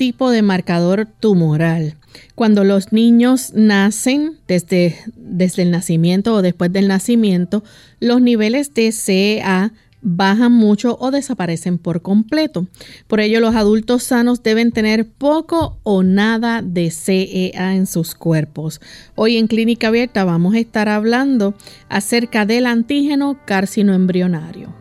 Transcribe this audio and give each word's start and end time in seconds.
Tipo 0.00 0.30
de 0.30 0.40
marcador 0.40 1.06
tumoral. 1.20 1.94
Cuando 2.34 2.64
los 2.64 2.90
niños 2.90 3.52
nacen 3.52 4.38
desde, 4.48 4.96
desde 5.14 5.60
el 5.60 5.70
nacimiento 5.70 6.32
o 6.32 6.40
después 6.40 6.72
del 6.72 6.88
nacimiento, 6.88 7.62
los 8.00 8.22
niveles 8.22 8.72
de 8.72 8.92
CEA 8.92 9.74
bajan 10.00 10.52
mucho 10.52 10.96
o 10.98 11.10
desaparecen 11.10 11.76
por 11.76 12.00
completo. 12.00 12.66
Por 13.08 13.20
ello, 13.20 13.40
los 13.40 13.54
adultos 13.54 14.02
sanos 14.02 14.42
deben 14.42 14.72
tener 14.72 15.06
poco 15.06 15.76
o 15.82 16.02
nada 16.02 16.62
de 16.62 16.90
CEA 16.90 17.74
en 17.74 17.86
sus 17.86 18.14
cuerpos. 18.14 18.80
Hoy 19.16 19.36
en 19.36 19.48
Clínica 19.48 19.88
Abierta 19.88 20.24
vamos 20.24 20.54
a 20.54 20.60
estar 20.60 20.88
hablando 20.88 21.52
acerca 21.90 22.46
del 22.46 22.64
antígeno 22.64 23.38
carcinoembrionario. 23.44 24.74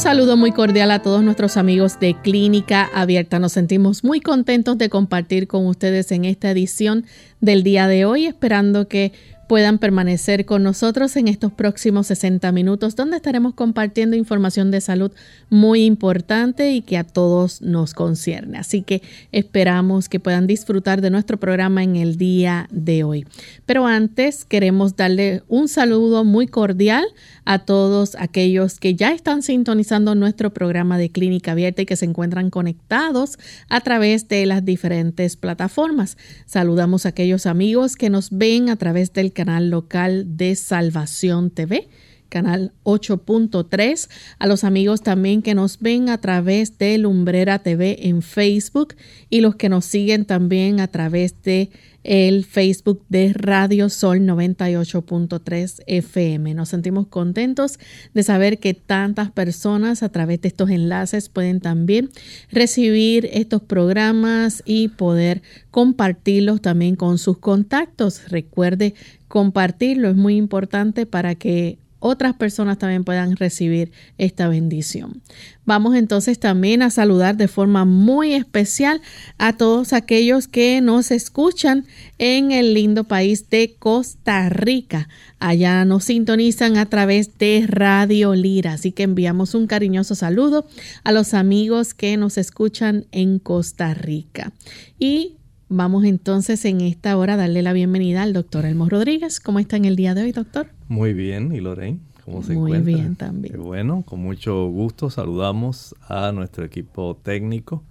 Saludo 0.00 0.38
muy 0.38 0.52
cordial 0.52 0.92
a 0.92 1.02
todos 1.02 1.22
nuestros 1.22 1.58
amigos 1.58 2.00
de 2.00 2.14
Clínica 2.14 2.88
Abierta. 2.94 3.38
Nos 3.38 3.52
sentimos 3.52 4.02
muy 4.02 4.22
contentos 4.22 4.78
de 4.78 4.88
compartir 4.88 5.46
con 5.46 5.66
ustedes 5.66 6.10
en 6.10 6.24
esta 6.24 6.50
edición 6.50 7.04
del 7.42 7.62
día 7.62 7.86
de 7.86 8.06
hoy, 8.06 8.24
esperando 8.24 8.88
que 8.88 9.12
puedan 9.50 9.78
permanecer 9.78 10.46
con 10.46 10.62
nosotros 10.62 11.16
en 11.16 11.26
estos 11.26 11.52
próximos 11.52 12.06
60 12.06 12.52
minutos, 12.52 12.94
donde 12.94 13.16
estaremos 13.16 13.52
compartiendo 13.54 14.14
información 14.14 14.70
de 14.70 14.80
salud 14.80 15.10
muy 15.48 15.86
importante 15.86 16.70
y 16.70 16.82
que 16.82 16.96
a 16.96 17.02
todos 17.02 17.60
nos 17.60 17.92
concierne. 17.92 18.58
Así 18.58 18.82
que 18.82 19.02
esperamos 19.32 20.08
que 20.08 20.20
puedan 20.20 20.46
disfrutar 20.46 21.00
de 21.00 21.10
nuestro 21.10 21.40
programa 21.40 21.82
en 21.82 21.96
el 21.96 22.16
día 22.16 22.68
de 22.70 23.02
hoy. 23.02 23.26
Pero 23.66 23.88
antes 23.88 24.44
queremos 24.44 24.94
darle 24.94 25.42
un 25.48 25.66
saludo 25.66 26.22
muy 26.22 26.46
cordial 26.46 27.04
a 27.44 27.58
todos 27.58 28.14
aquellos 28.20 28.78
que 28.78 28.94
ya 28.94 29.10
están 29.10 29.42
sintonizando 29.42 30.14
nuestro 30.14 30.54
programa 30.54 30.96
de 30.96 31.10
Clínica 31.10 31.50
Abierta 31.50 31.82
y 31.82 31.86
que 31.86 31.96
se 31.96 32.04
encuentran 32.04 32.50
conectados 32.50 33.36
a 33.68 33.80
través 33.80 34.28
de 34.28 34.46
las 34.46 34.64
diferentes 34.64 35.36
plataformas. 35.36 36.16
Saludamos 36.46 37.04
a 37.04 37.08
aquellos 37.08 37.46
amigos 37.46 37.96
que 37.96 38.10
nos 38.10 38.30
ven 38.30 38.68
a 38.68 38.76
través 38.76 39.12
del 39.12 39.32
canal 39.32 39.39
local 39.70 40.36
de 40.36 40.54
Salvación 40.54 41.50
TV 41.50 41.88
canal 42.30 42.72
8.3, 42.84 44.08
a 44.38 44.46
los 44.46 44.64
amigos 44.64 45.02
también 45.02 45.42
que 45.42 45.54
nos 45.54 45.80
ven 45.80 46.08
a 46.08 46.18
través 46.18 46.78
de 46.78 46.96
Lumbrera 46.96 47.58
TV 47.58 48.08
en 48.08 48.22
Facebook 48.22 48.94
y 49.28 49.40
los 49.40 49.56
que 49.56 49.68
nos 49.68 49.84
siguen 49.84 50.24
también 50.24 50.80
a 50.80 50.86
través 50.88 51.34
de 51.42 51.70
el 52.02 52.46
Facebook 52.46 53.04
de 53.10 53.34
Radio 53.34 53.90
Sol 53.90 54.20
98.3 54.20 55.82
FM. 55.86 56.54
Nos 56.54 56.70
sentimos 56.70 57.08
contentos 57.08 57.78
de 58.14 58.22
saber 58.22 58.58
que 58.58 58.72
tantas 58.72 59.30
personas 59.30 60.02
a 60.02 60.08
través 60.08 60.40
de 60.40 60.48
estos 60.48 60.70
enlaces 60.70 61.28
pueden 61.28 61.60
también 61.60 62.08
recibir 62.50 63.28
estos 63.32 63.60
programas 63.60 64.62
y 64.64 64.88
poder 64.88 65.42
compartirlos 65.70 66.62
también 66.62 66.96
con 66.96 67.18
sus 67.18 67.36
contactos. 67.36 68.30
Recuerde 68.30 68.94
compartirlo, 69.30 70.08
es 70.08 70.16
muy 70.16 70.36
importante 70.36 71.06
para 71.06 71.36
que 71.36 71.78
otras 72.00 72.34
personas 72.34 72.78
también 72.78 73.04
puedan 73.04 73.36
recibir 73.36 73.92
esta 74.18 74.48
bendición. 74.48 75.22
Vamos 75.66 75.94
entonces 75.94 76.40
también 76.40 76.82
a 76.82 76.90
saludar 76.90 77.36
de 77.36 77.46
forma 77.46 77.84
muy 77.84 78.32
especial 78.32 79.00
a 79.38 79.52
todos 79.52 79.92
aquellos 79.92 80.48
que 80.48 80.80
nos 80.80 81.12
escuchan 81.12 81.86
en 82.18 82.50
el 82.50 82.74
lindo 82.74 83.04
país 83.04 83.48
de 83.50 83.76
Costa 83.78 84.48
Rica. 84.48 85.08
Allá 85.38 85.84
nos 85.84 86.04
sintonizan 86.04 86.76
a 86.76 86.86
través 86.86 87.38
de 87.38 87.66
Radio 87.68 88.34
Lira, 88.34 88.72
así 88.72 88.90
que 88.90 89.04
enviamos 89.04 89.54
un 89.54 89.68
cariñoso 89.68 90.16
saludo 90.16 90.66
a 91.04 91.12
los 91.12 91.34
amigos 91.34 91.94
que 91.94 92.16
nos 92.16 92.36
escuchan 92.36 93.06
en 93.12 93.38
Costa 93.38 93.94
Rica. 93.94 94.52
Y 94.98 95.36
Vamos 95.72 96.02
entonces 96.02 96.64
en 96.64 96.80
esta 96.80 97.16
hora 97.16 97.34
a 97.34 97.36
darle 97.36 97.62
la 97.62 97.72
bienvenida 97.72 98.24
al 98.24 98.32
doctor 98.32 98.64
Elmo 98.64 98.88
Rodríguez. 98.88 99.38
¿Cómo 99.38 99.60
está 99.60 99.76
en 99.76 99.84
el 99.84 99.94
día 99.94 100.14
de 100.14 100.22
hoy, 100.22 100.32
doctor? 100.32 100.66
Muy 100.88 101.14
bien, 101.14 101.54
¿y 101.54 101.60
Lorraine? 101.60 102.00
¿Cómo 102.24 102.42
se 102.42 102.54
Muy 102.54 102.80
bien 102.80 103.14
también. 103.14 103.62
bueno, 103.62 104.02
con 104.04 104.18
mucho 104.18 104.66
gusto 104.66 105.10
saludamos 105.10 105.94
a 106.08 106.32
nuestro 106.32 106.64
equipo 106.64 107.16
técnico 107.22 107.84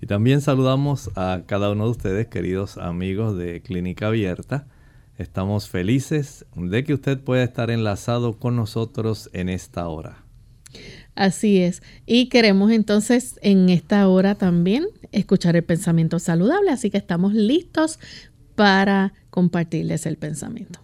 y 0.00 0.06
también 0.06 0.40
saludamos 0.40 1.10
a 1.16 1.42
cada 1.46 1.72
uno 1.72 1.86
de 1.86 1.90
ustedes, 1.90 2.28
queridos 2.28 2.78
amigos 2.78 3.36
de 3.36 3.60
Clínica 3.60 4.06
Abierta. 4.06 4.68
Estamos 5.18 5.68
felices 5.68 6.46
de 6.54 6.84
que 6.84 6.94
usted 6.94 7.18
pueda 7.18 7.42
estar 7.42 7.72
enlazado 7.72 8.38
con 8.38 8.54
nosotros 8.54 9.30
en 9.32 9.48
esta 9.48 9.88
hora. 9.88 10.25
Así 11.16 11.62
es. 11.62 11.82
Y 12.04 12.28
queremos 12.28 12.70
entonces 12.70 13.38
en 13.40 13.70
esta 13.70 14.06
hora 14.06 14.34
también 14.34 14.84
escuchar 15.12 15.56
el 15.56 15.64
pensamiento 15.64 16.18
saludable, 16.18 16.70
así 16.70 16.90
que 16.90 16.98
estamos 16.98 17.32
listos 17.32 17.98
para 18.54 19.14
compartirles 19.30 20.06
el 20.06 20.18
pensamiento. 20.18 20.80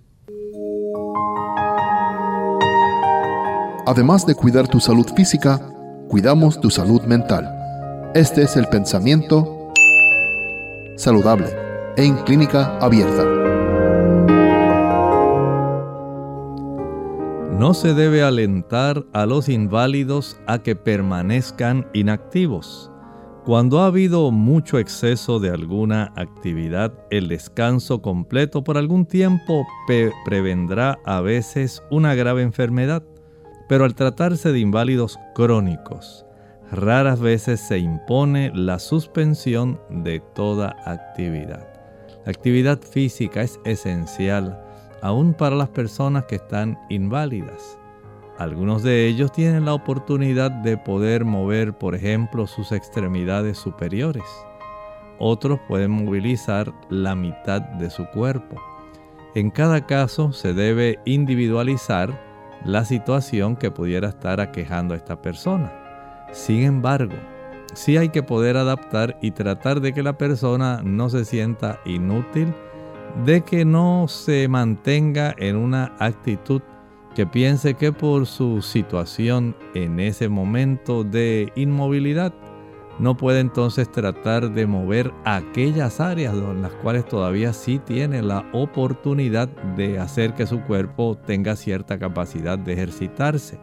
Además 3.86 4.26
de 4.26 4.34
cuidar 4.34 4.68
tu 4.68 4.80
salud 4.80 5.06
física, 5.14 5.60
cuidamos 6.08 6.60
tu 6.60 6.70
salud 6.70 7.02
mental. 7.02 8.10
Este 8.14 8.42
es 8.42 8.56
el 8.56 8.66
pensamiento 8.68 9.72
saludable 10.96 11.48
en 11.96 12.16
clínica 12.24 12.78
abierta. 12.78 13.61
No 17.62 17.74
se 17.74 17.94
debe 17.94 18.24
alentar 18.24 19.06
a 19.12 19.24
los 19.24 19.48
inválidos 19.48 20.36
a 20.48 20.64
que 20.64 20.74
permanezcan 20.74 21.86
inactivos. 21.92 22.90
Cuando 23.44 23.78
ha 23.78 23.86
habido 23.86 24.32
mucho 24.32 24.80
exceso 24.80 25.38
de 25.38 25.50
alguna 25.50 26.12
actividad, 26.16 26.92
el 27.10 27.28
descanso 27.28 28.02
completo 28.02 28.64
por 28.64 28.78
algún 28.78 29.06
tiempo 29.06 29.64
prevendrá 30.24 30.98
a 31.04 31.20
veces 31.20 31.84
una 31.88 32.16
grave 32.16 32.42
enfermedad. 32.42 33.04
Pero 33.68 33.84
al 33.84 33.94
tratarse 33.94 34.50
de 34.50 34.58
inválidos 34.58 35.20
crónicos, 35.32 36.26
raras 36.72 37.20
veces 37.20 37.60
se 37.60 37.78
impone 37.78 38.50
la 38.56 38.80
suspensión 38.80 39.80
de 39.88 40.18
toda 40.18 40.74
actividad. 40.84 41.68
La 42.24 42.32
actividad 42.32 42.80
física 42.80 43.42
es 43.42 43.60
esencial 43.64 44.71
aún 45.02 45.34
para 45.34 45.56
las 45.56 45.68
personas 45.68 46.24
que 46.24 46.36
están 46.36 46.78
inválidas. 46.88 47.78
Algunos 48.38 48.82
de 48.82 49.06
ellos 49.06 49.30
tienen 49.30 49.66
la 49.66 49.74
oportunidad 49.74 50.50
de 50.50 50.78
poder 50.78 51.24
mover, 51.24 51.76
por 51.76 51.94
ejemplo, 51.94 52.46
sus 52.46 52.72
extremidades 52.72 53.58
superiores. 53.58 54.24
Otros 55.18 55.60
pueden 55.68 55.90
movilizar 55.90 56.72
la 56.88 57.14
mitad 57.14 57.60
de 57.60 57.90
su 57.90 58.06
cuerpo. 58.06 58.56
En 59.34 59.50
cada 59.50 59.86
caso 59.86 60.32
se 60.32 60.54
debe 60.54 60.98
individualizar 61.04 62.18
la 62.64 62.84
situación 62.84 63.56
que 63.56 63.70
pudiera 63.70 64.08
estar 64.08 64.40
aquejando 64.40 64.94
a 64.94 64.96
esta 64.96 65.20
persona. 65.20 65.72
Sin 66.32 66.62
embargo, 66.62 67.14
sí 67.74 67.96
hay 67.96 68.08
que 68.08 68.22
poder 68.22 68.56
adaptar 68.56 69.18
y 69.20 69.32
tratar 69.32 69.80
de 69.80 69.92
que 69.92 70.02
la 70.02 70.18
persona 70.18 70.80
no 70.82 71.08
se 71.10 71.24
sienta 71.24 71.80
inútil, 71.84 72.54
de 73.24 73.42
que 73.42 73.64
no 73.64 74.06
se 74.08 74.48
mantenga 74.48 75.34
en 75.38 75.56
una 75.56 75.94
actitud 75.98 76.62
que 77.14 77.26
piense 77.26 77.74
que 77.74 77.92
por 77.92 78.26
su 78.26 78.62
situación 78.62 79.54
en 79.74 80.00
ese 80.00 80.28
momento 80.28 81.04
de 81.04 81.52
inmovilidad 81.54 82.32
no 82.98 83.16
puede 83.16 83.40
entonces 83.40 83.90
tratar 83.90 84.52
de 84.52 84.66
mover 84.66 85.12
aquellas 85.24 86.00
áreas 86.00 86.34
en 86.34 86.62
las 86.62 86.72
cuales 86.74 87.06
todavía 87.06 87.52
sí 87.52 87.78
tiene 87.78 88.22
la 88.22 88.46
oportunidad 88.52 89.48
de 89.76 89.98
hacer 89.98 90.34
que 90.34 90.46
su 90.46 90.60
cuerpo 90.62 91.16
tenga 91.26 91.56
cierta 91.56 91.98
capacidad 91.98 92.58
de 92.58 92.72
ejercitarse. 92.72 93.58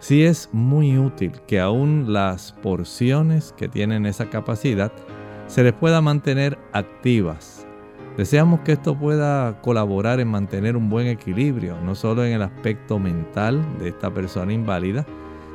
Sí 0.00 0.24
es 0.24 0.50
muy 0.52 0.98
útil 0.98 1.32
que 1.46 1.60
aún 1.60 2.12
las 2.12 2.52
porciones 2.52 3.54
que 3.56 3.68
tienen 3.68 4.06
esa 4.06 4.28
capacidad 4.28 4.92
se 5.46 5.62
les 5.62 5.72
pueda 5.72 6.00
mantener 6.00 6.58
activas 6.72 7.63
Deseamos 8.16 8.60
que 8.60 8.72
esto 8.72 8.96
pueda 8.96 9.60
colaborar 9.60 10.20
en 10.20 10.28
mantener 10.28 10.76
un 10.76 10.88
buen 10.88 11.08
equilibrio, 11.08 11.76
no 11.80 11.96
solo 11.96 12.24
en 12.24 12.34
el 12.34 12.42
aspecto 12.42 13.00
mental 13.00 13.60
de 13.80 13.88
esta 13.88 14.14
persona 14.14 14.52
inválida, 14.52 15.04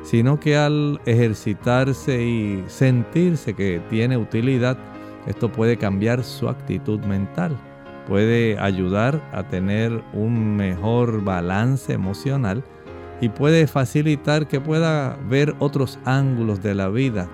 sino 0.02 0.38
que 0.38 0.58
al 0.58 1.00
ejercitarse 1.06 2.22
y 2.22 2.62
sentirse 2.66 3.54
que 3.54 3.80
tiene 3.88 4.18
utilidad, 4.18 4.76
esto 5.26 5.50
puede 5.50 5.78
cambiar 5.78 6.22
su 6.22 6.50
actitud 6.50 7.00
mental, 7.00 7.56
puede 8.06 8.58
ayudar 8.58 9.22
a 9.32 9.42
tener 9.42 10.02
un 10.12 10.56
mejor 10.56 11.24
balance 11.24 11.94
emocional 11.94 12.62
y 13.22 13.30
puede 13.30 13.66
facilitar 13.68 14.48
que 14.48 14.60
pueda 14.60 15.16
ver 15.28 15.54
otros 15.60 15.98
ángulos 16.04 16.62
de 16.62 16.74
la 16.74 16.88
vida, 16.88 17.26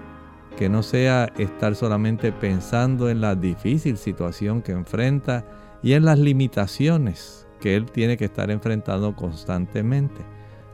que 0.56 0.69
no 0.69 0.82
sea 0.82 1.32
estar 1.38 1.75
solamente 1.75 2.32
pensando 2.32 3.11
en 3.11 3.20
la 3.20 3.35
difícil 3.35 3.97
situación 3.97 4.62
que 4.62 4.73
enfrenta 4.73 5.44
y 5.82 5.93
en 5.93 6.05
las 6.05 6.19
limitaciones 6.19 7.47
que 7.61 7.76
él 7.76 7.91
tiene 7.91 8.17
que 8.17 8.25
estar 8.25 8.50
enfrentando 8.50 9.14
constantemente. 9.14 10.23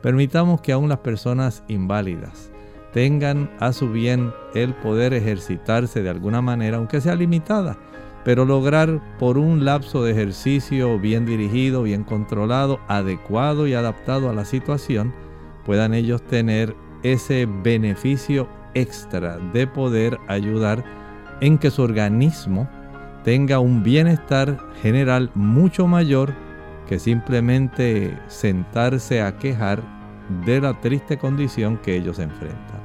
Permitamos 0.02 0.60
que 0.60 0.72
aún 0.72 0.88
las 0.88 0.98
personas 0.98 1.64
inválidas 1.68 2.50
tengan 2.92 3.50
a 3.58 3.72
su 3.72 3.90
bien 3.90 4.32
el 4.54 4.74
poder 4.74 5.14
ejercitarse 5.14 6.02
de 6.02 6.10
alguna 6.10 6.42
manera, 6.42 6.76
aunque 6.76 7.00
sea 7.00 7.14
limitada, 7.14 7.78
pero 8.24 8.44
lograr 8.44 9.00
por 9.18 9.38
un 9.38 9.64
lapso 9.64 10.04
de 10.04 10.12
ejercicio 10.12 10.98
bien 10.98 11.26
dirigido, 11.26 11.82
bien 11.82 12.04
controlado, 12.04 12.78
adecuado 12.88 13.66
y 13.66 13.74
adaptado 13.74 14.28
a 14.28 14.34
la 14.34 14.44
situación, 14.44 15.12
puedan 15.64 15.94
ellos 15.94 16.22
tener 16.22 16.76
ese 17.02 17.46
beneficio 17.46 18.48
extra 18.74 19.38
de 19.52 19.66
poder 19.66 20.18
ayudar 20.28 20.84
en 21.40 21.58
que 21.58 21.70
su 21.70 21.82
organismo 21.82 22.68
tenga 23.24 23.58
un 23.58 23.82
bienestar 23.82 24.58
general 24.82 25.30
mucho 25.34 25.86
mayor 25.86 26.34
que 26.88 26.98
simplemente 26.98 28.18
sentarse 28.28 29.22
a 29.22 29.36
quejar 29.38 29.82
de 30.44 30.60
la 30.60 30.80
triste 30.80 31.18
condición 31.18 31.78
que 31.78 31.96
ellos 31.96 32.18
enfrentan. 32.18 32.82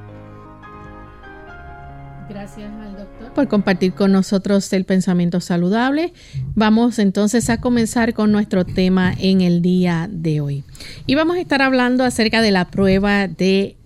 Gracias 2.28 2.70
al 2.70 2.96
doctor 2.96 3.32
por 3.32 3.48
compartir 3.48 3.94
con 3.94 4.12
nosotros 4.12 4.70
el 4.74 4.84
pensamiento 4.84 5.40
saludable. 5.40 6.12
Vamos 6.54 6.98
entonces 6.98 7.48
a 7.48 7.60
comenzar 7.60 8.12
con 8.12 8.32
nuestro 8.32 8.66
tema 8.66 9.14
en 9.18 9.40
el 9.40 9.62
día 9.62 10.08
de 10.10 10.42
hoy. 10.42 10.64
Y 11.06 11.14
vamos 11.14 11.36
a 11.36 11.40
estar 11.40 11.62
hablando 11.62 12.04
acerca 12.04 12.42
de 12.42 12.50
la 12.50 12.66
prueba 12.66 13.28
de 13.28 13.77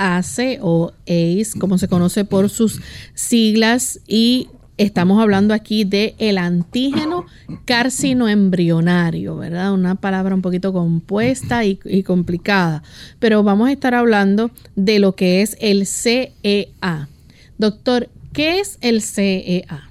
ACE 0.00 0.58
o 0.62 0.92
ACE, 1.06 1.58
como 1.58 1.78
se 1.78 1.88
conoce 1.88 2.24
por 2.24 2.48
sus 2.48 2.80
siglas, 3.14 4.00
y 4.06 4.48
Estamos 4.80 5.20
hablando 5.20 5.52
aquí 5.52 5.84
de 5.84 6.14
el 6.16 6.38
antígeno 6.38 7.26
carcinoembrionario, 7.66 9.36
¿verdad? 9.36 9.74
Una 9.74 9.96
palabra 9.96 10.34
un 10.34 10.40
poquito 10.40 10.72
compuesta 10.72 11.66
y, 11.66 11.78
y, 11.84 12.02
complicada, 12.02 12.82
pero 13.18 13.42
vamos 13.42 13.68
a 13.68 13.72
estar 13.72 13.94
hablando 13.94 14.50
de 14.76 14.98
lo 14.98 15.14
que 15.14 15.42
es 15.42 15.58
el 15.60 15.86
CEA. 15.86 17.10
Doctor, 17.58 18.08
¿qué 18.32 18.60
es 18.60 18.78
el 18.80 19.02
CEA? 19.02 19.90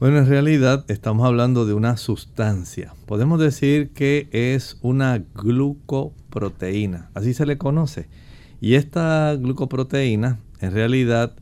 Bueno, 0.00 0.18
en 0.18 0.26
realidad 0.26 0.84
estamos 0.88 1.26
hablando 1.26 1.64
de 1.64 1.72
una 1.72 1.96
sustancia. 1.96 2.92
Podemos 3.06 3.40
decir 3.40 3.88
que 3.94 4.28
es 4.32 4.76
una 4.82 5.22
glucoproteína, 5.34 7.08
así 7.14 7.32
se 7.32 7.46
le 7.46 7.56
conoce. 7.56 8.06
Y 8.60 8.74
esta 8.74 9.34
glucoproteína 9.36 10.40
en 10.60 10.72
realidad 10.72 11.34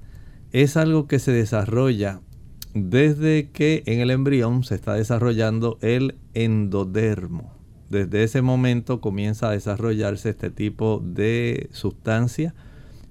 es 0.52 0.76
algo 0.76 1.06
que 1.06 1.18
se 1.18 1.32
desarrolla 1.32 2.20
desde 2.74 3.50
que 3.50 3.82
en 3.86 4.00
el 4.00 4.10
embrión 4.10 4.62
se 4.64 4.74
está 4.74 4.94
desarrollando 4.94 5.78
el 5.80 6.16
endodermo. 6.34 7.52
Desde 7.90 8.22
ese 8.22 8.42
momento 8.42 9.00
comienza 9.00 9.48
a 9.48 9.52
desarrollarse 9.52 10.30
este 10.30 10.50
tipo 10.50 11.02
de 11.04 11.68
sustancia 11.72 12.54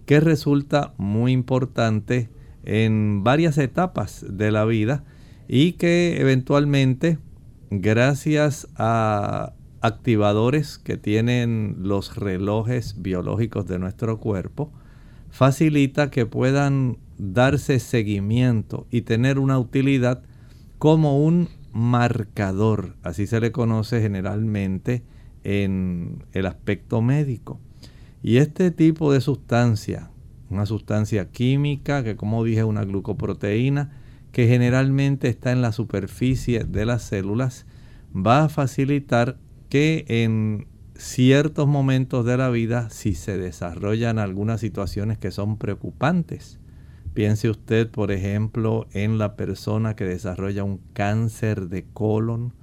que 0.05 0.19
resulta 0.19 0.93
muy 0.97 1.31
importante 1.31 2.29
en 2.63 3.23
varias 3.23 3.57
etapas 3.57 4.25
de 4.29 4.51
la 4.51 4.65
vida 4.65 5.03
y 5.47 5.73
que 5.73 6.21
eventualmente 6.21 7.17
gracias 7.71 8.67
a 8.75 9.53
activadores 9.81 10.77
que 10.77 10.97
tienen 10.97 11.77
los 11.79 12.15
relojes 12.15 13.01
biológicos 13.01 13.67
de 13.67 13.79
nuestro 13.79 14.19
cuerpo 14.19 14.71
facilita 15.29 16.09
que 16.09 16.25
puedan 16.25 16.97
darse 17.17 17.79
seguimiento 17.79 18.87
y 18.91 19.01
tener 19.01 19.39
una 19.39 19.59
utilidad 19.59 20.23
como 20.77 21.23
un 21.23 21.49
marcador, 21.73 22.95
así 23.03 23.27
se 23.27 23.39
le 23.39 23.51
conoce 23.51 24.01
generalmente 24.01 25.03
en 25.43 26.23
el 26.33 26.45
aspecto 26.45 27.01
médico. 27.01 27.59
Y 28.23 28.37
este 28.37 28.71
tipo 28.71 29.13
de 29.13 29.21
sustancia, 29.21 30.09
una 30.49 30.65
sustancia 30.65 31.29
química 31.29 32.03
que 32.03 32.15
como 32.15 32.43
dije 32.43 32.59
es 32.59 32.65
una 32.65 32.83
glucoproteína, 32.83 33.91
que 34.31 34.47
generalmente 34.47 35.29
está 35.29 35.51
en 35.51 35.61
la 35.61 35.71
superficie 35.71 36.63
de 36.63 36.85
las 36.85 37.03
células, 37.03 37.65
va 38.15 38.43
a 38.43 38.49
facilitar 38.49 39.37
que 39.69 40.05
en 40.07 40.67
ciertos 40.95 41.67
momentos 41.67 42.25
de 42.25 42.37
la 42.37 42.49
vida, 42.49 42.89
si 42.89 43.13
se 43.13 43.37
desarrollan 43.37 44.19
algunas 44.19 44.59
situaciones 44.61 45.17
que 45.17 45.31
son 45.31 45.57
preocupantes, 45.57 46.59
Piense 47.17 47.49
usted, 47.49 47.89
por 47.89 48.11
ejemplo, 48.11 48.85
en 48.91 49.17
la 49.17 49.35
persona 49.35 49.95
que 49.95 50.05
desarrolla 50.05 50.63
un 50.63 50.79
cáncer 50.93 51.67
de 51.67 51.83
colon, 51.91 52.53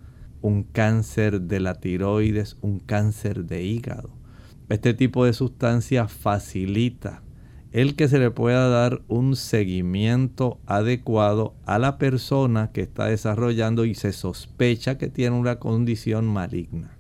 un 0.43 0.63
cáncer 0.63 1.41
de 1.41 1.59
la 1.59 1.75
tiroides, 1.75 2.57
un 2.61 2.79
cáncer 2.79 3.47
de 3.47 3.65
hígado. 3.65 4.11
Este 4.69 4.95
tipo 4.95 5.25
de 5.25 5.33
sustancia 5.33 6.07
facilita 6.07 7.25
el 7.73 7.97
que 7.97 8.07
se 8.07 8.21
le 8.21 8.31
pueda 8.31 8.69
dar 8.69 9.03
un 9.09 9.35
seguimiento 9.35 10.61
adecuado 10.67 11.57
a 11.67 11.81
la 11.81 11.99
persona 11.99 12.71
que 12.71 12.83
está 12.83 13.07
desarrollando 13.07 13.85
y 13.85 13.97
se 13.97 14.13
sospecha 14.13 14.99
que 14.99 15.09
tiene 15.09 15.37
una 15.37 15.59
condición 15.59 16.27
maligna. 16.29 16.94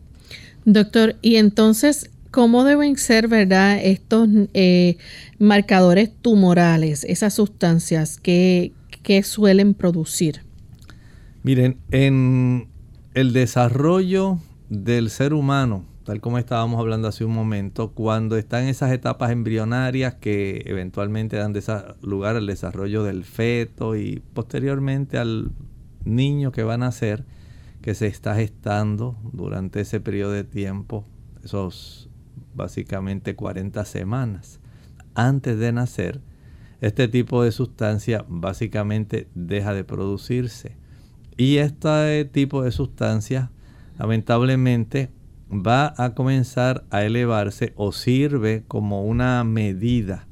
Doctor, 0.64 1.16
y 1.22 1.36
entonces 1.36 2.10
¿Cómo 2.34 2.64
deben 2.64 2.96
ser, 2.96 3.28
verdad, 3.28 3.78
estos 3.80 4.28
eh, 4.54 4.96
marcadores 5.38 6.10
tumorales, 6.20 7.04
esas 7.04 7.34
sustancias 7.34 8.18
que, 8.18 8.72
que 9.04 9.22
suelen 9.22 9.72
producir? 9.72 10.40
Miren, 11.44 11.78
en 11.92 12.66
el 13.14 13.32
desarrollo 13.32 14.40
del 14.68 15.10
ser 15.10 15.32
humano, 15.32 15.84
tal 16.02 16.20
como 16.20 16.38
estábamos 16.38 16.80
hablando 16.80 17.06
hace 17.06 17.24
un 17.24 17.32
momento, 17.32 17.92
cuando 17.92 18.36
están 18.36 18.64
esas 18.64 18.90
etapas 18.90 19.30
embrionarias 19.30 20.14
que 20.14 20.64
eventualmente 20.66 21.36
dan 21.36 21.54
lugar 22.02 22.34
al 22.34 22.48
desarrollo 22.48 23.04
del 23.04 23.22
feto 23.22 23.94
y 23.94 24.24
posteriormente 24.32 25.18
al 25.18 25.52
niño 26.04 26.50
que 26.50 26.64
va 26.64 26.74
a 26.74 26.78
nacer, 26.78 27.24
que 27.84 27.94
se 27.94 28.06
está 28.06 28.34
gestando 28.34 29.18
durante 29.34 29.82
ese 29.82 30.00
periodo 30.00 30.32
de 30.32 30.42
tiempo, 30.42 31.04
esos 31.44 32.08
básicamente 32.54 33.36
40 33.36 33.84
semanas 33.84 34.58
antes 35.14 35.58
de 35.58 35.70
nacer, 35.70 36.22
este 36.80 37.08
tipo 37.08 37.42
de 37.42 37.52
sustancia 37.52 38.24
básicamente 38.26 39.28
deja 39.34 39.74
de 39.74 39.84
producirse. 39.84 40.78
Y 41.36 41.58
este 41.58 42.24
tipo 42.24 42.62
de 42.62 42.72
sustancia 42.72 43.50
lamentablemente 43.98 45.10
va 45.50 45.92
a 45.98 46.14
comenzar 46.14 46.86
a 46.88 47.04
elevarse 47.04 47.74
o 47.76 47.92
sirve 47.92 48.64
como 48.66 49.04
una 49.04 49.44
medida 49.44 50.26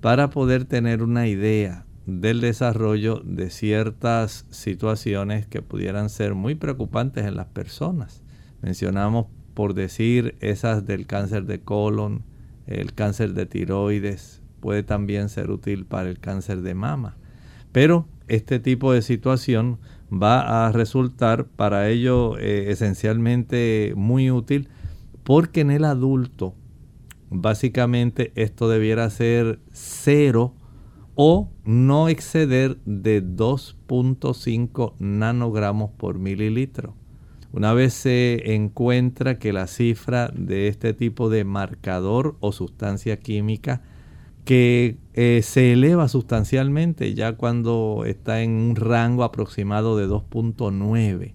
para 0.00 0.30
poder 0.30 0.66
tener 0.66 1.02
una 1.02 1.26
idea 1.26 1.84
del 2.06 2.40
desarrollo 2.40 3.22
de 3.24 3.50
ciertas 3.50 4.46
situaciones 4.50 5.46
que 5.46 5.62
pudieran 5.62 6.10
ser 6.10 6.34
muy 6.34 6.54
preocupantes 6.54 7.26
en 7.26 7.36
las 7.36 7.46
personas. 7.46 8.22
Mencionamos 8.60 9.26
por 9.54 9.74
decir 9.74 10.36
esas 10.40 10.86
del 10.86 11.06
cáncer 11.06 11.44
de 11.44 11.60
colon, 11.60 12.24
el 12.66 12.94
cáncer 12.94 13.34
de 13.34 13.46
tiroides, 13.46 14.40
puede 14.60 14.82
también 14.82 15.28
ser 15.28 15.50
útil 15.50 15.84
para 15.84 16.08
el 16.08 16.18
cáncer 16.18 16.62
de 16.62 16.74
mama. 16.74 17.16
Pero 17.72 18.06
este 18.28 18.60
tipo 18.60 18.92
de 18.92 19.02
situación 19.02 19.78
va 20.12 20.66
a 20.66 20.72
resultar 20.72 21.46
para 21.46 21.88
ello 21.88 22.38
eh, 22.38 22.70
esencialmente 22.70 23.94
muy 23.96 24.30
útil 24.30 24.68
porque 25.24 25.60
en 25.60 25.70
el 25.70 25.84
adulto 25.84 26.54
básicamente 27.30 28.32
esto 28.34 28.68
debiera 28.68 29.08
ser 29.10 29.58
cero 29.72 30.54
o 31.14 31.50
no 31.64 32.08
exceder 32.08 32.78
de 32.84 33.22
2.5 33.24 34.94
nanogramos 34.98 35.90
por 35.96 36.18
mililitro. 36.18 36.94
Una 37.52 37.74
vez 37.74 37.92
se 37.92 38.54
encuentra 38.54 39.38
que 39.38 39.52
la 39.52 39.66
cifra 39.66 40.28
de 40.34 40.68
este 40.68 40.94
tipo 40.94 41.28
de 41.28 41.44
marcador 41.44 42.36
o 42.40 42.52
sustancia 42.52 43.18
química 43.18 43.82
que 44.44 44.96
eh, 45.14 45.40
se 45.44 45.74
eleva 45.74 46.08
sustancialmente 46.08 47.14
ya 47.14 47.36
cuando 47.36 48.04
está 48.06 48.42
en 48.42 48.52
un 48.52 48.76
rango 48.76 49.22
aproximado 49.22 49.96
de 49.96 50.08
2.9 50.08 51.34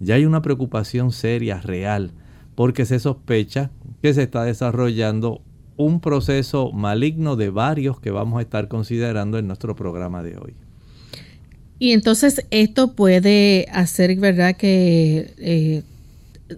ya 0.00 0.14
hay 0.14 0.26
una 0.26 0.42
preocupación 0.42 1.12
seria, 1.12 1.60
real, 1.60 2.12
porque 2.54 2.86
se 2.86 2.98
sospecha 2.98 3.70
que 4.02 4.14
se 4.14 4.24
está 4.24 4.44
desarrollando 4.44 5.42
un 5.78 6.00
proceso 6.00 6.72
maligno 6.72 7.36
de 7.36 7.48
varios 7.48 7.98
que 8.00 8.10
vamos 8.10 8.38
a 8.38 8.42
estar 8.42 8.68
considerando 8.68 9.38
en 9.38 9.46
nuestro 9.46 9.74
programa 9.74 10.22
de 10.22 10.36
hoy. 10.36 10.54
Y 11.78 11.92
entonces 11.92 12.44
esto 12.50 12.92
puede 12.94 13.66
hacer, 13.72 14.14
¿verdad?, 14.16 14.56
que 14.56 15.32
eh, 15.38 15.82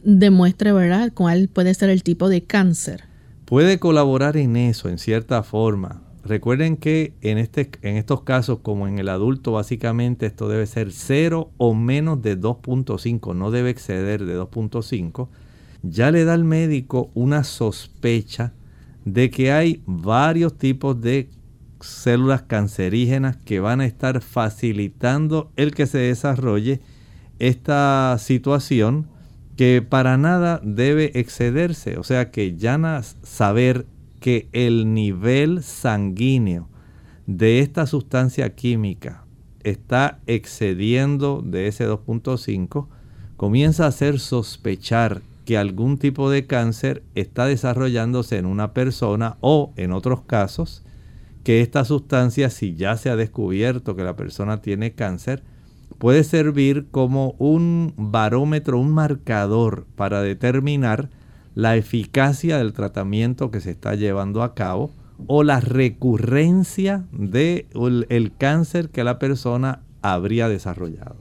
demuestre, 0.02 0.72
¿verdad?, 0.72 1.12
cuál 1.14 1.48
puede 1.48 1.74
ser 1.74 1.90
el 1.90 2.02
tipo 2.02 2.28
de 2.28 2.42
cáncer. 2.42 3.04
Puede 3.44 3.78
colaborar 3.78 4.36
en 4.38 4.56
eso, 4.56 4.88
en 4.88 4.98
cierta 4.98 5.42
forma. 5.42 6.02
Recuerden 6.24 6.76
que 6.76 7.12
en, 7.20 7.36
este, 7.36 7.70
en 7.82 7.96
estos 7.96 8.22
casos, 8.22 8.60
como 8.62 8.88
en 8.88 8.98
el 8.98 9.08
adulto, 9.10 9.52
básicamente 9.52 10.26
esto 10.26 10.48
debe 10.48 10.66
ser 10.66 10.92
0 10.92 11.50
o 11.58 11.74
menos 11.74 12.22
de 12.22 12.38
2.5, 12.38 13.34
no 13.34 13.50
debe 13.50 13.70
exceder 13.70 14.24
de 14.24 14.38
2.5. 14.38 15.28
Ya 15.82 16.10
le 16.10 16.24
da 16.24 16.34
al 16.34 16.44
médico 16.44 17.10
una 17.14 17.44
sospecha 17.44 18.52
de 19.12 19.30
que 19.30 19.52
hay 19.52 19.82
varios 19.86 20.56
tipos 20.56 21.00
de 21.00 21.30
células 21.80 22.42
cancerígenas 22.42 23.36
que 23.36 23.60
van 23.60 23.80
a 23.80 23.86
estar 23.86 24.20
facilitando 24.20 25.50
el 25.56 25.74
que 25.74 25.86
se 25.86 25.98
desarrolle 25.98 26.80
esta 27.38 28.16
situación 28.18 29.08
que 29.56 29.82
para 29.82 30.16
nada 30.16 30.60
debe 30.62 31.18
excederse. 31.18 31.98
O 31.98 32.04
sea 32.04 32.30
que 32.30 32.56
ya 32.56 33.02
saber 33.22 33.86
que 34.20 34.48
el 34.52 34.94
nivel 34.94 35.62
sanguíneo 35.62 36.68
de 37.26 37.60
esta 37.60 37.86
sustancia 37.86 38.54
química 38.54 39.24
está 39.62 40.20
excediendo 40.26 41.42
de 41.44 41.68
ese 41.68 41.88
2.5, 41.88 42.86
comienza 43.36 43.84
a 43.84 43.88
hacer 43.88 44.18
sospechar 44.18 45.22
que 45.50 45.58
algún 45.58 45.98
tipo 45.98 46.30
de 46.30 46.46
cáncer 46.46 47.02
está 47.16 47.44
desarrollándose 47.44 48.38
en 48.38 48.46
una 48.46 48.72
persona 48.72 49.36
o 49.40 49.72
en 49.74 49.90
otros 49.90 50.20
casos 50.20 50.84
que 51.42 51.60
esta 51.60 51.84
sustancia, 51.84 52.50
si 52.50 52.76
ya 52.76 52.96
se 52.96 53.10
ha 53.10 53.16
descubierto 53.16 53.96
que 53.96 54.04
la 54.04 54.14
persona 54.14 54.62
tiene 54.62 54.92
cáncer, 54.92 55.42
puede 55.98 56.22
servir 56.22 56.86
como 56.92 57.34
un 57.40 57.94
barómetro, 57.96 58.78
un 58.78 58.92
marcador 58.92 59.88
para 59.96 60.22
determinar 60.22 61.10
la 61.56 61.74
eficacia 61.74 62.58
del 62.58 62.72
tratamiento 62.72 63.50
que 63.50 63.60
se 63.60 63.72
está 63.72 63.96
llevando 63.96 64.44
a 64.44 64.54
cabo 64.54 64.92
o 65.26 65.42
la 65.42 65.58
recurrencia 65.58 67.06
del 67.10 68.06
el 68.08 68.36
cáncer 68.38 68.90
que 68.90 69.02
la 69.02 69.18
persona 69.18 69.80
habría 70.00 70.48
desarrollado. 70.48 71.19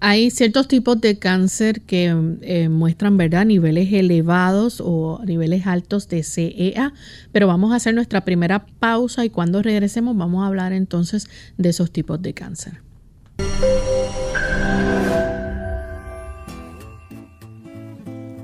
Hay 0.00 0.30
ciertos 0.30 0.68
tipos 0.68 1.00
de 1.00 1.18
cáncer 1.18 1.80
que 1.80 2.14
eh, 2.42 2.68
muestran 2.68 3.16
¿verdad? 3.16 3.44
niveles 3.44 3.92
elevados 3.92 4.80
o 4.84 5.20
niveles 5.24 5.66
altos 5.66 6.08
de 6.08 6.22
CEA, 6.22 6.92
pero 7.32 7.48
vamos 7.48 7.72
a 7.72 7.76
hacer 7.76 7.94
nuestra 7.94 8.24
primera 8.24 8.64
pausa 8.78 9.24
y 9.24 9.30
cuando 9.30 9.60
regresemos 9.60 10.16
vamos 10.16 10.44
a 10.44 10.46
hablar 10.46 10.72
entonces 10.72 11.28
de 11.56 11.70
esos 11.70 11.90
tipos 11.90 12.22
de 12.22 12.32
cáncer. 12.32 12.80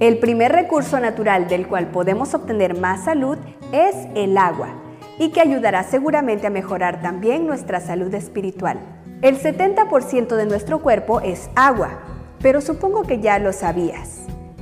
El 0.01 0.19
primer 0.19 0.51
recurso 0.51 0.99
natural 0.99 1.47
del 1.47 1.69
cual 1.69 1.93
podemos 1.93 2.35
obtener 2.35 2.77
más 2.77 3.05
salud 3.05 3.39
es 3.71 3.95
el 4.17 4.37
agua 4.39 4.83
y 5.21 5.31
que 5.31 5.41
ayudará 5.41 5.85
seguramente 5.85 6.49
a 6.49 6.51
mejorar 6.51 7.01
también 7.01 7.47
nuestra 7.47 7.81
salud 7.81 8.13
espiritual. 8.13 9.04
El 9.25 9.41
70% 9.41 10.37
de 10.37 10.45
nuestro 10.45 10.81
cuerpo 10.81 11.23
es 11.23 11.49
agua, 11.57 11.99
pero 12.43 12.61
supongo 12.61 13.05
que 13.05 13.21
ya 13.21 13.39
lo 13.39 13.55
sabías. 13.55 14.21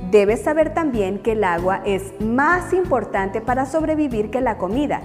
Debes 0.09 0.43
saber 0.43 0.73
también 0.73 1.19
que 1.19 1.33
el 1.33 1.43
agua 1.43 1.81
es 1.85 2.13
más 2.21 2.71
importante 2.71 3.41
para 3.41 3.65
sobrevivir 3.65 4.31
que 4.31 4.39
la 4.39 4.57
comida, 4.57 5.01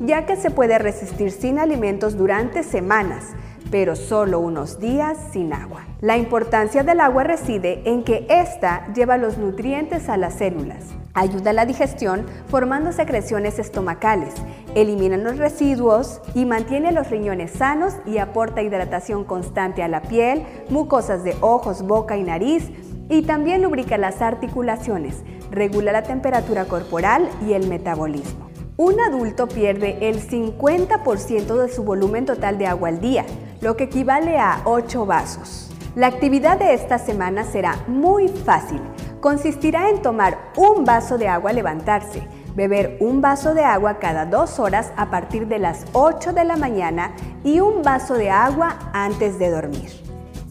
ya 0.00 0.24
que 0.24 0.36
se 0.36 0.50
puede 0.50 0.78
resistir 0.78 1.30
sin 1.30 1.58
alimentos 1.58 2.16
durante 2.16 2.62
semanas, 2.62 3.34
pero 3.72 3.96
solo 3.96 4.38
unos 4.38 4.78
días 4.78 5.18
sin 5.32 5.54
agua. 5.54 5.86
La 6.02 6.18
importancia 6.18 6.84
del 6.84 7.00
agua 7.00 7.24
reside 7.24 7.82
en 7.86 8.04
que 8.04 8.26
ésta 8.28 8.86
lleva 8.94 9.16
los 9.16 9.38
nutrientes 9.38 10.10
a 10.10 10.18
las 10.18 10.34
células. 10.34 10.84
Ayuda 11.14 11.50
a 11.50 11.54
la 11.54 11.66
digestión 11.66 12.26
formando 12.48 12.92
secreciones 12.92 13.58
estomacales, 13.58 14.34
elimina 14.74 15.16
los 15.16 15.38
residuos 15.38 16.20
y 16.34 16.44
mantiene 16.44 16.92
los 16.92 17.10
riñones 17.10 17.52
sanos 17.52 17.94
y 18.04 18.18
aporta 18.18 18.62
hidratación 18.62 19.24
constante 19.24 19.82
a 19.82 19.88
la 19.88 20.02
piel, 20.02 20.44
mucosas 20.68 21.24
de 21.24 21.34
ojos, 21.40 21.82
boca 21.82 22.16
y 22.18 22.24
nariz 22.24 22.70
y 23.08 23.22
también 23.22 23.62
lubrica 23.62 23.96
las 23.96 24.20
articulaciones, 24.20 25.22
regula 25.50 25.92
la 25.92 26.02
temperatura 26.02 26.66
corporal 26.66 27.28
y 27.46 27.54
el 27.54 27.68
metabolismo. 27.68 28.52
Un 28.78 28.98
adulto 29.00 29.48
pierde 29.48 30.08
el 30.08 30.26
50% 30.26 31.56
de 31.56 31.68
su 31.72 31.84
volumen 31.84 32.24
total 32.24 32.56
de 32.56 32.66
agua 32.66 32.88
al 32.88 33.00
día, 33.00 33.26
lo 33.62 33.76
que 33.76 33.84
equivale 33.84 34.38
a 34.38 34.60
8 34.64 35.06
vasos. 35.06 35.70
La 35.94 36.08
actividad 36.08 36.58
de 36.58 36.74
esta 36.74 36.98
semana 36.98 37.44
será 37.44 37.76
muy 37.86 38.28
fácil 38.28 38.80
consistirá 39.22 39.88
en 39.88 40.02
tomar 40.02 40.36
un 40.56 40.84
vaso 40.84 41.16
de 41.16 41.28
agua 41.28 41.50
al 41.50 41.56
levantarse, 41.56 42.26
beber 42.56 42.98
un 43.00 43.22
vaso 43.22 43.54
de 43.54 43.62
agua 43.62 44.00
cada 44.00 44.26
dos 44.26 44.58
horas 44.58 44.92
a 44.96 45.10
partir 45.10 45.46
de 45.46 45.60
las 45.60 45.86
8 45.92 46.32
de 46.32 46.44
la 46.44 46.56
mañana 46.56 47.14
y 47.44 47.60
un 47.60 47.82
vaso 47.82 48.14
de 48.14 48.30
agua 48.30 48.90
antes 48.92 49.38
de 49.38 49.48
dormir. 49.48 49.90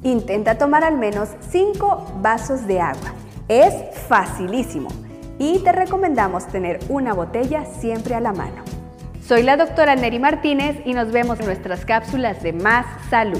Intenta 0.03 0.57
tomar 0.57 0.85
al 0.85 0.97
menos 0.97 1.29
5 1.51 2.19
vasos 2.21 2.65
de 2.65 2.79
agua. 2.79 3.13
Es 3.49 3.73
facilísimo 4.07 4.87
y 5.37 5.59
te 5.59 5.73
recomendamos 5.73 6.47
tener 6.47 6.79
una 6.87 7.13
botella 7.13 7.65
siempre 7.65 8.15
a 8.15 8.21
la 8.21 8.31
mano. 8.31 8.80
Soy 9.31 9.43
la 9.43 9.55
doctora 9.55 9.95
Neri 9.95 10.19
Martínez 10.19 10.81
y 10.83 10.93
nos 10.93 11.13
vemos 11.13 11.39
en 11.39 11.45
nuestras 11.45 11.85
cápsulas 11.85 12.43
de 12.43 12.51
Más 12.51 12.85
Salud. 13.09 13.39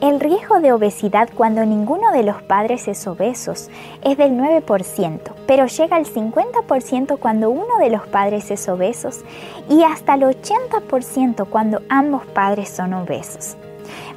El 0.00 0.18
riesgo 0.18 0.60
de 0.60 0.72
obesidad 0.72 1.28
cuando 1.34 1.66
ninguno 1.66 2.10
de 2.12 2.22
los 2.22 2.40
padres 2.44 2.88
es 2.88 3.06
obesos 3.06 3.68
es 4.02 4.16
del 4.16 4.32
9%, 4.32 5.20
pero 5.46 5.66
llega 5.66 5.96
al 5.96 6.06
50% 6.06 7.18
cuando 7.18 7.50
uno 7.50 7.76
de 7.78 7.90
los 7.90 8.06
padres 8.06 8.50
es 8.50 8.66
obesos 8.66 9.20
y 9.68 9.82
hasta 9.82 10.14
el 10.14 10.22
80% 10.22 11.50
cuando 11.50 11.82
ambos 11.90 12.24
padres 12.24 12.70
son 12.70 12.94
obesos 12.94 13.58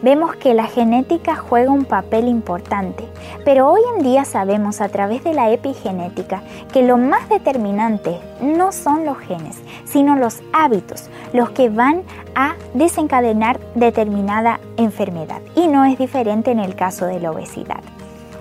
vemos 0.01 0.35
que 0.35 0.53
la 0.53 0.65
genética 0.65 1.35
juega 1.35 1.71
un 1.71 1.85
papel 1.85 2.27
importante, 2.27 3.05
pero 3.45 3.69
hoy 3.69 3.81
en 3.95 4.03
día 4.03 4.25
sabemos 4.25 4.81
a 4.81 4.89
través 4.89 5.23
de 5.23 5.33
la 5.33 5.51
epigenética 5.51 6.41
que 6.73 6.83
lo 6.83 6.97
más 6.97 7.29
determinante 7.29 8.19
no 8.41 8.71
son 8.71 9.05
los 9.05 9.17
genes, 9.19 9.57
sino 9.85 10.15
los 10.15 10.41
hábitos, 10.53 11.09
los 11.33 11.51
que 11.51 11.69
van 11.69 12.03
a 12.35 12.55
desencadenar 12.73 13.59
determinada 13.75 14.59
enfermedad. 14.77 15.41
Y 15.55 15.67
no 15.67 15.85
es 15.85 15.97
diferente 15.97 16.51
en 16.51 16.59
el 16.59 16.75
caso 16.75 17.05
de 17.05 17.19
la 17.19 17.31
obesidad. 17.31 17.81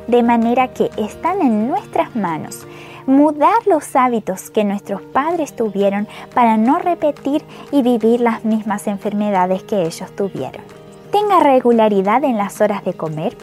De 0.07 0.23
manera 0.23 0.69
que 0.69 0.90
están 0.97 1.40
en 1.40 1.69
nuestras 1.69 2.17
manos 2.17 2.67
mudar 3.07 3.67
los 3.67 3.97
hábitos 3.97 4.50
que 4.50 4.64
nuestros 4.64 5.02
padres 5.02 5.55
tuvieron 5.55 6.07
para 6.35 6.57
no 6.57 6.79
repetir 6.79 7.43
y 7.73 7.83
vivir 7.83 8.21
las 8.21 8.45
mismas 8.45 8.87
enfermedades 8.87 9.62
que 9.62 9.83
ellos 9.83 10.11
tuvieron 10.14 10.79
tenga 11.11 11.40
regularidad 11.40 12.25
en 12.25 12.37
las 12.37 12.61
horas 12.61 12.85
de 12.85 12.95
comer, 12.95 13.37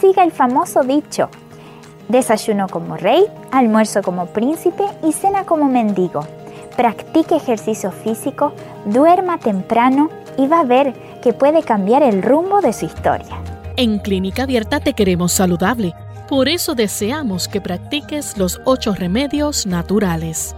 siga 0.00 0.24
el 0.24 0.32
famoso 0.32 0.82
dicho, 0.82 1.28
desayuno 2.08 2.68
como 2.68 2.96
rey, 2.96 3.24
almuerzo 3.52 4.02
como 4.02 4.26
príncipe 4.26 4.84
y 5.02 5.12
cena 5.12 5.44
como 5.44 5.66
mendigo. 5.66 6.26
Practique 6.76 7.36
ejercicio 7.36 7.90
físico, 7.90 8.52
duerma 8.86 9.38
temprano 9.38 10.10
y 10.36 10.46
va 10.46 10.60
a 10.60 10.64
ver 10.64 10.94
que 11.22 11.32
puede 11.32 11.62
cambiar 11.62 12.02
el 12.02 12.22
rumbo 12.22 12.60
de 12.60 12.72
su 12.72 12.86
historia. 12.86 13.42
En 13.76 13.98
Clínica 13.98 14.44
Abierta 14.44 14.80
te 14.80 14.92
queremos 14.92 15.32
saludable. 15.32 15.94
Por 16.28 16.48
eso 16.48 16.74
deseamos 16.74 17.48
que 17.48 17.60
practiques 17.60 18.36
los 18.36 18.60
ocho 18.64 18.94
remedios 18.94 19.66
naturales. 19.66 20.54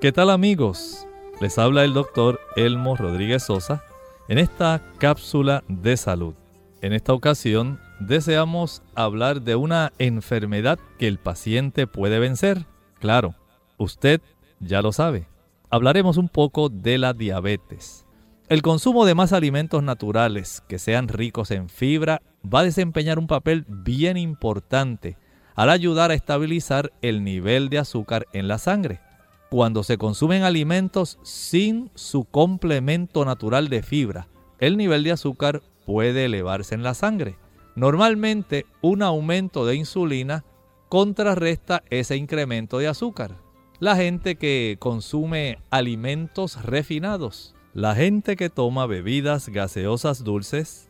¿Qué 0.00 0.12
tal 0.12 0.30
amigos? 0.30 1.07
Les 1.40 1.56
habla 1.56 1.84
el 1.84 1.94
doctor 1.94 2.40
Elmo 2.56 2.96
Rodríguez 2.96 3.44
Sosa 3.44 3.84
en 4.28 4.38
esta 4.38 4.82
cápsula 4.98 5.62
de 5.68 5.96
salud. 5.96 6.34
En 6.82 6.92
esta 6.92 7.12
ocasión 7.12 7.78
deseamos 8.00 8.82
hablar 8.96 9.42
de 9.42 9.54
una 9.54 9.92
enfermedad 10.00 10.80
que 10.98 11.06
el 11.06 11.18
paciente 11.18 11.86
puede 11.86 12.18
vencer. 12.18 12.66
Claro, 12.98 13.36
usted 13.76 14.20
ya 14.58 14.82
lo 14.82 14.90
sabe. 14.90 15.28
Hablaremos 15.70 16.16
un 16.16 16.28
poco 16.28 16.70
de 16.70 16.98
la 16.98 17.12
diabetes. 17.12 18.04
El 18.48 18.60
consumo 18.60 19.04
de 19.04 19.14
más 19.14 19.32
alimentos 19.32 19.84
naturales 19.84 20.64
que 20.66 20.80
sean 20.80 21.06
ricos 21.06 21.52
en 21.52 21.68
fibra 21.68 22.20
va 22.42 22.60
a 22.60 22.64
desempeñar 22.64 23.16
un 23.16 23.28
papel 23.28 23.64
bien 23.68 24.16
importante 24.16 25.16
al 25.54 25.70
ayudar 25.70 26.10
a 26.10 26.14
estabilizar 26.14 26.92
el 27.00 27.22
nivel 27.22 27.68
de 27.68 27.78
azúcar 27.78 28.26
en 28.32 28.48
la 28.48 28.58
sangre. 28.58 29.00
Cuando 29.50 29.82
se 29.82 29.96
consumen 29.96 30.42
alimentos 30.42 31.18
sin 31.22 31.90
su 31.94 32.24
complemento 32.24 33.24
natural 33.24 33.68
de 33.70 33.82
fibra, 33.82 34.28
el 34.58 34.76
nivel 34.76 35.04
de 35.04 35.12
azúcar 35.12 35.62
puede 35.86 36.26
elevarse 36.26 36.74
en 36.74 36.82
la 36.82 36.92
sangre. 36.92 37.38
Normalmente 37.74 38.66
un 38.82 39.02
aumento 39.02 39.64
de 39.64 39.76
insulina 39.76 40.44
contrarresta 40.90 41.82
ese 41.88 42.16
incremento 42.16 42.78
de 42.78 42.88
azúcar. 42.88 43.36
La 43.80 43.96
gente 43.96 44.36
que 44.36 44.76
consume 44.78 45.58
alimentos 45.70 46.62
refinados, 46.62 47.54
la 47.72 47.94
gente 47.94 48.36
que 48.36 48.50
toma 48.50 48.86
bebidas 48.86 49.48
gaseosas 49.48 50.24
dulces 50.24 50.88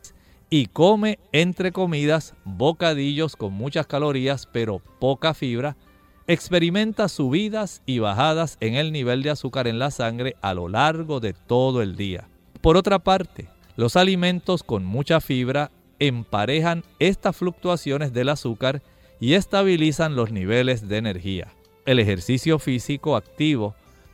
y 0.49 0.65
come 0.65 1.19
entre 1.31 1.71
comidas 1.71 2.33
bocadillos 2.43 3.35
con 3.35 3.53
muchas 3.53 3.87
calorías 3.87 4.47
pero 4.51 4.81
poca 4.99 5.33
fibra, 5.33 5.77
experimenta 6.29 7.09
subidas 7.09 7.81
y 7.87 7.97
bajadas 7.97 8.57
en 8.59 8.75
el 8.75 8.91
nivel 8.91 9.23
de 9.23 9.31
azúcar 9.31 9.67
en 9.67 9.79
la 9.79 9.89
sangre 9.89 10.35
a 10.41 10.53
lo 10.53 10.69
largo 10.69 11.19
de 11.19 11.33
todo 11.33 11.81
el 11.81 11.95
día. 11.95 12.29
Por 12.61 12.77
otra 12.77 12.99
parte, 12.99 13.49
los 13.75 13.95
alimentos 13.95 14.61
con 14.61 14.85
mucha 14.85 15.21
fibra 15.21 15.71
emparejan 15.97 16.83
estas 16.99 17.35
fluctuaciones 17.35 18.13
del 18.13 18.29
azúcar 18.29 18.83
y 19.19 19.33
estabilizan 19.33 20.15
los 20.15 20.31
niveles 20.31 20.87
de 20.87 20.97
energía. 20.97 21.47
El 21.87 21.97
ejercicio 21.97 22.59
físico 22.59 23.15
activo 23.15 23.73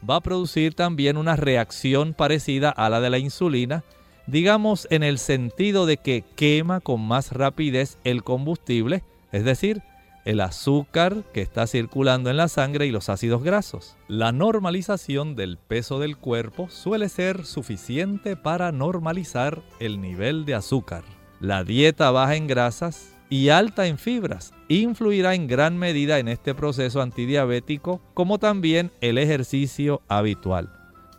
va 0.10 0.16
a 0.16 0.22
producir 0.22 0.74
también 0.74 1.18
una 1.18 1.36
reacción 1.36 2.14
parecida 2.14 2.70
a 2.70 2.90
la 2.90 3.02
de 3.02 3.10
la 3.10 3.18
insulina, 3.18 3.84
digamos 4.26 4.88
en 4.90 5.04
el 5.04 5.18
sentido 5.18 5.86
de 5.86 5.98
que 5.98 6.24
quema 6.38 6.80
con 6.80 7.02
más 7.02 7.34
rapidez 7.34 7.98
el 8.06 8.24
combustible, 8.24 9.04
es 9.34 9.44
decir, 9.44 9.84
el 10.26 10.42
azúcar 10.42 11.24
que 11.34 11.42
está 11.42 11.68
circulando 11.68 12.30
en 12.30 12.38
la 12.38 12.48
sangre 12.48 12.88
y 12.88 12.92
los 12.92 13.10
ácidos 13.10 13.44
grasos. 13.44 13.96
La 14.08 14.32
normalización 14.32 15.36
del 15.36 15.58
peso 15.58 16.00
del 16.00 16.18
cuerpo 16.18 16.68
suele 16.70 17.10
ser 17.10 17.46
suficiente 17.46 18.36
para 18.36 18.72
normalizar 18.72 19.62
el 19.80 20.02
nivel 20.02 20.46
de 20.46 20.56
azúcar. 20.56 21.04
La 21.40 21.64
dieta 21.64 22.10
baja 22.12 22.36
en 22.36 22.48
grasas 22.48 23.14
y 23.30 23.50
alta 23.50 23.86
en 23.88 23.98
fibras 23.98 24.54
influirá 24.68 25.36
en 25.36 25.48
gran 25.48 25.78
medida 25.78 26.18
en 26.20 26.28
este 26.28 26.56
proceso 26.56 27.02
antidiabético 27.02 28.02
como 28.14 28.40
también 28.40 28.92
el 29.02 29.18
ejercicio 29.20 30.02
habitual. 30.08 30.72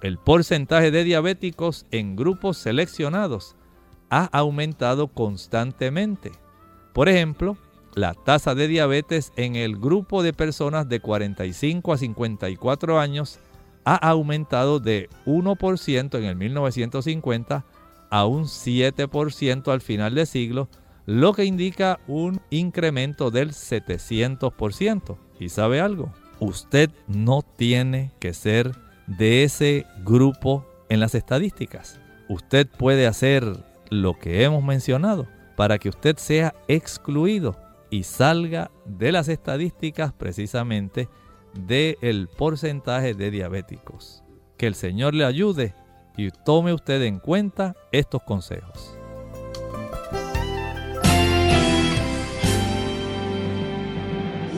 El 0.03 0.19
porcentaje 0.19 0.91
de 0.91 1.05
diabéticos 1.05 1.87
en 1.91 2.17
grupos 2.17 2.59
seleccionados 2.59 3.57
ha 4.11 4.25
aumentado 4.27 5.09
constantemente. 5.09 6.33
Por 6.93 7.09
ejemplo, 7.09 7.57
la 7.97 8.13
tasa 8.13 8.55
de 8.55 8.69
diabetes 8.69 9.33
en 9.37 9.57
el 9.57 9.79
grupo 9.79 10.23
de 10.23 10.35
personas 10.35 10.87
de 10.87 11.01
45 11.01 11.95
a 11.95 11.97
54 11.97 13.01
años 13.01 13.41
ha 13.87 13.97
aumentado 13.97 14.81
de 14.81 15.09
1% 15.25 16.19
en 16.19 16.25
el 16.25 16.37
1950 16.37 17.65
a 18.11 18.27
un 18.27 18.45
7% 18.45 19.73
al 19.73 19.81
final 19.81 20.15
del 20.15 20.27
siglo, 20.27 20.69
lo 21.07 21.33
que 21.33 21.47
indica 21.47 21.99
un 22.07 22.41
incremento 22.51 23.31
del 23.31 23.53
700%. 23.53 25.17
¿Y 25.41 25.49
sabe 25.49 25.81
algo? 25.81 26.13
Usted 26.39 26.91
no 27.09 27.41
tiene 27.57 28.13
que 28.19 28.35
ser 28.35 28.73
de 29.07 29.43
ese 29.43 29.87
grupo 30.05 30.67
en 30.91 31.01
las 31.01 31.15
estadísticas. 31.15 31.99
Usted 32.29 32.67
puede 32.67 33.07
hacer 33.07 33.65
lo 33.89 34.19
que 34.19 34.45
hemos 34.45 34.63
mencionado 34.63 35.27
para 35.57 35.79
que 35.79 35.89
usted 35.89 36.19
sea 36.19 36.55
excluido 36.69 37.57
y 37.91 38.03
salga 38.03 38.71
de 38.85 39.13
las 39.13 39.29
estadísticas 39.29 40.13
precisamente 40.13 41.09
del 41.55 42.29
porcentaje 42.29 43.15
de 43.15 43.31
diabéticos. 43.31 44.23
Que 44.57 44.67
el 44.67 44.75
Señor 44.75 45.15
le 45.15 45.25
ayude 45.25 45.75
y 46.17 46.31
tome 46.31 46.73
usted 46.73 47.03
en 47.03 47.19
cuenta 47.19 47.77
estos 47.93 48.23
consejos. 48.23 48.97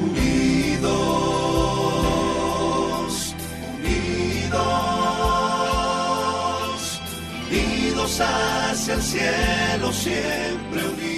Unidos, 0.00 0.94
unidos, 3.74 4.60
unidos 7.50 8.20
hacia 8.20 8.94
el 8.94 9.02
cielo, 9.02 9.92
siempre 9.92 10.86
unidos. 10.86 11.17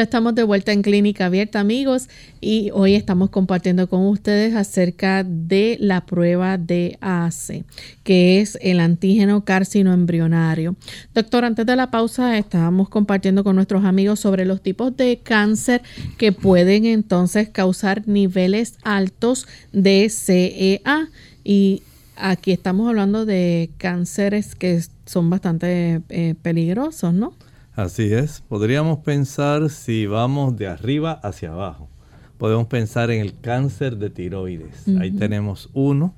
Ya 0.00 0.04
estamos 0.04 0.34
de 0.34 0.44
vuelta 0.44 0.72
en 0.72 0.80
Clínica 0.80 1.26
Abierta, 1.26 1.60
amigos, 1.60 2.08
y 2.40 2.70
hoy 2.72 2.94
estamos 2.94 3.28
compartiendo 3.28 3.86
con 3.86 4.06
ustedes 4.06 4.54
acerca 4.54 5.24
de 5.24 5.76
la 5.78 6.06
prueba 6.06 6.56
de 6.56 6.96
ACE, 7.02 7.64
que 8.02 8.40
es 8.40 8.56
el 8.62 8.80
antígeno 8.80 9.44
carcinoembrionario. 9.44 10.74
Doctor, 11.14 11.44
antes 11.44 11.66
de 11.66 11.76
la 11.76 11.90
pausa 11.90 12.38
estábamos 12.38 12.88
compartiendo 12.88 13.44
con 13.44 13.56
nuestros 13.56 13.84
amigos 13.84 14.20
sobre 14.20 14.46
los 14.46 14.62
tipos 14.62 14.96
de 14.96 15.18
cáncer 15.22 15.82
que 16.16 16.32
pueden 16.32 16.86
entonces 16.86 17.50
causar 17.50 18.08
niveles 18.08 18.78
altos 18.82 19.46
de 19.70 20.08
CEA 20.08 21.10
y 21.44 21.82
aquí 22.16 22.52
estamos 22.52 22.88
hablando 22.88 23.26
de 23.26 23.68
cánceres 23.76 24.54
que 24.54 24.82
son 25.04 25.28
bastante 25.28 26.00
eh, 26.08 26.36
peligrosos, 26.40 27.12
¿no? 27.12 27.34
Así 27.74 28.12
es, 28.12 28.40
podríamos 28.40 28.98
pensar 28.98 29.70
si 29.70 30.06
vamos 30.06 30.56
de 30.56 30.66
arriba 30.66 31.12
hacia 31.22 31.52
abajo. 31.52 31.88
Podemos 32.36 32.66
pensar 32.66 33.10
en 33.10 33.20
el 33.20 33.38
cáncer 33.38 33.96
de 33.96 34.10
tiroides. 34.10 34.88
Ahí 34.98 35.12
tenemos 35.12 35.70
uno. 35.72 36.14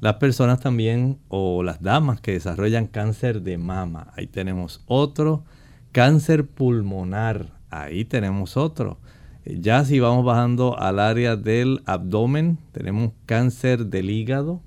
Las 0.00 0.14
personas 0.14 0.60
también 0.60 1.18
o 1.28 1.62
las 1.62 1.82
damas 1.82 2.20
que 2.20 2.32
desarrollan 2.32 2.86
cáncer 2.86 3.42
de 3.42 3.58
mama. 3.58 4.12
Ahí 4.14 4.26
tenemos 4.26 4.84
otro. 4.86 5.44
Cáncer 5.90 6.46
pulmonar. 6.46 7.46
Ahí 7.70 8.04
tenemos 8.04 8.56
otro. 8.56 8.98
Ya 9.44 9.84
si 9.84 9.98
vamos 10.00 10.24
bajando 10.24 10.78
al 10.78 10.98
área 11.00 11.34
del 11.36 11.82
abdomen, 11.86 12.58
tenemos 12.72 13.12
cáncer 13.26 13.86
del 13.86 14.10
hígado, 14.10 14.62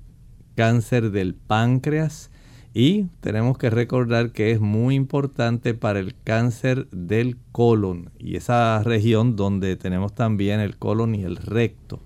cáncer 0.56 1.10
del 1.10 1.34
páncreas, 1.34 2.30
y 2.78 3.08
tenemos 3.22 3.58
que 3.58 3.70
recordar 3.70 4.30
que 4.30 4.52
es 4.52 4.60
muy 4.60 4.94
importante 4.94 5.74
para 5.74 5.98
el 5.98 6.14
cáncer 6.22 6.86
del 6.92 7.36
colon 7.50 8.10
y 8.20 8.36
esa 8.36 8.80
región 8.84 9.34
donde 9.34 9.74
tenemos 9.74 10.14
también 10.14 10.60
el 10.60 10.76
colon 10.76 11.16
y 11.16 11.24
el 11.24 11.38
recto. 11.38 11.98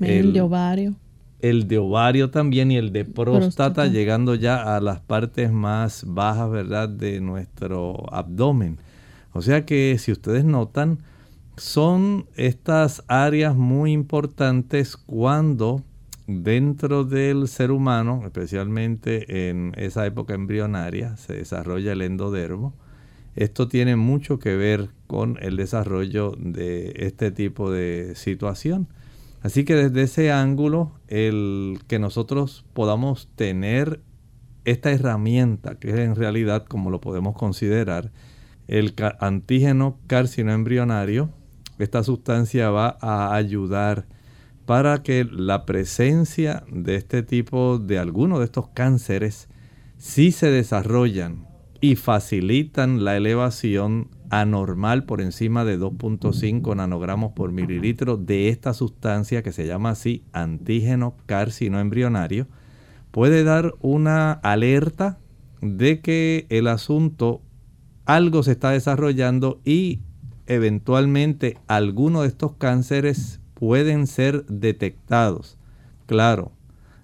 El, 0.00 0.34
de 0.34 0.42
ovario. 0.42 0.94
El 1.40 1.66
de 1.66 1.78
ovario 1.78 2.28
también 2.28 2.70
y 2.70 2.76
el 2.76 2.92
de 2.92 3.06
próstata, 3.06 3.86
llegando 3.86 4.34
ya 4.34 4.76
a 4.76 4.82
las 4.82 5.00
partes 5.00 5.50
más 5.50 6.04
bajas, 6.06 6.50
¿verdad?, 6.50 6.90
de 6.90 7.22
nuestro 7.22 8.04
abdomen. 8.12 8.76
O 9.32 9.40
sea 9.40 9.64
que 9.64 9.96
si 9.98 10.12
ustedes 10.12 10.44
notan, 10.44 10.98
son 11.56 12.26
estas 12.36 13.02
áreas 13.08 13.56
muy 13.56 13.92
importantes 13.92 14.94
cuando 14.94 15.82
dentro 16.40 17.04
del 17.04 17.48
ser 17.48 17.70
humano, 17.70 18.22
especialmente 18.24 19.50
en 19.50 19.72
esa 19.76 20.06
época 20.06 20.34
embrionaria, 20.34 21.16
se 21.16 21.34
desarrolla 21.34 21.92
el 21.92 22.02
endodermo. 22.02 22.74
Esto 23.34 23.68
tiene 23.68 23.96
mucho 23.96 24.38
que 24.38 24.56
ver 24.56 24.90
con 25.06 25.38
el 25.40 25.56
desarrollo 25.56 26.34
de 26.38 26.92
este 26.96 27.30
tipo 27.30 27.70
de 27.70 28.14
situación. 28.14 28.88
Así 29.42 29.64
que 29.64 29.74
desde 29.74 30.02
ese 30.02 30.32
ángulo, 30.32 30.92
el 31.08 31.80
que 31.88 31.98
nosotros 31.98 32.64
podamos 32.72 33.28
tener 33.34 34.00
esta 34.64 34.92
herramienta, 34.92 35.76
que 35.76 35.90
es 35.90 35.96
en 35.96 36.14
realidad 36.14 36.64
como 36.66 36.90
lo 36.90 37.00
podemos 37.00 37.34
considerar, 37.36 38.12
el 38.68 38.94
antígeno 39.18 39.98
carcinoembrionario, 40.06 41.30
esta 41.78 42.04
sustancia 42.04 42.70
va 42.70 42.96
a 43.00 43.34
ayudar 43.34 44.06
para 44.66 45.02
que 45.02 45.24
la 45.24 45.66
presencia 45.66 46.64
de 46.70 46.96
este 46.96 47.22
tipo 47.22 47.78
de 47.78 47.98
algunos 47.98 48.38
de 48.38 48.46
estos 48.46 48.68
cánceres 48.68 49.48
sí 49.98 50.32
se 50.32 50.50
desarrollan 50.50 51.46
y 51.80 51.96
facilitan 51.96 53.04
la 53.04 53.16
elevación 53.16 54.08
anormal 54.30 55.04
por 55.04 55.20
encima 55.20 55.64
de 55.64 55.78
2.5 55.78 56.74
nanogramos 56.74 57.32
por 57.32 57.52
mililitro 57.52 58.16
de 58.16 58.48
esta 58.48 58.72
sustancia 58.72 59.42
que 59.42 59.52
se 59.52 59.66
llama 59.66 59.90
así 59.90 60.24
antígeno 60.32 61.16
carcino 61.26 61.80
embrionario, 61.80 62.46
puede 63.10 63.44
dar 63.44 63.74
una 63.80 64.32
alerta 64.32 65.18
de 65.60 66.00
que 66.00 66.46
el 66.48 66.66
asunto 66.66 67.42
algo 68.06 68.42
se 68.42 68.52
está 68.52 68.70
desarrollando 68.70 69.60
y 69.64 70.00
eventualmente 70.46 71.58
algunos 71.66 72.22
de 72.22 72.28
estos 72.28 72.54
cánceres 72.56 73.41
pueden 73.62 74.08
ser 74.08 74.44
detectados. 74.46 75.56
Claro, 76.06 76.50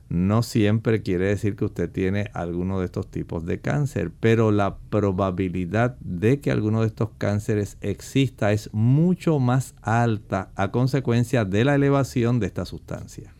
no 0.08 0.42
siempre 0.42 1.02
quiere 1.02 1.26
decir 1.26 1.54
que 1.54 1.66
usted 1.66 1.88
tiene 1.88 2.32
alguno 2.34 2.80
de 2.80 2.86
estos 2.86 3.06
tipos 3.06 3.46
de 3.46 3.60
cáncer, 3.60 4.10
pero 4.18 4.50
la 4.50 4.76
probabilidad 4.90 5.96
de 6.00 6.40
que 6.40 6.50
alguno 6.50 6.80
de 6.80 6.88
estos 6.88 7.10
cánceres 7.16 7.76
exista 7.80 8.50
es 8.50 8.70
mucho 8.72 9.38
más 9.38 9.76
alta 9.82 10.50
a 10.56 10.72
consecuencia 10.72 11.44
de 11.44 11.64
la 11.64 11.76
elevación 11.76 12.40
de 12.40 12.46
esta 12.48 12.64
sustancia. 12.64 13.32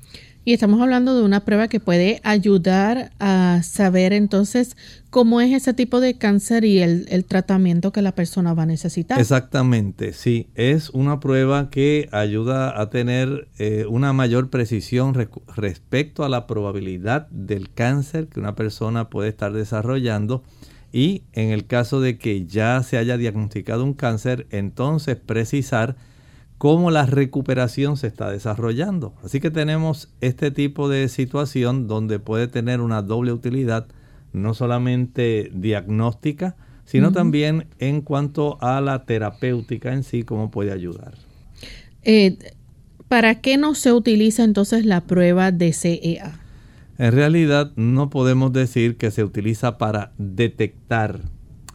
Y 0.49 0.55
estamos 0.55 0.81
hablando 0.81 1.15
de 1.15 1.25
una 1.25 1.41
prueba 1.41 1.69
que 1.69 1.79
puede 1.79 2.23
ayudar 2.25 3.11
a 3.21 3.61
saber 3.63 4.15
entonces 4.15 4.79
cómo 5.11 5.43
es 5.43 5.53
ese 5.53 5.75
tipo 5.75 6.01
de 6.01 6.17
cáncer 6.17 6.65
y 6.65 6.79
el, 6.79 7.27
tratamiento 7.27 7.93
que 7.93 8.01
la 8.01 8.13
persona 8.13 8.55
va 8.55 8.63
a 8.63 8.65
necesitar. 8.65 9.21
Exactamente, 9.21 10.15
sí. 10.15 10.49
Es 10.55 10.89
una 10.89 11.21
prueba 11.21 11.69
que 11.69 12.09
ayuda 12.13 12.81
a 12.81 12.89
tener 12.89 13.49
eh, 13.59 13.85
una 13.91 14.15
mayor 14.15 14.49
precisión 14.49 15.13
respecto 15.55 16.25
a 16.25 16.31
la 16.31 16.47
probabilidad 16.47 17.29
del 17.29 17.71
cáncer 17.71 18.29
que 18.29 18.41
una 18.41 18.55
persona 18.55 19.11
puede 19.11 19.29
estar 19.29 19.53
desarrollando. 19.53 20.45
Y 20.91 21.25
en 21.35 21.51
el 21.51 21.67
caso 21.67 22.01
de 22.01 22.17
que 22.17 22.47
ya 22.47 22.83
se 22.83 22.97
haya 22.97 23.19
diagnosticado 23.19 23.85
un 23.85 23.93
cáncer, 23.93 24.47
entonces 24.49 25.17
precisar 25.17 25.97
cómo 26.59 26.91
la 26.91 27.07
recuperación 27.07 27.97
se 27.97 28.09
está 28.09 28.31
desarrollando. 28.31 29.15
Así 29.25 29.41
que 29.41 29.51
tenemos 29.51 30.09
este 30.21 30.51
tipo 30.51 30.89
de 30.89 31.09
situación 31.09 31.87
donde 31.87 32.19
puede 32.19 32.49
tener 32.49 32.81
una 32.81 33.01
doble 33.03 33.33
utilidad, 33.33 33.87
no 34.33 34.55
solamente 34.55 35.51
diagnóstica, 35.55 36.57
sino 36.85 37.13
también 37.13 37.67
en 37.79 38.01
cuanto 38.01 38.59
a 38.63 38.81
la 38.81 39.05
terapéutica 39.05 39.93
en 39.93 40.03
sí, 40.03 40.23
cómo 40.23 40.51
puede 40.51 40.73
ayudar. 40.73 41.15
Eh, 42.03 42.39
¿Para 43.09 43.41
qué 43.41 43.57
no 43.57 43.75
se 43.75 43.93
utiliza 43.93 44.43
entonces 44.43 44.85
la 44.85 45.03
prueba 45.03 45.53
de 45.53 45.73
CEA? 45.73 46.41
En 46.99 47.13
realidad 47.13 47.73
no 47.77 48.11
podemos 48.11 48.53
decir 48.53 48.97
que 48.97 49.11
se 49.11 49.23
utiliza 49.23 49.79
para 49.79 50.13
detectar 50.19 51.21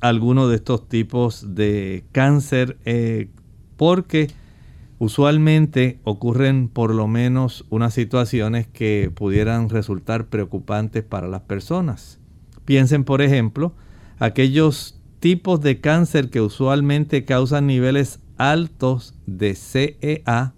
alguno 0.01 0.47
de 0.47 0.57
estos 0.57 0.89
tipos 0.89 1.55
de 1.55 2.03
cáncer 2.11 2.77
eh, 2.83 3.29
porque 3.77 4.29
Usualmente 5.03 5.99
ocurren 6.05 6.69
por 6.69 6.95
lo 6.95 7.09
menos 7.09 7.65
unas 7.69 7.93
situaciones 7.93 8.67
que 8.67 9.11
pudieran 9.13 9.67
resultar 9.67 10.27
preocupantes 10.27 11.03
para 11.03 11.27
las 11.27 11.41
personas. 11.41 12.19
Piensen, 12.63 13.03
por 13.03 13.21
ejemplo, 13.21 13.73
aquellos 14.17 15.01
tipos 15.19 15.59
de 15.59 15.81
cáncer 15.81 16.29
que 16.29 16.39
usualmente 16.39 17.25
causan 17.25 17.67
niveles 17.67 18.21
altos 18.37 19.13
de 19.25 19.55
CEA, 19.55 20.53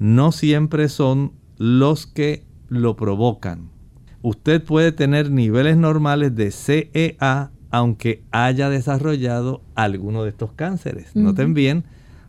no 0.00 0.32
siempre 0.32 0.88
son 0.88 1.34
los 1.56 2.08
que 2.08 2.42
lo 2.66 2.96
provocan. 2.96 3.70
Usted 4.22 4.64
puede 4.64 4.90
tener 4.90 5.30
niveles 5.30 5.76
normales 5.76 6.34
de 6.34 6.50
CEA 6.50 7.52
aunque 7.70 8.24
haya 8.32 8.70
desarrollado 8.70 9.62
alguno 9.76 10.24
de 10.24 10.30
estos 10.30 10.50
cánceres. 10.50 11.14
Noten 11.14 11.54
bien 11.54 11.84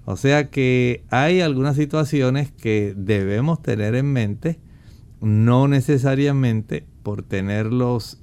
o 0.06 0.16
sea 0.16 0.50
que 0.50 1.04
hay 1.10 1.42
algunas 1.42 1.76
situaciones 1.76 2.52
que 2.52 2.94
debemos 2.96 3.62
tener 3.62 3.96
en 3.96 4.14
mente, 4.14 4.60
no 5.20 5.68
necesariamente 5.68 6.86
por 7.02 7.24
tenerlos 7.24 8.22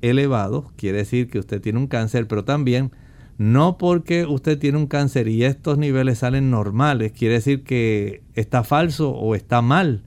elevados, 0.00 0.70
quiere 0.76 0.98
decir 0.98 1.28
que 1.28 1.40
usted 1.40 1.60
tiene 1.60 1.78
un 1.78 1.88
cáncer, 1.88 2.28
pero 2.28 2.44
también 2.44 2.92
no 3.36 3.78
porque 3.78 4.26
usted 4.26 4.58
tiene 4.58 4.78
un 4.78 4.86
cáncer 4.86 5.26
y 5.26 5.44
estos 5.44 5.76
niveles 5.76 6.18
salen 6.18 6.50
normales, 6.50 7.12
quiere 7.12 7.34
decir 7.34 7.64
que 7.64 8.22
está 8.34 8.62
falso 8.62 9.10
o 9.10 9.34
está 9.34 9.60
mal. 9.60 10.04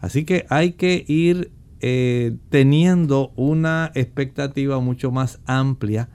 Así 0.00 0.24
que 0.24 0.46
hay 0.48 0.72
que 0.72 1.04
ir 1.06 1.52
eh, 1.80 2.36
teniendo 2.48 3.32
una 3.36 3.92
expectativa 3.94 4.80
mucho 4.80 5.10
más 5.10 5.40
amplia 5.44 6.08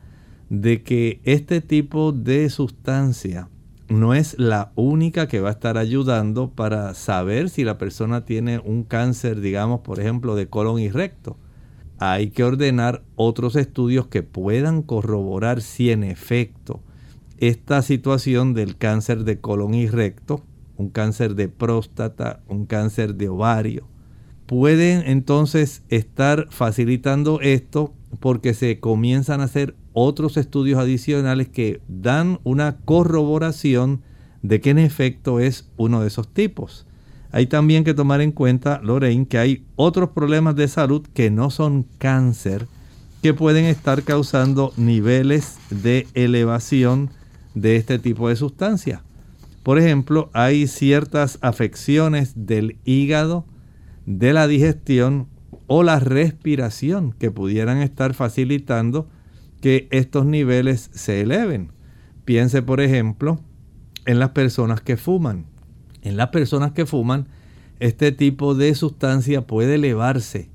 de 0.50 0.82
que 0.82 1.20
este 1.26 1.62
tipo 1.62 2.12
de 2.12 2.50
sustancia 2.50 3.50
no 3.90 4.14
es 4.14 4.38
la 4.38 4.72
única 4.76 5.28
que 5.28 5.40
va 5.40 5.50
a 5.50 5.54
estar 5.54 5.78
ayudando 5.78 6.52
para 6.52 6.94
saber 6.94 7.50
si 7.50 7.64
la 7.64 7.78
persona 7.78 8.26
tiene 8.26 8.60
un 8.60 8.84
cáncer, 8.84 9.40
digamos, 9.40 9.82
por 9.82 10.00
ejemplo, 10.00 10.36
de 10.36 10.48
colon 10.48 10.80
y 10.80 10.90
recto. 10.90 11.38
Hay 12.00 12.30
que 12.30 12.44
ordenar 12.44 13.04
otros 13.16 13.56
estudios 13.56 14.08
que 14.08 14.24
puedan 14.24 14.82
corroborar 14.82 15.62
si 15.62 15.90
en 15.92 16.04
efecto 16.04 16.82
esta 17.38 17.82
situación 17.82 18.54
del 18.54 18.78
cáncer 18.78 19.24
de 19.24 19.40
colon 19.40 19.74
y 19.74 19.88
recto, 19.88 20.44
un 20.76 20.90
cáncer 20.90 21.36
de 21.36 21.48
próstata, 21.48 22.42
un 22.48 22.66
cáncer 22.66 23.16
de 23.16 23.30
ovario, 23.30 23.88
pueden 24.48 25.04
entonces 25.08 25.84
estar 25.90 26.48
facilitando 26.50 27.40
esto 27.42 27.94
porque 28.20 28.54
se 28.54 28.80
comienzan 28.80 29.42
a 29.42 29.46
hacer 29.46 29.76
otros 30.00 30.38
estudios 30.38 30.78
adicionales 30.78 31.50
que 31.50 31.82
dan 31.88 32.40
una 32.44 32.78
corroboración 32.86 34.04
de 34.44 34.62
que 34.62 34.70
en 34.70 34.78
efecto 34.78 35.40
es 35.40 35.72
uno 35.76 36.02
de 36.02 36.08
esos 36.10 36.32
tipos. 36.32 36.86
Hay 37.32 37.48
también 37.48 37.84
que 37.84 37.96
tomar 37.96 38.22
en 38.22 38.32
cuenta, 38.32 38.80
Lorraine, 38.84 39.26
que 39.26 39.40
hay 39.40 39.66
otros 39.76 40.12
problemas 40.12 40.56
de 40.56 40.68
salud 40.68 41.02
que 41.16 41.32
no 41.32 41.50
son 41.50 41.88
cáncer, 41.98 42.68
que 43.24 43.34
pueden 43.34 43.66
estar 43.66 44.04
causando 44.04 44.72
niveles 44.78 45.58
de 45.72 46.06
elevación 46.14 47.10
de 47.56 47.76
este 47.76 47.98
tipo 47.98 48.30
de 48.30 48.36
sustancia. 48.36 49.02
Por 49.64 49.80
ejemplo, 49.80 50.30
hay 50.32 50.68
ciertas 50.68 51.40
afecciones 51.42 52.34
del 52.36 52.78
hígado, 52.86 53.46
de 54.06 54.32
la 54.32 54.48
digestión 54.48 55.28
o 55.66 55.82
la 55.82 56.00
respiración 56.00 57.14
que 57.14 57.32
pudieran 57.32 57.80
estar 57.80 58.14
facilitando 58.14 59.10
que 59.62 59.88
estos 59.92 60.26
niveles 60.26 60.90
se 60.94 61.22
eleven. 61.22 61.72
Piense, 62.26 62.62
por 62.62 62.82
ejemplo, 62.82 63.40
en 64.06 64.20
las 64.20 64.30
personas 64.30 64.82
que 64.82 64.98
fuman. 64.98 65.46
En 66.02 66.18
las 66.18 66.30
personas 66.30 66.72
que 66.72 66.86
fuman, 66.86 67.28
este 67.80 68.12
tipo 68.12 68.56
de 68.56 68.74
sustancia 68.76 69.46
puede 69.46 69.76
elevarse 69.76 70.50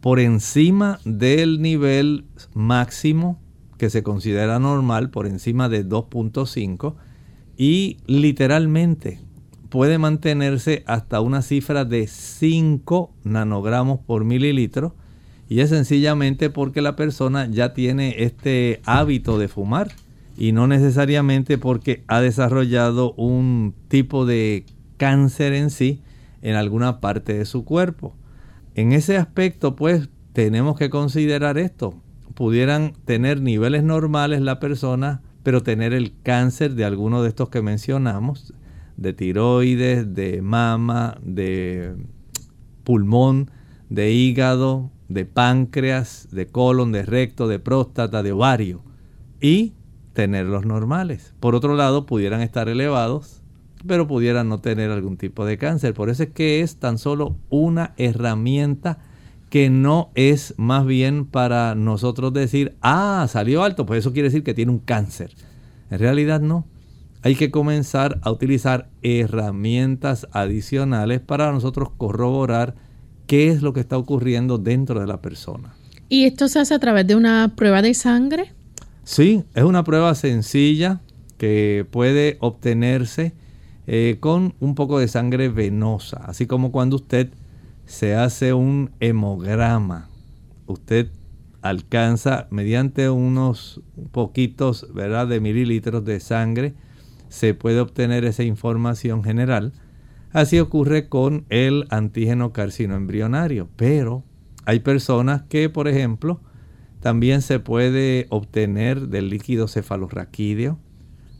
por 0.00 0.20
encima 0.20 1.00
del 1.04 1.60
nivel 1.60 2.24
máximo 2.54 3.38
que 3.76 3.90
se 3.90 4.02
considera 4.02 4.58
normal, 4.58 5.10
por 5.10 5.26
encima 5.26 5.68
de 5.68 5.86
2.5, 5.86 6.94
y 7.56 7.98
literalmente 8.06 9.20
puede 9.68 9.98
mantenerse 9.98 10.82
hasta 10.86 11.20
una 11.20 11.42
cifra 11.42 11.84
de 11.84 12.06
5 12.06 13.12
nanogramos 13.24 14.00
por 14.00 14.24
mililitro 14.24 14.94
y 15.48 15.60
es 15.60 15.70
sencillamente 15.70 16.50
porque 16.50 16.82
la 16.82 16.96
persona 16.96 17.46
ya 17.50 17.74
tiene 17.74 18.22
este 18.24 18.80
hábito 18.84 19.38
de 19.38 19.48
fumar 19.48 19.92
y 20.36 20.52
no 20.52 20.66
necesariamente 20.66 21.58
porque 21.58 22.02
ha 22.08 22.20
desarrollado 22.20 23.12
un 23.14 23.74
tipo 23.88 24.26
de 24.26 24.64
cáncer 24.96 25.52
en 25.52 25.70
sí 25.70 26.00
en 26.42 26.56
alguna 26.56 27.00
parte 27.00 27.34
de 27.34 27.44
su 27.44 27.64
cuerpo. 27.64 28.14
En 28.74 28.92
ese 28.92 29.16
aspecto 29.16 29.76
pues 29.76 30.08
tenemos 30.32 30.76
que 30.76 30.90
considerar 30.90 31.58
esto. 31.58 31.94
Pudieran 32.34 32.94
tener 33.04 33.40
niveles 33.40 33.84
normales 33.84 34.40
la 34.40 34.58
persona, 34.58 35.22
pero 35.42 35.62
tener 35.62 35.92
el 35.92 36.12
cáncer 36.22 36.74
de 36.74 36.84
alguno 36.84 37.22
de 37.22 37.28
estos 37.28 37.50
que 37.50 37.62
mencionamos, 37.62 38.52
de 38.96 39.12
tiroides, 39.12 40.14
de 40.14 40.42
mama, 40.42 41.18
de 41.22 41.94
pulmón, 42.82 43.50
de 43.88 44.10
hígado, 44.12 44.90
de 45.08 45.24
páncreas, 45.24 46.28
de 46.30 46.46
colon, 46.46 46.92
de 46.92 47.02
recto, 47.02 47.48
de 47.48 47.58
próstata, 47.58 48.22
de 48.22 48.32
ovario 48.32 48.82
y 49.40 49.74
tenerlos 50.12 50.64
normales. 50.64 51.34
Por 51.40 51.54
otro 51.54 51.74
lado, 51.74 52.06
pudieran 52.06 52.40
estar 52.40 52.68
elevados, 52.68 53.42
pero 53.86 54.06
pudieran 54.06 54.48
no 54.48 54.60
tener 54.60 54.90
algún 54.90 55.16
tipo 55.16 55.44
de 55.44 55.58
cáncer. 55.58 55.92
Por 55.92 56.08
eso 56.08 56.22
es 56.22 56.30
que 56.30 56.60
es 56.60 56.76
tan 56.76 56.98
solo 56.98 57.36
una 57.50 57.92
herramienta 57.96 58.98
que 59.50 59.70
no 59.70 60.10
es 60.14 60.54
más 60.56 60.84
bien 60.86 61.26
para 61.26 61.74
nosotros 61.74 62.32
decir, 62.32 62.76
ah, 62.80 63.26
salió 63.28 63.62
alto, 63.62 63.86
pues 63.86 64.00
eso 64.00 64.12
quiere 64.12 64.28
decir 64.28 64.42
que 64.42 64.54
tiene 64.54 64.72
un 64.72 64.80
cáncer. 64.80 65.32
En 65.90 65.98
realidad 65.98 66.40
no. 66.40 66.66
hay 67.22 67.36
que 67.36 67.50
comenzar 67.50 68.18
a 68.22 68.30
utilizar 68.30 68.88
herramientas 69.02 70.26
adicionales 70.32 71.20
para 71.20 71.52
nosotros 71.52 71.90
corroborar 71.96 72.74
qué 73.26 73.48
es 73.48 73.62
lo 73.62 73.72
que 73.72 73.80
está 73.80 73.98
ocurriendo 73.98 74.58
dentro 74.58 75.00
de 75.00 75.06
la 75.06 75.20
persona. 75.20 75.74
¿Y 76.08 76.24
esto 76.24 76.48
se 76.48 76.60
hace 76.60 76.74
a 76.74 76.78
través 76.78 77.06
de 77.06 77.16
una 77.16 77.54
prueba 77.56 77.82
de 77.82 77.94
sangre? 77.94 78.52
Sí, 79.04 79.44
es 79.54 79.64
una 79.64 79.84
prueba 79.84 80.14
sencilla 80.14 81.00
que 81.38 81.86
puede 81.90 82.36
obtenerse 82.40 83.32
eh, 83.86 84.16
con 84.20 84.54
un 84.60 84.74
poco 84.74 84.98
de 84.98 85.08
sangre 85.08 85.48
venosa, 85.48 86.22
así 86.24 86.46
como 86.46 86.72
cuando 86.72 86.96
usted 86.96 87.30
se 87.86 88.14
hace 88.14 88.52
un 88.54 88.90
hemograma. 89.00 90.08
Usted 90.66 91.08
alcanza 91.60 92.46
mediante 92.50 93.10
unos 93.10 93.80
poquitos 94.12 94.86
¿verdad? 94.94 95.26
de 95.26 95.40
mililitros 95.40 96.04
de 96.04 96.20
sangre, 96.20 96.74
se 97.28 97.54
puede 97.54 97.80
obtener 97.80 98.24
esa 98.24 98.42
información 98.42 99.24
general. 99.24 99.72
Así 100.34 100.58
ocurre 100.58 101.08
con 101.08 101.46
el 101.48 101.86
antígeno 101.90 102.52
carcinoembrionario, 102.52 103.68
pero 103.76 104.24
hay 104.64 104.80
personas 104.80 105.42
que, 105.42 105.70
por 105.70 105.86
ejemplo, 105.86 106.40
también 106.98 107.40
se 107.40 107.60
puede 107.60 108.26
obtener 108.30 109.06
del 109.06 109.30
líquido 109.30 109.68
cefalorraquídeo. 109.68 110.76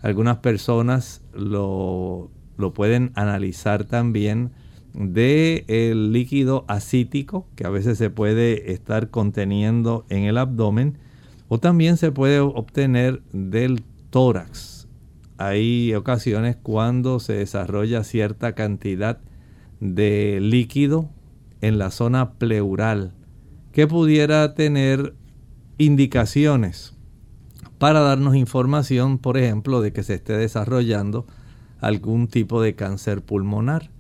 Algunas 0.01 0.37
personas 0.37 1.23
lo, 1.35 2.31
lo 2.57 2.73
pueden 2.73 3.11
analizar 3.17 3.83
también 3.83 4.53
del 4.93 6.13
líquido 6.13 6.65
acítico 6.69 7.49
que 7.57 7.67
a 7.67 7.71
veces 7.71 7.99
se 7.99 8.11
puede 8.11 8.71
estar 8.75 9.11
conteniendo 9.11 10.07
en 10.09 10.23
el 10.23 10.39
abdomen 10.39 10.99
o 11.49 11.59
también 11.59 11.97
se 11.97 12.13
puede 12.13 12.39
obtener 12.39 13.23
del 13.33 13.83
tórax. 14.11 14.74
Hay 15.37 15.95
ocasiones 15.95 16.57
cuando 16.57 17.19
se 17.21 17.35
desarrolla 17.35 18.05
cierta 18.05 18.55
cantidad 18.55 19.21
de 19.81 20.39
líquido 20.41 21.11
en 21.61 21.79
la 21.79 21.91
zona 21.91 22.35
pleural 22.35 23.13
que 23.73 23.87
pudiera 23.87 24.55
tener 24.55 25.15
indicaciones 25.79 26.95
para 27.79 28.01
darnos 28.01 28.37
información, 28.37 29.19
por 29.19 29.37
ejemplo, 29.37 29.81
de 29.81 29.93
que 29.93 30.05
se 30.05 30.15
esté 30.15 30.35
desarrollando 30.35 31.27
algún 31.81 32.29
tipo 32.29 32.63
de 32.63 32.75
cáncer 32.75 33.23
pulmonar. 33.23 33.91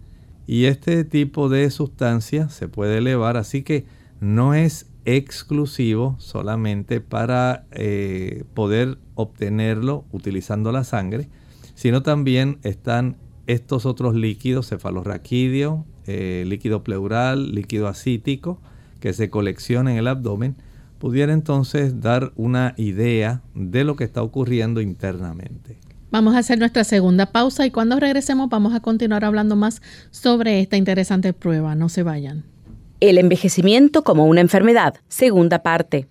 Y 0.46 0.66
este 0.66 1.04
tipo 1.04 1.48
de 1.48 1.70
sustancia 1.70 2.48
se 2.48 2.68
puede 2.68 2.98
elevar, 2.98 3.36
así 3.36 3.62
que 3.62 3.86
no 4.20 4.54
es 4.54 4.86
exclusivo 5.04 6.16
solamente 6.18 7.00
para 7.00 7.66
eh, 7.72 8.44
poder 8.54 8.98
obtenerlo 9.14 10.04
utilizando 10.12 10.72
la 10.72 10.84
sangre, 10.84 11.28
sino 11.74 12.02
también 12.02 12.58
están 12.62 13.16
estos 13.46 13.86
otros 13.86 14.14
líquidos, 14.14 14.68
cefalorraquídeo, 14.68 15.84
eh, 16.06 16.44
líquido 16.46 16.82
pleural, 16.82 17.54
líquido 17.54 17.88
acítico, 17.88 18.60
que 19.00 19.12
se 19.12 19.28
colecciona 19.28 19.92
en 19.92 19.98
el 19.98 20.08
abdomen, 20.08 20.56
pudiera 20.98 21.32
entonces 21.32 22.00
dar 22.00 22.32
una 22.36 22.74
idea 22.78 23.42
de 23.54 23.84
lo 23.84 23.96
que 23.96 24.04
está 24.04 24.22
ocurriendo 24.22 24.80
internamente. 24.80 25.76
Vamos 26.10 26.34
a 26.34 26.38
hacer 26.38 26.58
nuestra 26.58 26.84
segunda 26.84 27.26
pausa 27.26 27.66
y 27.66 27.70
cuando 27.70 27.98
regresemos 27.98 28.48
vamos 28.48 28.72
a 28.72 28.80
continuar 28.80 29.24
hablando 29.24 29.56
más 29.56 29.82
sobre 30.10 30.60
esta 30.60 30.76
interesante 30.76 31.32
prueba. 31.32 31.74
No 31.74 31.88
se 31.88 32.04
vayan. 32.04 32.53
El 33.00 33.18
envejecimiento 33.18 34.04
como 34.04 34.26
una 34.26 34.40
enfermedad, 34.40 34.94
segunda 35.08 35.62
parte. 35.62 36.06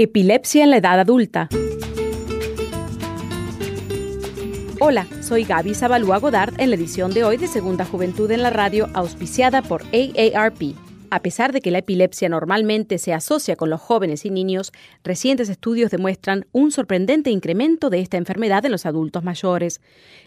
Epilepsia 0.00 0.62
en 0.62 0.70
la 0.70 0.76
edad 0.76 1.00
adulta. 1.00 1.48
Hola, 4.78 5.08
soy 5.22 5.42
Gaby 5.42 5.74
Zabalúa 5.74 6.18
Godard 6.18 6.54
en 6.60 6.70
la 6.70 6.76
edición 6.76 7.12
de 7.12 7.24
hoy 7.24 7.36
de 7.36 7.48
Segunda 7.48 7.84
Juventud 7.84 8.30
en 8.30 8.44
la 8.44 8.50
Radio, 8.50 8.88
auspiciada 8.94 9.60
por 9.60 9.82
AARP. 9.86 10.87
A 11.10 11.22
pesar 11.22 11.52
de 11.52 11.62
que 11.62 11.70
la 11.70 11.78
epilepsia 11.78 12.28
normalmente 12.28 12.98
se 12.98 13.14
asocia 13.14 13.56
con 13.56 13.70
los 13.70 13.80
jóvenes 13.80 14.26
y 14.26 14.30
niños, 14.30 14.72
recientes 15.02 15.48
estudios 15.48 15.90
demuestran 15.90 16.44
un 16.52 16.70
sorprendente 16.70 17.30
incremento 17.30 17.88
de 17.88 18.00
esta 18.00 18.18
enfermedad 18.18 18.66
en 18.66 18.72
los 18.72 18.84
adultos 18.84 19.24
mayores. 19.24 19.80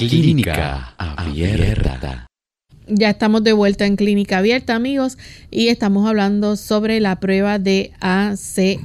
Clínica 0.08 0.94
Abierta. 0.96 2.26
Ya 2.86 3.10
estamos 3.10 3.44
de 3.44 3.52
vuelta 3.52 3.84
en 3.84 3.96
Clínica 3.96 4.38
Abierta, 4.38 4.74
amigos, 4.74 5.18
y 5.50 5.68
estamos 5.68 6.08
hablando 6.08 6.56
sobre 6.56 7.00
la 7.00 7.20
prueba 7.20 7.58
de 7.58 7.92
ACE, 8.00 8.80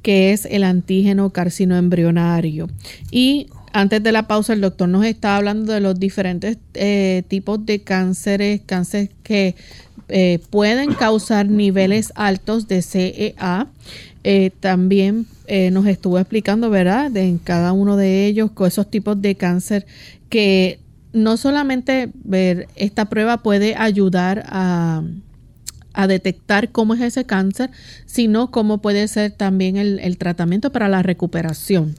que 0.00 0.32
es 0.32 0.46
el 0.46 0.64
antígeno 0.64 1.28
carcinoembrionario. 1.34 2.70
Y 3.10 3.48
antes 3.74 4.02
de 4.02 4.10
la 4.10 4.26
pausa, 4.26 4.54
el 4.54 4.62
doctor 4.62 4.88
nos 4.88 5.04
está 5.04 5.36
hablando 5.36 5.74
de 5.74 5.80
los 5.80 6.00
diferentes 6.00 6.56
eh, 6.72 7.24
tipos 7.28 7.66
de 7.66 7.82
cánceres, 7.82 8.62
cánceres 8.64 9.10
que 9.22 9.54
eh, 10.08 10.38
pueden 10.48 10.94
causar 10.94 11.46
niveles 11.46 12.10
altos 12.14 12.68
de 12.68 12.80
CEA. 12.80 13.66
Eh, 14.24 14.50
también 14.60 15.26
nos 15.72 15.86
estuvo 15.86 16.18
explicando, 16.18 16.70
¿verdad?, 16.70 17.10
de 17.10 17.22
en 17.22 17.38
cada 17.38 17.72
uno 17.72 17.96
de 17.96 18.26
ellos, 18.26 18.50
con 18.50 18.68
esos 18.68 18.90
tipos 18.90 19.20
de 19.20 19.34
cáncer 19.34 19.86
que 20.28 20.80
no 21.12 21.36
solamente 21.36 22.10
ver 22.14 22.68
esta 22.74 23.06
prueba 23.06 23.38
puede 23.38 23.74
ayudar 23.76 24.44
a, 24.46 25.02
detectar 26.06 26.70
cómo 26.70 26.94
es 26.94 27.00
ese 27.00 27.24
cáncer, 27.24 27.70
sino 28.06 28.52
cómo 28.52 28.78
puede 28.78 29.08
ser 29.08 29.32
también 29.32 29.76
el, 29.76 30.16
tratamiento 30.16 30.70
para 30.70 30.88
la 30.88 31.02
recuperación. 31.02 31.96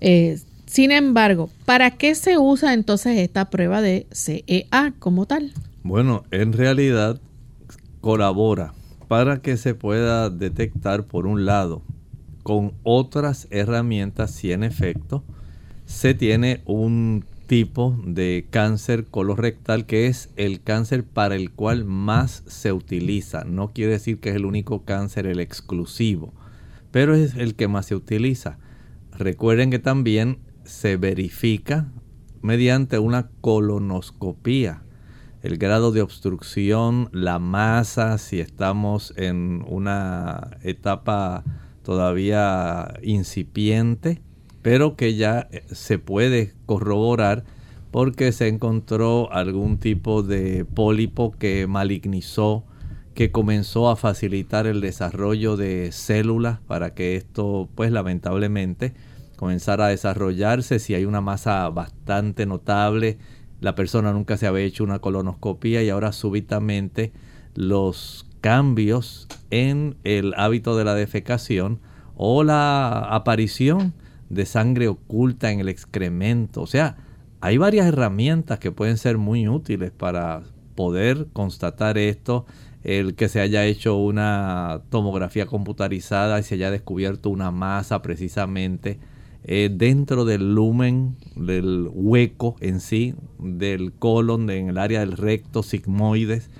Eh, 0.00 0.38
sin 0.64 0.90
embargo, 0.90 1.50
¿para 1.66 1.90
qué 1.90 2.14
se 2.14 2.38
usa 2.38 2.72
entonces 2.72 3.18
esta 3.18 3.50
prueba 3.50 3.82
de 3.82 4.06
CEA 4.10 4.94
como 4.98 5.26
tal? 5.26 5.52
Bueno, 5.82 6.24
en 6.30 6.54
realidad 6.54 7.20
colabora 8.00 8.72
para 9.06 9.42
que 9.42 9.58
se 9.58 9.74
pueda 9.74 10.30
detectar 10.30 11.04
por 11.04 11.26
un 11.26 11.44
lado 11.44 11.82
con 12.42 12.72
otras 12.82 13.48
herramientas 13.50 14.30
si 14.30 14.52
en 14.52 14.64
efecto 14.64 15.22
se 15.84 16.14
tiene 16.14 16.62
un 16.64 17.24
tipo 17.46 17.98
de 18.04 18.46
cáncer 18.50 19.06
colorectal 19.06 19.84
que 19.84 20.06
es 20.06 20.30
el 20.36 20.62
cáncer 20.62 21.04
para 21.04 21.34
el 21.34 21.50
cual 21.50 21.84
más 21.84 22.44
se 22.46 22.72
utiliza. 22.72 23.44
No 23.44 23.72
quiere 23.72 23.92
decir 23.92 24.20
que 24.20 24.30
es 24.30 24.36
el 24.36 24.46
único 24.46 24.84
cáncer, 24.84 25.26
el 25.26 25.40
exclusivo, 25.40 26.32
pero 26.90 27.14
es 27.14 27.34
el 27.34 27.54
que 27.54 27.68
más 27.68 27.86
se 27.86 27.94
utiliza. 27.94 28.58
Recuerden 29.12 29.70
que 29.70 29.78
también 29.78 30.38
se 30.64 30.96
verifica 30.96 31.92
mediante 32.40 32.98
una 32.98 33.28
colonoscopía 33.40 34.82
el 35.42 35.58
grado 35.58 35.90
de 35.90 36.02
obstrucción, 36.02 37.08
la 37.12 37.40
masa, 37.40 38.16
si 38.18 38.38
estamos 38.38 39.12
en 39.16 39.64
una 39.66 40.56
etapa 40.62 41.42
todavía 41.82 42.94
incipiente 43.02 44.22
pero 44.62 44.96
que 44.96 45.16
ya 45.16 45.48
eh, 45.50 45.64
se 45.72 45.98
puede 45.98 46.54
corroborar 46.66 47.44
porque 47.90 48.32
se 48.32 48.48
encontró 48.48 49.30
algún 49.32 49.78
tipo 49.78 50.22
de 50.22 50.64
pólipo 50.64 51.32
que 51.32 51.66
malignizó, 51.66 52.64
que 53.14 53.30
comenzó 53.30 53.90
a 53.90 53.96
facilitar 53.96 54.66
el 54.66 54.80
desarrollo 54.80 55.58
de 55.58 55.92
células 55.92 56.60
para 56.60 56.94
que 56.94 57.16
esto, 57.16 57.68
pues 57.74 57.92
lamentablemente, 57.92 58.94
comenzara 59.36 59.86
a 59.86 59.88
desarrollarse. 59.88 60.78
Si 60.78 60.94
hay 60.94 61.04
una 61.04 61.20
masa 61.20 61.68
bastante 61.68 62.46
notable, 62.46 63.18
la 63.60 63.74
persona 63.74 64.12
nunca 64.12 64.38
se 64.38 64.46
había 64.46 64.64
hecho 64.64 64.84
una 64.84 65.00
colonoscopia 65.00 65.82
y 65.82 65.90
ahora 65.90 66.12
súbitamente 66.12 67.12
los 67.54 68.26
cambios 68.42 69.28
en 69.50 69.96
el 70.04 70.34
hábito 70.36 70.76
de 70.76 70.84
la 70.84 70.94
defecación 70.94 71.80
o 72.16 72.44
la 72.44 72.98
aparición 72.98 73.94
de 74.28 74.44
sangre 74.44 74.88
oculta 74.88 75.50
en 75.50 75.60
el 75.60 75.70
excremento. 75.70 76.60
O 76.60 76.66
sea, 76.66 76.98
hay 77.40 77.56
varias 77.56 77.86
herramientas 77.86 78.58
que 78.58 78.70
pueden 78.70 78.98
ser 78.98 79.16
muy 79.16 79.48
útiles 79.48 79.90
para 79.90 80.42
poder 80.74 81.28
constatar 81.32 81.96
esto, 81.96 82.44
el 82.84 83.14
que 83.14 83.28
se 83.28 83.40
haya 83.40 83.64
hecho 83.64 83.96
una 83.96 84.82
tomografía 84.90 85.46
computarizada 85.46 86.40
y 86.40 86.42
se 86.42 86.56
haya 86.56 86.70
descubierto 86.70 87.30
una 87.30 87.50
masa 87.50 88.02
precisamente 88.02 88.98
eh, 89.44 89.70
dentro 89.72 90.24
del 90.24 90.54
lumen, 90.54 91.16
del 91.36 91.88
hueco 91.92 92.56
en 92.60 92.80
sí, 92.80 93.14
del 93.38 93.92
colon, 93.92 94.50
en 94.50 94.68
el 94.68 94.78
área 94.78 95.00
del 95.00 95.12
recto, 95.12 95.62
sigmoides. 95.62 96.50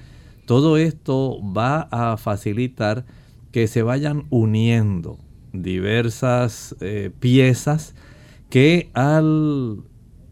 Todo 0.47 0.77
esto 0.77 1.39
va 1.57 1.89
a 1.91 2.17
facilitar 2.17 3.05
que 3.53 3.67
se 3.67 3.83
vayan 3.83 4.25
uniendo 4.31 5.19
diversas 5.53 6.75
eh, 6.81 7.11
piezas 7.21 7.95
que 8.49 8.91
al 8.95 9.83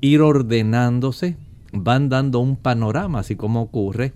ir 0.00 0.22
ordenándose 0.22 1.36
van 1.72 2.08
dando 2.08 2.40
un 2.40 2.56
panorama, 2.56 3.20
así 3.20 3.36
como 3.36 3.62
ocurre 3.62 4.12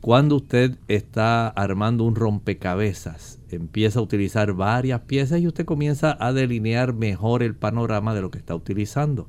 cuando 0.00 0.36
usted 0.36 0.78
está 0.88 1.48
armando 1.48 2.04
un 2.04 2.16
rompecabezas. 2.16 3.38
Empieza 3.50 4.00
a 4.00 4.02
utilizar 4.02 4.52
varias 4.52 5.02
piezas 5.02 5.40
y 5.40 5.46
usted 5.46 5.64
comienza 5.64 6.16
a 6.18 6.32
delinear 6.32 6.92
mejor 6.92 7.42
el 7.42 7.54
panorama 7.54 8.12
de 8.14 8.20
lo 8.20 8.30
que 8.30 8.38
está 8.38 8.54
utilizando. 8.54 9.28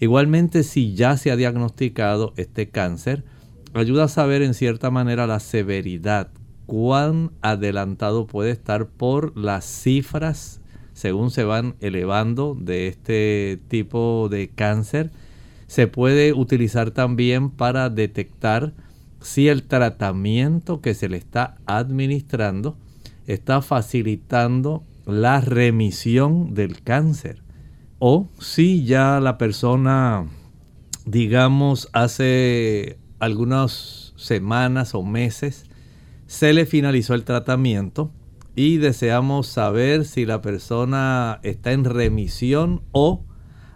Igualmente, 0.00 0.64
si 0.64 0.94
ya 0.94 1.16
se 1.16 1.30
ha 1.30 1.36
diagnosticado 1.36 2.34
este 2.36 2.68
cáncer, 2.68 3.24
ayuda 3.74 4.04
a 4.04 4.08
saber 4.08 4.42
en 4.42 4.54
cierta 4.54 4.90
manera 4.90 5.26
la 5.26 5.40
severidad 5.40 6.28
cuán 6.66 7.32
adelantado 7.42 8.26
puede 8.26 8.50
estar 8.50 8.86
por 8.86 9.36
las 9.36 9.64
cifras 9.64 10.60
según 10.92 11.30
se 11.30 11.44
van 11.44 11.74
elevando 11.80 12.56
de 12.58 12.88
este 12.88 13.60
tipo 13.68 14.28
de 14.30 14.50
cáncer. 14.50 15.10
Se 15.66 15.86
puede 15.86 16.32
utilizar 16.32 16.90
también 16.90 17.50
para 17.50 17.88
detectar 17.88 18.74
si 19.20 19.48
el 19.48 19.62
tratamiento 19.62 20.80
que 20.80 20.94
se 20.94 21.08
le 21.08 21.16
está 21.16 21.56
administrando 21.66 22.76
está 23.26 23.62
facilitando 23.62 24.84
la 25.06 25.40
remisión 25.40 26.54
del 26.54 26.82
cáncer 26.82 27.42
o 27.98 28.28
si 28.38 28.84
ya 28.84 29.20
la 29.20 29.38
persona 29.38 30.26
digamos 31.06 31.88
hace 31.92 32.98
algunas 33.22 34.14
semanas 34.16 34.96
o 34.96 35.04
meses 35.04 35.66
se 36.26 36.52
le 36.52 36.66
finalizó 36.66 37.14
el 37.14 37.22
tratamiento 37.22 38.10
y 38.56 38.78
deseamos 38.78 39.46
saber 39.46 40.06
si 40.06 40.26
la 40.26 40.42
persona 40.42 41.38
está 41.44 41.70
en 41.70 41.84
remisión 41.84 42.82
o 42.90 43.24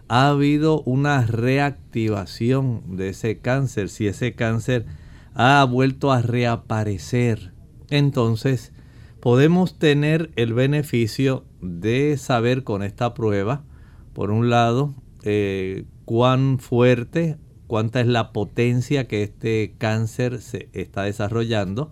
ha 0.09 0.27
habido 0.27 0.81
una 0.81 1.25
reactivación 1.25 2.97
de 2.97 3.09
ese 3.09 3.39
cáncer, 3.39 3.87
si 3.87 4.07
ese 4.07 4.35
cáncer 4.35 4.85
ha 5.33 5.63
vuelto 5.63 6.11
a 6.11 6.21
reaparecer. 6.21 7.53
Entonces, 7.89 8.73
podemos 9.21 9.79
tener 9.79 10.29
el 10.35 10.53
beneficio 10.53 11.45
de 11.61 12.17
saber 12.17 12.65
con 12.65 12.83
esta 12.83 13.13
prueba, 13.13 13.63
por 14.11 14.29
un 14.29 14.49
lado, 14.49 14.93
eh, 15.23 15.85
cuán 16.03 16.59
fuerte, 16.59 17.37
cuánta 17.67 18.01
es 18.01 18.07
la 18.07 18.31
potencia 18.31 19.07
que 19.07 19.23
este 19.23 19.75
cáncer 19.77 20.41
se 20.41 20.69
está 20.73 21.03
desarrollando, 21.03 21.91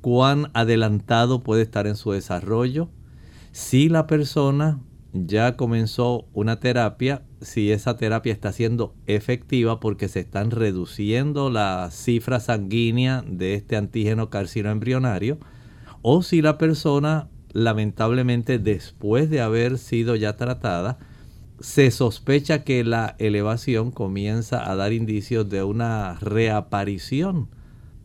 cuán 0.00 0.50
adelantado 0.54 1.42
puede 1.42 1.62
estar 1.62 1.86
en 1.86 1.96
su 1.96 2.12
desarrollo, 2.12 2.88
si 3.52 3.88
la 3.88 4.06
persona 4.06 4.80
ya 5.12 5.56
comenzó 5.56 6.26
una 6.32 6.60
terapia, 6.60 7.22
si 7.40 7.72
esa 7.72 7.96
terapia 7.96 8.32
está 8.32 8.52
siendo 8.52 8.94
efectiva 9.06 9.80
porque 9.80 10.08
se 10.08 10.20
están 10.20 10.50
reduciendo 10.50 11.50
la 11.50 11.88
cifra 11.90 12.40
sanguínea 12.40 13.24
de 13.26 13.54
este 13.54 13.76
antígeno 13.76 14.30
carcinoembrionario, 14.30 15.38
o 16.02 16.22
si 16.22 16.42
la 16.42 16.58
persona 16.58 17.28
lamentablemente 17.52 18.58
después 18.58 19.30
de 19.30 19.40
haber 19.40 19.78
sido 19.78 20.14
ya 20.14 20.36
tratada, 20.36 20.98
se 21.60 21.90
sospecha 21.90 22.64
que 22.64 22.84
la 22.84 23.16
elevación 23.18 23.90
comienza 23.90 24.70
a 24.70 24.76
dar 24.76 24.92
indicios 24.92 25.48
de 25.48 25.62
una 25.62 26.14
reaparición 26.20 27.48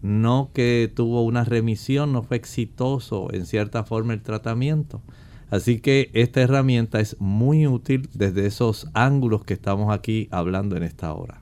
no 0.03 0.51
que 0.53 0.91
tuvo 0.93 1.23
una 1.23 1.45
remisión, 1.45 2.11
no 2.11 2.23
fue 2.23 2.37
exitoso 2.37 3.33
en 3.33 3.45
cierta 3.45 3.83
forma 3.85 4.13
el 4.13 4.21
tratamiento. 4.21 5.01
Así 5.49 5.79
que 5.79 6.11
esta 6.13 6.41
herramienta 6.41 6.99
es 6.99 7.15
muy 7.19 7.67
útil 7.67 8.09
desde 8.13 8.45
esos 8.45 8.87
ángulos 8.93 9.45
que 9.45 9.53
estamos 9.53 9.93
aquí 9.93 10.27
hablando 10.29 10.75
en 10.75 10.83
esta 10.83 11.13
hora. 11.13 11.41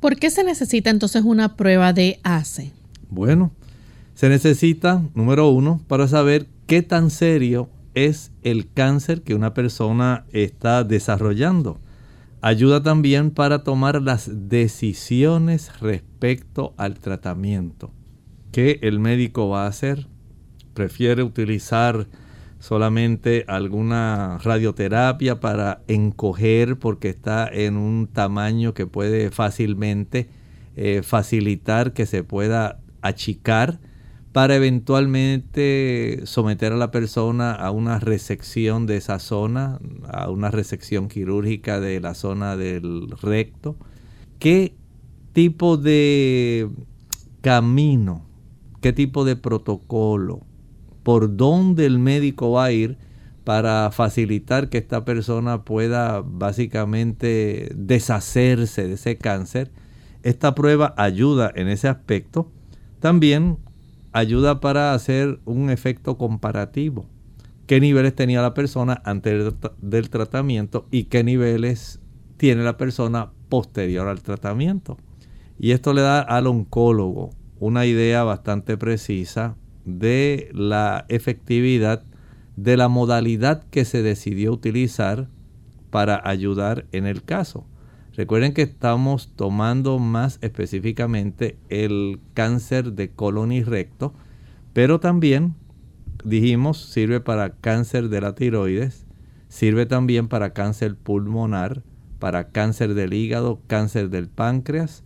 ¿Por 0.00 0.16
qué 0.16 0.30
se 0.30 0.44
necesita 0.44 0.90
entonces 0.90 1.22
una 1.24 1.56
prueba 1.56 1.92
de 1.92 2.20
ACE? 2.24 2.72
Bueno, 3.08 3.52
se 4.14 4.28
necesita, 4.28 5.02
número 5.14 5.48
uno, 5.48 5.80
para 5.88 6.08
saber 6.08 6.46
qué 6.66 6.82
tan 6.82 7.10
serio 7.10 7.70
es 8.06 8.32
el 8.42 8.70
cáncer 8.72 9.22
que 9.22 9.34
una 9.34 9.54
persona 9.54 10.24
está 10.32 10.84
desarrollando. 10.84 11.80
Ayuda 12.40 12.82
también 12.82 13.30
para 13.30 13.64
tomar 13.64 14.00
las 14.00 14.48
decisiones 14.48 15.80
respecto 15.80 16.74
al 16.76 16.98
tratamiento. 16.98 17.90
¿Qué 18.52 18.78
el 18.82 19.00
médico 19.00 19.48
va 19.48 19.64
a 19.64 19.68
hacer? 19.68 20.06
¿Prefiere 20.74 21.22
utilizar 21.22 22.06
solamente 22.60 23.44
alguna 23.48 24.38
radioterapia 24.42 25.40
para 25.40 25.82
encoger 25.88 26.78
porque 26.78 27.08
está 27.08 27.48
en 27.48 27.76
un 27.76 28.06
tamaño 28.06 28.74
que 28.74 28.86
puede 28.86 29.30
fácilmente 29.30 30.28
eh, 30.76 31.02
facilitar 31.02 31.92
que 31.92 32.06
se 32.06 32.22
pueda 32.22 32.80
achicar 33.02 33.80
para 34.38 34.54
eventualmente 34.54 36.20
someter 36.22 36.72
a 36.72 36.76
la 36.76 36.92
persona 36.92 37.50
a 37.50 37.72
una 37.72 37.98
resección 37.98 38.86
de 38.86 38.96
esa 38.96 39.18
zona, 39.18 39.80
a 40.06 40.30
una 40.30 40.52
resección 40.52 41.08
quirúrgica 41.08 41.80
de 41.80 41.98
la 41.98 42.14
zona 42.14 42.56
del 42.56 43.10
recto. 43.20 43.74
¿Qué 44.38 44.76
tipo 45.32 45.76
de 45.76 46.70
camino, 47.40 48.26
qué 48.80 48.92
tipo 48.92 49.24
de 49.24 49.34
protocolo, 49.34 50.46
por 51.02 51.36
dónde 51.36 51.84
el 51.84 51.98
médico 51.98 52.52
va 52.52 52.66
a 52.66 52.70
ir 52.70 52.96
para 53.42 53.90
facilitar 53.90 54.68
que 54.68 54.78
esta 54.78 55.04
persona 55.04 55.64
pueda 55.64 56.22
básicamente 56.24 57.72
deshacerse 57.74 58.86
de 58.86 58.94
ese 58.94 59.16
cáncer? 59.16 59.72
Esta 60.22 60.54
prueba 60.54 60.94
ayuda 60.96 61.50
en 61.56 61.66
ese 61.66 61.88
aspecto. 61.88 62.52
También 63.00 63.58
ayuda 64.18 64.60
para 64.60 64.94
hacer 64.94 65.40
un 65.44 65.70
efecto 65.70 66.18
comparativo. 66.18 67.06
¿Qué 67.66 67.80
niveles 67.80 68.14
tenía 68.14 68.42
la 68.42 68.54
persona 68.54 69.00
antes 69.04 69.54
del 69.80 70.10
tratamiento 70.10 70.86
y 70.90 71.04
qué 71.04 71.22
niveles 71.22 72.00
tiene 72.36 72.62
la 72.62 72.76
persona 72.76 73.32
posterior 73.48 74.08
al 74.08 74.22
tratamiento? 74.22 74.96
Y 75.58 75.72
esto 75.72 75.92
le 75.92 76.02
da 76.02 76.20
al 76.20 76.46
oncólogo 76.46 77.30
una 77.60 77.84
idea 77.84 78.24
bastante 78.24 78.76
precisa 78.76 79.56
de 79.84 80.50
la 80.52 81.04
efectividad 81.08 82.04
de 82.56 82.76
la 82.76 82.88
modalidad 82.88 83.64
que 83.70 83.84
se 83.84 84.02
decidió 84.02 84.52
utilizar 84.52 85.28
para 85.90 86.20
ayudar 86.28 86.86
en 86.92 87.06
el 87.06 87.22
caso. 87.22 87.66
Recuerden 88.18 88.52
que 88.52 88.62
estamos 88.62 89.32
tomando 89.36 90.00
más 90.00 90.40
específicamente 90.42 91.56
el 91.68 92.18
cáncer 92.34 92.94
de 92.94 93.12
colon 93.12 93.52
y 93.52 93.62
recto, 93.62 94.12
pero 94.72 94.98
también 94.98 95.54
dijimos 96.24 96.82
sirve 96.82 97.20
para 97.20 97.50
cáncer 97.50 98.08
de 98.08 98.20
la 98.20 98.34
tiroides, 98.34 99.06
sirve 99.46 99.86
también 99.86 100.26
para 100.26 100.52
cáncer 100.52 100.96
pulmonar, 100.96 101.84
para 102.18 102.48
cáncer 102.48 102.94
del 102.94 103.14
hígado, 103.14 103.60
cáncer 103.68 104.10
del 104.10 104.28
páncreas, 104.28 105.04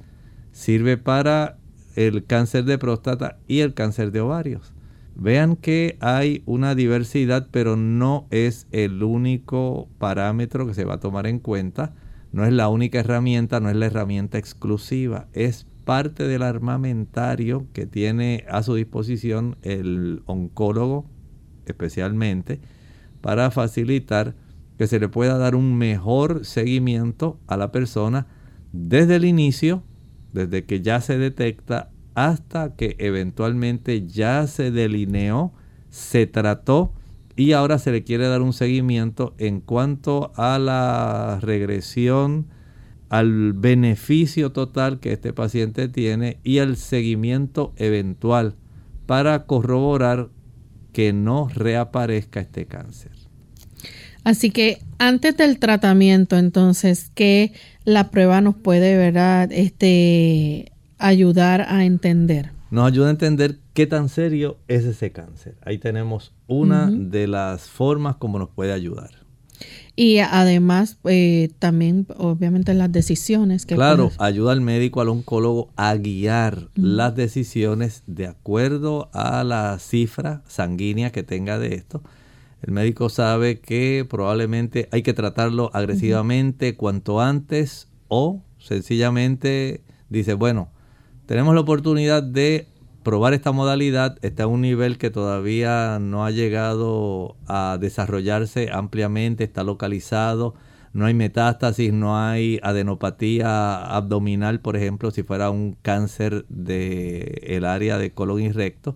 sirve 0.52 0.96
para 0.96 1.58
el 1.96 2.24
cáncer 2.24 2.64
de 2.64 2.78
próstata 2.78 3.36
y 3.46 3.60
el 3.60 3.74
cáncer 3.74 4.10
de 4.10 4.22
ovarios. 4.22 4.72
Vean 5.16 5.56
que 5.56 5.98
hay 6.00 6.42
una 6.46 6.74
diversidad, 6.74 7.48
pero 7.50 7.76
no 7.76 8.26
es 8.30 8.66
el 8.72 9.02
único 9.02 9.90
parámetro 9.98 10.66
que 10.66 10.72
se 10.72 10.86
va 10.86 10.94
a 10.94 11.00
tomar 11.00 11.26
en 11.26 11.40
cuenta 11.40 11.92
no 12.32 12.44
es 12.44 12.52
la 12.52 12.68
única 12.68 13.00
herramienta, 13.00 13.60
no 13.60 13.70
es 13.70 13.76
la 13.76 13.86
herramienta 13.86 14.38
exclusiva, 14.38 15.28
es 15.32 15.66
parte 15.84 16.26
del 16.26 16.42
armamentario 16.42 17.66
que 17.72 17.86
tiene 17.86 18.44
a 18.48 18.62
su 18.62 18.74
disposición 18.74 19.56
el 19.62 20.22
oncólogo 20.26 21.06
especialmente 21.66 22.60
para 23.20 23.50
facilitar 23.50 24.34
que 24.78 24.86
se 24.86 24.98
le 24.98 25.08
pueda 25.08 25.38
dar 25.38 25.54
un 25.54 25.76
mejor 25.76 26.44
seguimiento 26.44 27.38
a 27.46 27.56
la 27.56 27.70
persona 27.70 28.26
desde 28.72 29.16
el 29.16 29.24
inicio, 29.24 29.82
desde 30.32 30.64
que 30.64 30.80
ya 30.80 31.00
se 31.00 31.18
detecta 31.18 31.90
hasta 32.14 32.74
que 32.74 32.96
eventualmente 32.98 34.06
ya 34.06 34.46
se 34.46 34.70
delineó, 34.70 35.52
se 35.90 36.26
trató 36.26 36.94
y 37.36 37.52
ahora 37.52 37.78
se 37.78 37.92
le 37.92 38.04
quiere 38.04 38.28
dar 38.28 38.42
un 38.42 38.52
seguimiento 38.52 39.34
en 39.38 39.60
cuanto 39.60 40.32
a 40.36 40.58
la 40.58 41.38
regresión, 41.40 42.46
al 43.08 43.52
beneficio 43.52 44.52
total 44.52 45.00
que 45.00 45.12
este 45.12 45.32
paciente 45.32 45.88
tiene 45.88 46.38
y 46.44 46.58
al 46.58 46.76
seguimiento 46.76 47.72
eventual 47.76 48.54
para 49.06 49.44
corroborar 49.44 50.30
que 50.92 51.12
no 51.12 51.48
reaparezca 51.48 52.40
este 52.40 52.66
cáncer. 52.66 53.12
Así 54.24 54.50
que 54.50 54.78
antes 54.98 55.36
del 55.36 55.58
tratamiento, 55.58 56.38
entonces, 56.38 57.10
¿qué 57.14 57.52
la 57.84 58.10
prueba 58.10 58.40
nos 58.40 58.54
puede, 58.54 58.96
verdad, 58.96 59.50
este, 59.50 60.72
ayudar 60.98 61.62
a 61.68 61.84
entender? 61.84 62.52
Nos 62.70 62.86
ayuda 62.86 63.08
a 63.08 63.10
entender 63.10 63.58
qué 63.74 63.86
tan 63.86 64.08
serio 64.08 64.58
es 64.68 64.84
ese 64.84 65.12
cáncer. 65.12 65.56
Ahí 65.62 65.78
tenemos 65.78 66.32
una 66.46 66.90
de 66.90 67.26
las 67.26 67.68
formas 67.68 68.16
como 68.16 68.38
nos 68.38 68.50
puede 68.50 68.72
ayudar. 68.72 69.22
Y 69.94 70.18
además, 70.18 70.98
eh, 71.04 71.50
también, 71.58 72.06
obviamente, 72.16 72.72
las 72.74 72.90
decisiones 72.90 73.66
que. 73.66 73.74
Claro, 73.74 74.10
ayuda 74.18 74.52
al 74.52 74.62
médico, 74.62 75.00
al 75.00 75.10
oncólogo 75.10 75.70
a 75.76 75.94
guiar 75.94 76.70
las 76.74 77.14
decisiones 77.14 78.02
de 78.06 78.26
acuerdo 78.26 79.10
a 79.12 79.44
la 79.44 79.78
cifra 79.78 80.42
sanguínea 80.46 81.12
que 81.12 81.22
tenga 81.22 81.58
de 81.58 81.74
esto. 81.74 82.02
El 82.62 82.72
médico 82.72 83.08
sabe 83.08 83.60
que 83.60 84.06
probablemente 84.08 84.88
hay 84.92 85.02
que 85.02 85.12
tratarlo 85.12 85.70
agresivamente 85.74 86.76
cuanto 86.76 87.20
antes 87.20 87.88
o 88.08 88.42
sencillamente 88.58 89.82
dice, 90.08 90.34
bueno, 90.34 90.70
tenemos 91.26 91.54
la 91.54 91.60
oportunidad 91.60 92.22
de 92.22 92.68
probar 93.02 93.34
esta 93.34 93.52
modalidad 93.52 94.18
está 94.22 94.44
a 94.44 94.46
un 94.46 94.60
nivel 94.60 94.98
que 94.98 95.10
todavía 95.10 95.98
no 96.00 96.24
ha 96.24 96.30
llegado 96.30 97.36
a 97.46 97.78
desarrollarse 97.80 98.70
ampliamente, 98.72 99.44
está 99.44 99.64
localizado, 99.64 100.54
no 100.92 101.06
hay 101.06 101.14
metástasis, 101.14 101.92
no 101.92 102.18
hay 102.18 102.60
adenopatía 102.62 103.84
abdominal, 103.96 104.60
por 104.60 104.76
ejemplo, 104.76 105.10
si 105.10 105.22
fuera 105.22 105.50
un 105.50 105.76
cáncer 105.80 106.44
del 106.48 107.40
el 107.42 107.64
área 107.64 107.98
de 107.98 108.10
colon 108.10 108.40
y 108.40 108.52
recto. 108.52 108.94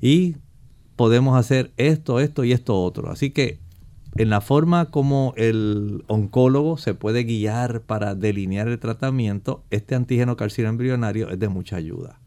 Y 0.00 0.36
podemos 0.96 1.38
hacer 1.38 1.72
esto, 1.76 2.20
esto 2.20 2.44
y 2.44 2.52
esto 2.52 2.80
otro. 2.82 3.10
Así 3.10 3.30
que 3.30 3.60
en 4.16 4.30
la 4.30 4.40
forma 4.40 4.86
como 4.86 5.34
el 5.36 6.04
oncólogo 6.06 6.78
se 6.78 6.94
puede 6.94 7.24
guiar 7.24 7.82
para 7.82 8.14
delinear 8.14 8.68
el 8.68 8.78
tratamiento, 8.78 9.62
este 9.70 9.94
antígeno 9.94 10.36
carcino 10.36 10.70
embrionario 10.70 11.28
es 11.28 11.38
de 11.38 11.48
mucha 11.48 11.76
ayuda. 11.76 12.18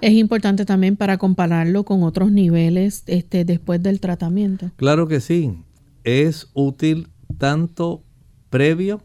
Es 0.00 0.12
importante 0.12 0.64
también 0.64 0.96
para 0.96 1.18
compararlo 1.18 1.84
con 1.84 2.02
otros 2.02 2.30
niveles 2.30 3.02
este, 3.06 3.44
después 3.44 3.82
del 3.82 4.00
tratamiento. 4.00 4.70
Claro 4.76 5.08
que 5.08 5.20
sí. 5.20 5.58
Es 6.04 6.48
útil 6.54 7.08
tanto 7.38 8.02
previo, 8.50 9.02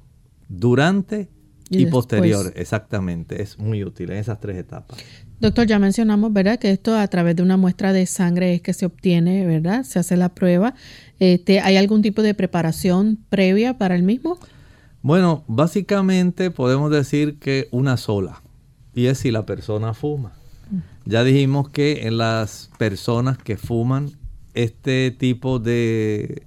durante 0.47 1.29
y, 1.69 1.85
posterior. 1.87 2.53
Exactamente. 2.55 3.41
Es 3.41 3.57
muy 3.57 3.83
útil 3.83 4.11
en 4.11 4.17
esas 4.17 4.39
tres 4.39 4.57
etapas. 4.57 4.97
Doctor, 5.39 5.65
ya 5.65 5.79
mencionamos, 5.79 6.31
¿verdad? 6.31 6.59
Que 6.59 6.71
esto 6.71 6.95
a 6.95 7.07
través 7.07 7.35
de 7.35 7.43
una 7.43 7.57
muestra 7.57 7.91
de 7.91 8.05
sangre 8.05 8.53
es 8.53 8.61
que 8.61 8.73
se 8.73 8.85
obtiene, 8.85 9.45
¿verdad? 9.45 9.83
Se 9.83 9.99
hace 9.99 10.15
la 10.15 10.29
prueba. 10.29 10.75
Este, 11.19 11.59
¿Hay 11.59 11.77
algún 11.77 12.01
tipo 12.01 12.21
de 12.21 12.33
preparación 12.33 13.17
previa 13.29 13.77
para 13.77 13.95
el 13.95 14.03
mismo? 14.03 14.37
Bueno, 15.01 15.43
básicamente 15.47 16.51
podemos 16.51 16.91
decir 16.91 17.39
que 17.39 17.67
una 17.71 17.97
sola. 17.97 18.41
Y 18.93 19.07
es 19.07 19.17
si 19.17 19.31
la 19.31 19.45
persona 19.45 19.93
fuma. 19.93 20.33
Ya 21.05 21.23
dijimos 21.23 21.69
que 21.69 22.07
en 22.07 22.17
las 22.17 22.69
personas 22.77 23.37
que 23.37 23.57
fuman, 23.57 24.11
este 24.53 25.11
tipo 25.11 25.59
de 25.59 26.43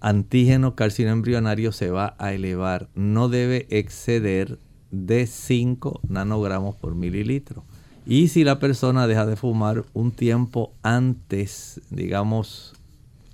antígeno 0.00 0.74
carcino 0.74 1.10
embrionario 1.10 1.72
se 1.72 1.90
va 1.90 2.16
a 2.18 2.32
elevar. 2.32 2.88
No 2.94 3.28
debe 3.28 3.66
exceder 3.70 4.58
de 4.90 5.26
5 5.26 6.00
nanogramos 6.08 6.74
por 6.74 6.94
mililitro. 6.94 7.64
Y 8.06 8.28
si 8.28 8.42
la 8.42 8.58
persona 8.58 9.06
deja 9.06 9.26
de 9.26 9.36
fumar 9.36 9.84
un 9.92 10.10
tiempo 10.10 10.72
antes, 10.82 11.80
digamos 11.90 12.72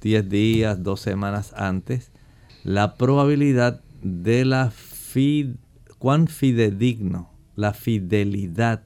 10 0.02 0.28
días, 0.28 0.82
2 0.82 1.00
semanas 1.00 1.54
antes, 1.56 2.10
la 2.64 2.96
probabilidad 2.96 3.80
de 4.02 4.44
la 4.44 4.72
cuán 5.98 6.28
fidedigno, 6.28 7.30
la 7.54 7.72
fidelidad 7.72 8.82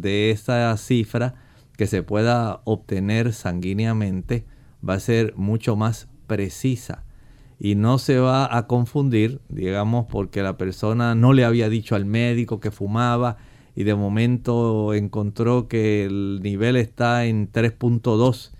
de 0.00 0.30
esa 0.30 0.76
cifra 0.76 1.34
que 1.76 1.86
se 1.86 2.02
pueda 2.02 2.60
obtener 2.64 3.32
sanguíneamente 3.32 4.46
va 4.86 4.94
a 4.94 5.00
ser 5.00 5.34
mucho 5.36 5.76
más 5.76 6.08
precisa. 6.26 7.04
y 7.60 7.76
no 7.76 7.98
se 7.98 8.18
va 8.18 8.56
a 8.56 8.66
confundir, 8.66 9.40
digamos, 9.48 10.06
porque 10.06 10.42
la 10.42 10.58
persona 10.58 11.14
no 11.14 11.32
le 11.32 11.44
había 11.44 11.68
dicho 11.68 11.94
al 11.94 12.04
médico 12.04 12.58
que 12.60 12.72
fumaba 12.72 13.36
y 13.76 13.84
de 13.84 13.94
momento 13.94 14.92
encontró 14.92 15.68
que 15.68 16.04
el 16.04 16.40
nivel 16.42 16.76
está 16.76 17.24
en 17.26 17.50
3.2 17.50 18.52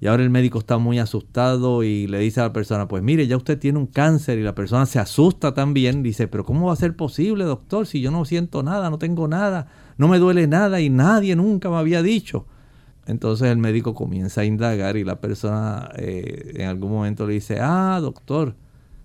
y 0.00 0.06
ahora 0.06 0.22
el 0.22 0.30
médico 0.30 0.58
está 0.58 0.78
muy 0.78 0.98
asustado 0.98 1.82
y 1.82 2.06
le 2.06 2.18
dice 2.20 2.40
a 2.40 2.44
la 2.44 2.52
persona, 2.54 2.88
pues 2.88 3.02
mire, 3.02 3.26
ya 3.26 3.36
usted 3.36 3.58
tiene 3.58 3.78
un 3.78 3.86
cáncer 3.86 4.38
y 4.38 4.42
la 4.42 4.54
persona 4.54 4.86
se 4.86 4.98
asusta 4.98 5.52
también, 5.52 6.02
dice, 6.02 6.26
pero 6.26 6.44
¿cómo 6.44 6.68
va 6.68 6.72
a 6.72 6.76
ser 6.76 6.96
posible, 6.96 7.44
doctor, 7.44 7.86
si 7.86 8.00
yo 8.00 8.10
no 8.10 8.24
siento 8.24 8.62
nada, 8.62 8.88
no 8.88 8.98
tengo 8.98 9.28
nada, 9.28 9.66
no 10.00 10.08
me 10.08 10.18
duele 10.18 10.46
nada 10.46 10.80
y 10.80 10.88
nadie 10.88 11.36
nunca 11.36 11.68
me 11.68 11.76
había 11.76 12.02
dicho? 12.02 12.46
Entonces 13.04 13.48
el 13.48 13.58
médico 13.58 13.92
comienza 13.92 14.40
a 14.40 14.44
indagar 14.46 14.96
y 14.96 15.04
la 15.04 15.20
persona 15.20 15.90
eh, 15.96 16.54
en 16.54 16.68
algún 16.68 16.90
momento 16.90 17.26
le 17.26 17.34
dice, 17.34 17.58
ah, 17.60 17.98
doctor, 18.00 18.56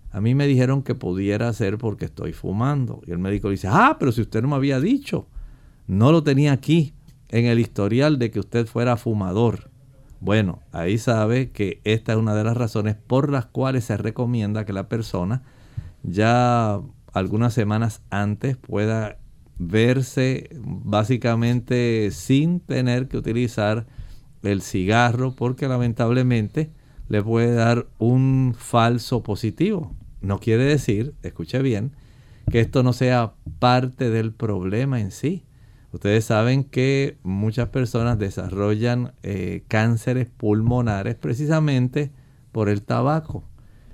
a 0.10 0.22
mí 0.22 0.36
me 0.36 0.48
dijeron 0.48 0.84
que 0.84 0.96
pudiera 0.96 1.52
ser 1.52 1.78
porque 1.78 2.06
estoy 2.06 2.32
fumando. 2.32 3.02
Y 3.06 3.12
el 3.12 3.18
médico 3.18 3.50
le 3.50 3.56
dice, 3.56 3.68
ah, 3.70 3.98
pero 4.00 4.14
si 4.14 4.22
usted 4.22 4.41
no 4.41 4.48
me 4.48 4.56
había 4.56 4.80
dicho, 4.80 5.28
no 5.86 6.14
lo 6.14 6.24
tenía 6.24 6.54
aquí 6.54 6.93
en 7.28 7.43
el 7.43 7.60
historial 7.60 8.18
de 8.18 8.32
que 8.32 8.39
usted 8.39 8.66
fuera 8.66 8.96
fumador. 8.96 9.70
Bueno, 10.22 10.62
ahí 10.72 10.98
sabe 10.98 11.52
que 11.52 11.82
esta 11.84 12.14
es 12.14 12.18
una 12.18 12.36
de 12.36 12.46
las 12.46 12.56
razones 12.56 12.96
por 12.96 13.30
las 13.30 13.48
cuales 13.48 13.84
se 13.84 13.98
recomienda 13.98 14.64
que 14.64 14.72
la 14.72 14.88
persona 14.88 15.43
ya 16.04 16.80
algunas 17.12 17.54
semanas 17.54 18.02
antes 18.12 18.56
pueda 18.56 19.18
verse 19.58 20.49
básicamente 20.62 22.10
sin 22.12 22.60
tener 22.60 23.08
que 23.08 23.18
utilizar 23.18 23.86
el 24.43 24.62
cigarro 24.62 25.36
porque 25.36 25.68
lamentablemente 25.68 26.72
le 27.08 27.24
puede 27.24 27.53
dar 27.53 27.88
un 27.97 28.56
falso 28.58 29.24
positivo. 29.24 29.95
No 30.22 30.39
quiere 30.39 30.64
decir, 30.64 31.14
escuche 31.24 31.62
bien, 31.62 31.91
que 32.51 32.60
esto 32.60 32.84
no 32.84 32.93
sea 32.93 33.34
parte 33.60 34.10
del 34.10 34.34
problema 34.34 34.99
en 34.99 35.12
sí. 35.12 35.43
Ustedes 35.91 36.26
saben 36.26 36.64
que 36.64 37.18
muchas 37.24 37.70
personas 37.70 38.20
desarrollan 38.20 39.14
eh, 39.24 39.64
cánceres 39.68 40.28
pulmonares 40.28 41.16
precisamente 41.16 42.12
por 42.51 42.70
el 42.70 42.82
tabaco. 42.82 43.43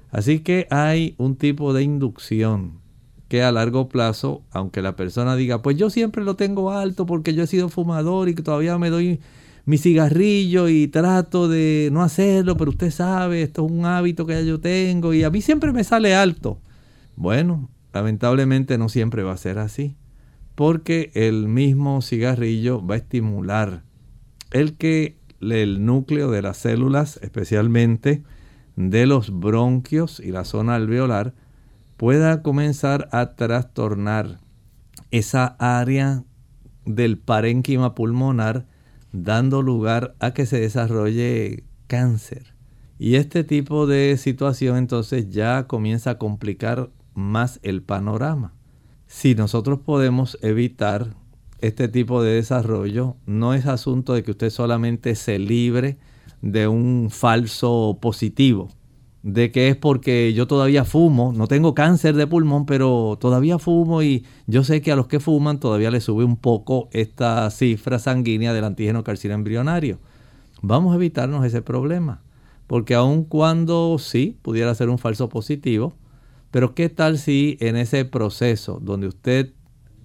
Así 0.09 0.39
que 0.39 0.67
hay 0.71 1.15
un 1.17 1.35
tipo 1.35 1.73
de 1.73 1.83
inducción 1.83 2.80
que 3.31 3.43
a 3.43 3.51
largo 3.53 3.87
plazo, 3.87 4.41
aunque 4.51 4.81
la 4.81 4.97
persona 4.97 5.37
diga, 5.37 5.61
pues 5.61 5.77
yo 5.77 5.89
siempre 5.89 6.21
lo 6.21 6.35
tengo 6.35 6.69
alto 6.69 7.05
porque 7.05 7.33
yo 7.33 7.43
he 7.43 7.47
sido 7.47 7.69
fumador 7.69 8.27
y 8.27 8.35
que 8.35 8.43
todavía 8.43 8.77
me 8.77 8.89
doy 8.89 9.21
mi 9.63 9.77
cigarrillo 9.77 10.67
y 10.67 10.89
trato 10.89 11.47
de 11.47 11.87
no 11.93 12.03
hacerlo, 12.03 12.57
pero 12.57 12.71
usted 12.71 12.91
sabe, 12.91 13.41
esto 13.41 13.65
es 13.65 13.71
un 13.71 13.85
hábito 13.85 14.25
que 14.25 14.33
ya 14.33 14.41
yo 14.41 14.59
tengo 14.59 15.13
y 15.13 15.23
a 15.23 15.29
mí 15.29 15.41
siempre 15.41 15.71
me 15.71 15.85
sale 15.85 16.13
alto. 16.13 16.59
Bueno, 17.15 17.69
lamentablemente 17.93 18.77
no 18.77 18.89
siempre 18.89 19.23
va 19.23 19.31
a 19.31 19.37
ser 19.37 19.59
así 19.59 19.95
porque 20.55 21.09
el 21.13 21.47
mismo 21.47 22.01
cigarrillo 22.01 22.85
va 22.85 22.95
a 22.95 22.97
estimular 22.97 23.83
el 24.51 24.73
que 24.75 25.15
el 25.39 25.85
núcleo 25.85 26.31
de 26.31 26.41
las 26.41 26.57
células, 26.57 27.17
especialmente 27.23 28.23
de 28.75 29.05
los 29.05 29.39
bronquios 29.39 30.19
y 30.19 30.31
la 30.31 30.43
zona 30.43 30.75
alveolar, 30.75 31.33
pueda 32.01 32.41
comenzar 32.41 33.07
a 33.11 33.35
trastornar 33.35 34.39
esa 35.11 35.55
área 35.59 36.23
del 36.83 37.19
parénquima 37.19 37.93
pulmonar, 37.93 38.65
dando 39.11 39.61
lugar 39.61 40.15
a 40.17 40.33
que 40.33 40.47
se 40.47 40.59
desarrolle 40.59 41.63
cáncer. 41.85 42.55
Y 42.97 43.17
este 43.17 43.43
tipo 43.43 43.85
de 43.85 44.17
situación 44.17 44.77
entonces 44.77 45.29
ya 45.29 45.67
comienza 45.67 46.09
a 46.09 46.17
complicar 46.17 46.89
más 47.13 47.59
el 47.61 47.83
panorama 47.83 48.55
si 49.05 49.35
nosotros 49.35 49.81
podemos 49.81 50.39
evitar 50.41 51.13
este 51.59 51.87
tipo 51.87 52.23
de 52.23 52.33
desarrollo, 52.33 53.17
no 53.27 53.53
es 53.53 53.67
asunto 53.67 54.13
de 54.15 54.23
que 54.23 54.31
usted 54.31 54.49
solamente 54.49 55.13
se 55.13 55.37
libre 55.37 55.97
de 56.41 56.67
un 56.67 57.09
falso 57.11 57.99
positivo, 58.01 58.69
de 59.23 59.51
que 59.51 59.69
es 59.69 59.75
porque 59.75 60.33
yo 60.33 60.47
todavía 60.47 60.83
fumo, 60.83 61.31
no 61.35 61.47
tengo 61.47 61.75
cáncer 61.75 62.15
de 62.15 62.25
pulmón, 62.25 62.65
pero 62.65 63.17
todavía 63.19 63.59
fumo 63.59 64.01
y 64.01 64.25
yo 64.47 64.63
sé 64.63 64.81
que 64.81 64.91
a 64.91 64.95
los 64.95 65.07
que 65.07 65.19
fuman 65.19 65.59
todavía 65.59 65.91
les 65.91 66.03
sube 66.03 66.23
un 66.23 66.37
poco 66.37 66.89
esta 66.91 67.49
cifra 67.51 67.99
sanguínea 67.99 68.53
del 68.53 68.63
antígeno 68.63 69.03
carcino 69.03 69.35
embrionario. 69.35 69.99
Vamos 70.63 70.93
a 70.93 70.95
evitarnos 70.95 71.45
ese 71.45 71.61
problema, 71.61 72.21
porque 72.67 72.95
aun 72.95 73.23
cuando 73.23 73.97
sí 73.99 74.37
pudiera 74.41 74.73
ser 74.73 74.89
un 74.89 74.97
falso 74.97 75.29
positivo, 75.29 75.93
pero 76.49 76.73
¿qué 76.73 76.89
tal 76.89 77.17
si 77.17 77.57
en 77.59 77.75
ese 77.75 78.05
proceso 78.05 78.79
donde 78.81 79.07
usted 79.07 79.53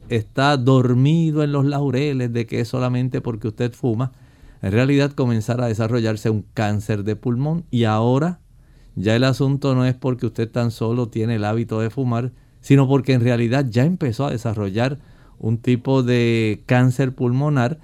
está 0.08 0.56
dormido 0.56 1.42
en 1.42 1.52
los 1.52 1.64
laureles 1.64 2.32
de 2.32 2.46
que 2.46 2.60
es 2.60 2.68
solamente 2.68 3.20
porque 3.20 3.48
usted 3.48 3.72
fuma, 3.72 4.12
en 4.62 4.72
realidad 4.72 5.12
comenzara 5.12 5.64
a 5.64 5.68
desarrollarse 5.68 6.30
un 6.30 6.44
cáncer 6.54 7.04
de 7.04 7.16
pulmón 7.16 7.64
y 7.70 7.84
ahora 7.84 8.40
ya 8.96 9.14
el 9.14 9.24
asunto 9.24 9.74
no 9.74 9.84
es 9.84 9.94
porque 9.94 10.26
usted 10.26 10.50
tan 10.50 10.70
solo 10.70 11.08
tiene 11.08 11.36
el 11.36 11.44
hábito 11.44 11.80
de 11.80 11.90
fumar, 11.90 12.32
sino 12.60 12.88
porque 12.88 13.12
en 13.12 13.20
realidad 13.20 13.66
ya 13.68 13.84
empezó 13.84 14.26
a 14.26 14.30
desarrollar 14.30 14.98
un 15.38 15.58
tipo 15.58 16.02
de 16.02 16.64
cáncer 16.66 17.14
pulmonar 17.14 17.78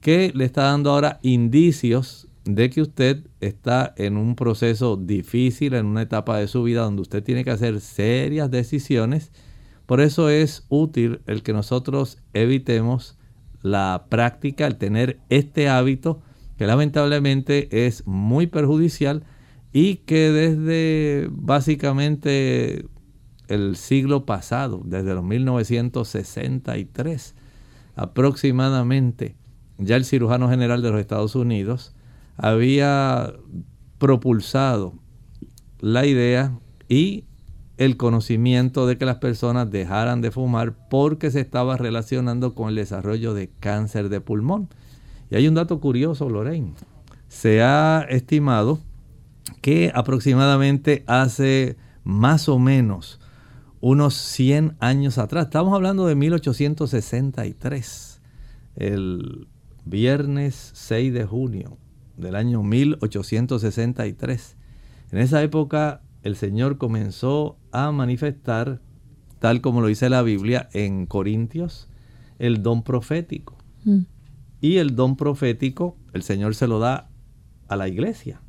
que 0.00 0.32
le 0.34 0.46
está 0.46 0.64
dando 0.64 0.90
ahora 0.90 1.20
indicios 1.22 2.28
de 2.44 2.70
que 2.70 2.80
usted 2.80 3.26
está 3.40 3.94
en 3.96 4.16
un 4.16 4.36
proceso 4.36 4.96
difícil, 4.96 5.74
en 5.74 5.86
una 5.86 6.02
etapa 6.02 6.38
de 6.38 6.48
su 6.48 6.62
vida 6.62 6.82
donde 6.82 7.02
usted 7.02 7.22
tiene 7.22 7.44
que 7.44 7.50
hacer 7.50 7.80
serias 7.80 8.50
decisiones. 8.50 9.32
Por 9.86 10.00
eso 10.00 10.30
es 10.30 10.64
útil 10.70 11.20
el 11.26 11.42
que 11.42 11.52
nosotros 11.52 12.18
evitemos 12.32 13.18
la 13.62 14.06
práctica, 14.08 14.66
el 14.66 14.76
tener 14.76 15.20
este 15.28 15.68
hábito 15.68 16.22
que 16.56 16.66
lamentablemente 16.66 17.86
es 17.86 18.06
muy 18.06 18.46
perjudicial 18.46 19.24
y 19.74 19.96
que 19.96 20.30
desde 20.30 21.28
básicamente 21.32 22.86
el 23.48 23.74
siglo 23.74 24.24
pasado, 24.24 24.80
desde 24.84 25.14
los 25.14 25.24
1963 25.24 27.34
aproximadamente, 27.96 29.34
ya 29.78 29.96
el 29.96 30.04
cirujano 30.04 30.48
general 30.48 30.80
de 30.80 30.92
los 30.92 31.00
Estados 31.00 31.34
Unidos 31.34 31.92
había 32.36 33.32
propulsado 33.98 34.94
la 35.80 36.06
idea 36.06 36.56
y 36.88 37.24
el 37.76 37.96
conocimiento 37.96 38.86
de 38.86 38.96
que 38.96 39.06
las 39.06 39.16
personas 39.16 39.72
dejaran 39.72 40.20
de 40.20 40.30
fumar 40.30 40.74
porque 40.88 41.32
se 41.32 41.40
estaba 41.40 41.76
relacionando 41.76 42.54
con 42.54 42.68
el 42.68 42.76
desarrollo 42.76 43.34
de 43.34 43.50
cáncer 43.58 44.08
de 44.08 44.20
pulmón. 44.20 44.68
Y 45.32 45.34
hay 45.34 45.48
un 45.48 45.54
dato 45.54 45.80
curioso, 45.80 46.30
Lorraine. 46.30 46.74
Se 47.26 47.60
ha 47.60 48.06
estimado 48.08 48.78
que 49.64 49.90
aproximadamente 49.94 51.04
hace 51.06 51.78
más 52.02 52.50
o 52.50 52.58
menos 52.58 53.18
unos 53.80 54.12
100 54.12 54.76
años 54.78 55.16
atrás, 55.16 55.46
estamos 55.46 55.72
hablando 55.72 56.06
de 56.06 56.14
1863, 56.14 58.20
el 58.76 59.48
viernes 59.86 60.70
6 60.74 61.14
de 61.14 61.24
junio 61.24 61.78
del 62.18 62.36
año 62.36 62.62
1863. 62.62 64.56
En 65.12 65.18
esa 65.18 65.42
época 65.42 66.02
el 66.22 66.36
Señor 66.36 66.76
comenzó 66.76 67.56
a 67.72 67.90
manifestar, 67.90 68.82
tal 69.38 69.62
como 69.62 69.80
lo 69.80 69.86
dice 69.86 70.10
la 70.10 70.20
Biblia 70.20 70.68
en 70.74 71.06
Corintios, 71.06 71.88
el 72.38 72.62
don 72.62 72.82
profético. 72.82 73.56
Mm. 73.84 74.00
Y 74.60 74.76
el 74.76 74.94
don 74.94 75.16
profético 75.16 75.96
el 76.12 76.22
Señor 76.22 76.54
se 76.54 76.66
lo 76.66 76.80
da 76.80 77.08
a 77.66 77.76
la 77.76 77.88
iglesia 77.88 78.42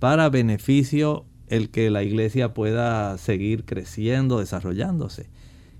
para 0.00 0.30
beneficio 0.30 1.26
el 1.46 1.70
que 1.70 1.90
la 1.90 2.02
iglesia 2.02 2.54
pueda 2.54 3.16
seguir 3.18 3.64
creciendo, 3.64 4.40
desarrollándose. 4.40 5.28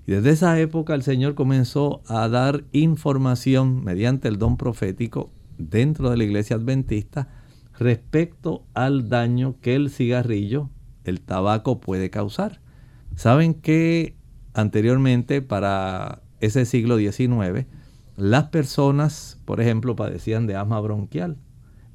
Y 0.05 0.11
desde 0.11 0.29
esa 0.29 0.59
época 0.59 0.93
el 0.93 1.03
Señor 1.03 1.35
comenzó 1.35 2.01
a 2.07 2.29
dar 2.29 2.63
información 2.71 3.83
mediante 3.83 4.27
el 4.27 4.37
don 4.37 4.57
profético 4.57 5.31
dentro 5.57 6.09
de 6.09 6.17
la 6.17 6.23
iglesia 6.23 6.55
adventista 6.55 7.29
respecto 7.77 8.63
al 8.73 9.09
daño 9.09 9.55
que 9.61 9.75
el 9.75 9.89
cigarrillo, 9.89 10.69
el 11.03 11.19
tabaco 11.21 11.79
puede 11.79 12.09
causar. 12.09 12.61
Saben 13.15 13.55
que 13.55 14.15
anteriormente, 14.53 15.41
para 15.41 16.21
ese 16.41 16.65
siglo 16.65 16.97
XIX, 16.97 17.65
las 18.17 18.45
personas, 18.45 19.39
por 19.45 19.61
ejemplo, 19.61 19.95
padecían 19.95 20.45
de 20.45 20.55
asma 20.55 20.79
bronquial 20.79 21.37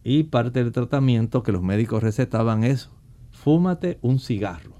y 0.09 0.23
parte 0.23 0.63
del 0.63 0.71
tratamiento 0.71 1.43
que 1.43 1.51
los 1.51 1.65
médicos 1.65 2.01
recetaban 2.01 2.63
es 2.63 2.91
fúmate 3.33 3.99
un 4.03 4.21
cigarro. 4.21 4.77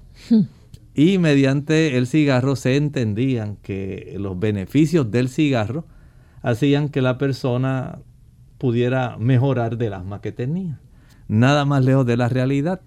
y 0.95 1.17
mediante 1.17 1.97
el 1.97 2.07
cigarro 2.07 2.55
se 2.55 2.77
entendían 2.77 3.57
que 3.57 4.15
los 4.17 4.39
beneficios 4.39 5.11
del 5.11 5.27
cigarro 5.27 5.85
hacían 6.41 6.87
que 6.87 7.01
la 7.01 7.17
persona 7.17 7.99
pudiera 8.57 9.17
mejorar 9.17 9.77
del 9.77 9.95
asma 9.95 10.21
que 10.21 10.31
tenía. 10.31 10.79
Nada 11.27 11.65
más 11.65 11.83
lejos 11.83 12.05
de 12.05 12.15
la 12.15 12.29
realidad. 12.29 12.79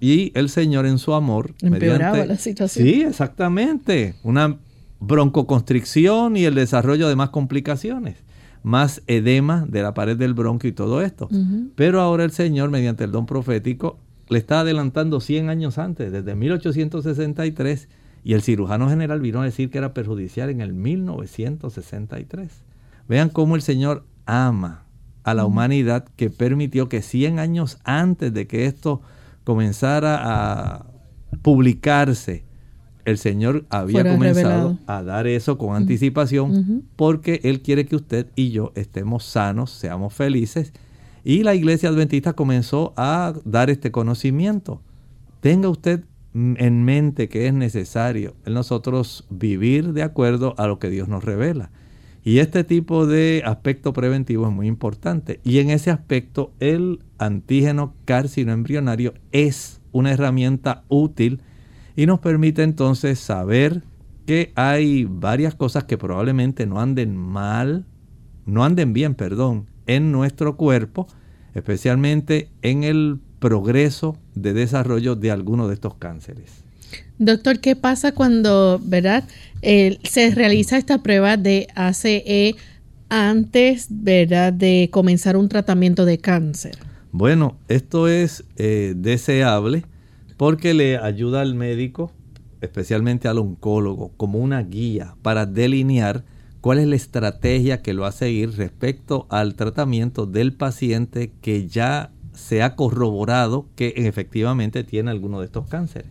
y 0.00 0.32
el 0.34 0.48
Señor 0.48 0.86
en 0.86 0.98
su 0.98 1.14
amor... 1.14 1.54
Empeoraba 1.62 2.26
la 2.26 2.36
situación. 2.36 2.86
Sí, 2.86 3.02
exactamente. 3.02 4.16
Una 4.24 4.58
broncoconstricción 4.98 6.36
y 6.36 6.44
el 6.44 6.56
desarrollo 6.56 7.08
de 7.08 7.14
más 7.14 7.30
complicaciones, 7.30 8.16
más 8.64 9.02
edema 9.06 9.66
de 9.68 9.82
la 9.82 9.94
pared 9.94 10.16
del 10.16 10.34
bronco 10.34 10.66
y 10.66 10.72
todo 10.72 11.02
esto. 11.02 11.28
Pero 11.76 12.00
ahora 12.00 12.24
el 12.24 12.32
Señor, 12.32 12.70
mediante 12.70 13.04
el 13.04 13.12
don 13.12 13.26
profético, 13.26 13.98
le 14.28 14.38
está 14.38 14.60
adelantando 14.60 15.20
100 15.20 15.50
años 15.50 15.78
antes, 15.78 16.10
desde 16.10 16.34
1863, 16.34 17.88
y 18.24 18.32
el 18.32 18.40
cirujano 18.40 18.88
general 18.88 19.20
vino 19.20 19.42
a 19.42 19.44
decir 19.44 19.70
que 19.70 19.76
era 19.76 19.92
perjudicial 19.92 20.48
en 20.48 20.62
el 20.62 20.72
1963. 20.72 22.62
Vean 23.06 23.28
cómo 23.28 23.54
el 23.54 23.60
Señor 23.60 24.06
ama 24.24 24.86
a 25.24 25.34
la 25.34 25.44
humanidad 25.44 26.06
que 26.16 26.30
permitió 26.30 26.88
que 26.88 27.02
100 27.02 27.38
años 27.38 27.78
antes 27.84 28.32
de 28.32 28.46
que 28.46 28.64
esto 28.64 29.02
comenzara 29.44 30.20
a 30.22 30.86
publicarse, 31.42 32.43
el 33.04 33.18
Señor 33.18 33.66
había 33.68 34.02
comenzado 34.02 34.78
a 34.86 35.02
dar 35.02 35.26
eso 35.26 35.58
con 35.58 35.76
anticipación 35.76 36.84
porque 36.96 37.40
Él 37.44 37.60
quiere 37.60 37.86
que 37.86 37.96
usted 37.96 38.26
y 38.36 38.50
yo 38.50 38.72
estemos 38.74 39.24
sanos, 39.24 39.70
seamos 39.70 40.14
felices. 40.14 40.72
Y 41.24 41.42
la 41.42 41.54
iglesia 41.54 41.88
adventista 41.88 42.34
comenzó 42.34 42.92
a 42.96 43.32
dar 43.44 43.70
este 43.70 43.90
conocimiento. 43.90 44.82
Tenga 45.40 45.68
usted 45.68 46.04
en 46.34 46.84
mente 46.84 47.28
que 47.28 47.46
es 47.46 47.54
necesario 47.54 48.34
en 48.44 48.54
nosotros 48.54 49.24
vivir 49.30 49.92
de 49.92 50.02
acuerdo 50.02 50.54
a 50.58 50.66
lo 50.66 50.78
que 50.78 50.90
Dios 50.90 51.08
nos 51.08 51.24
revela. 51.24 51.70
Y 52.24 52.38
este 52.38 52.64
tipo 52.64 53.06
de 53.06 53.42
aspecto 53.44 53.92
preventivo 53.92 54.46
es 54.46 54.52
muy 54.52 54.66
importante. 54.66 55.40
Y 55.44 55.58
en 55.58 55.70
ese 55.70 55.90
aspecto 55.90 56.52
el 56.58 57.00
antígeno 57.18 57.94
carcinoembrionario 58.06 59.14
es 59.30 59.80
una 59.92 60.12
herramienta 60.12 60.84
útil 60.88 61.40
y 61.96 62.06
nos 62.06 62.20
permite 62.20 62.62
entonces 62.62 63.18
saber 63.18 63.82
que 64.26 64.52
hay 64.54 65.04
varias 65.04 65.54
cosas 65.54 65.84
que 65.84 65.98
probablemente 65.98 66.66
no 66.66 66.80
anden 66.80 67.16
mal, 67.16 67.84
no 68.46 68.64
anden 68.64 68.92
bien, 68.92 69.14
perdón, 69.14 69.66
en 69.86 70.12
nuestro 70.12 70.56
cuerpo, 70.56 71.06
especialmente 71.54 72.48
en 72.62 72.84
el 72.84 73.18
progreso 73.38 74.16
de 74.34 74.54
desarrollo 74.54 75.14
de 75.14 75.30
alguno 75.30 75.68
de 75.68 75.74
estos 75.74 75.94
cánceres. 75.96 76.64
Doctor, 77.18 77.60
¿qué 77.60 77.76
pasa 77.76 78.12
cuando, 78.12 78.80
verdad, 78.82 79.24
se 79.62 80.30
realiza 80.34 80.78
esta 80.78 81.02
prueba 81.02 81.36
de 81.36 81.68
ACE 81.74 82.56
antes, 83.08 83.86
verdad, 83.90 84.52
de 84.52 84.88
comenzar 84.90 85.36
un 85.36 85.48
tratamiento 85.48 86.04
de 86.04 86.18
cáncer? 86.18 86.76
Bueno, 87.12 87.56
esto 87.68 88.08
es 88.08 88.44
eh, 88.56 88.94
deseable 88.96 89.84
porque 90.36 90.74
le 90.74 90.98
ayuda 90.98 91.40
al 91.40 91.54
médico, 91.54 92.12
especialmente 92.60 93.28
al 93.28 93.38
oncólogo, 93.38 94.12
como 94.16 94.38
una 94.38 94.62
guía 94.62 95.16
para 95.22 95.46
delinear 95.46 96.24
cuál 96.60 96.78
es 96.78 96.86
la 96.86 96.96
estrategia 96.96 97.82
que 97.82 97.92
lo 97.92 98.02
va 98.02 98.08
a 98.08 98.12
seguir 98.12 98.56
respecto 98.56 99.26
al 99.30 99.54
tratamiento 99.54 100.26
del 100.26 100.54
paciente 100.54 101.32
que 101.40 101.68
ya 101.68 102.10
se 102.32 102.62
ha 102.62 102.74
corroborado 102.74 103.66
que 103.76 103.94
efectivamente 103.96 104.82
tiene 104.82 105.10
alguno 105.10 105.40
de 105.40 105.46
estos 105.46 105.68
cánceres. 105.68 106.08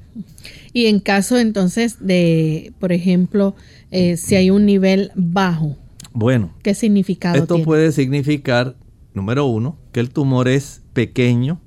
Y 0.72 0.86
en 0.86 1.00
caso 1.00 1.38
entonces 1.38 1.98
de, 2.00 2.72
por 2.80 2.92
ejemplo, 2.92 3.56
eh, 3.92 4.16
si 4.16 4.36
hay 4.36 4.50
un 4.50 4.66
nivel 4.66 5.12
bajo, 5.16 5.76
bueno, 6.14 6.54
¿qué 6.62 6.76
significado 6.76 7.38
esto 7.38 7.64
puede 7.64 7.92
significar, 7.92 8.76
número 9.14 9.46
uno, 9.46 9.78
que 9.92 10.00
el 10.00 10.12
tumor 10.12 10.48
es 10.48 10.82
pequeño 10.94 11.60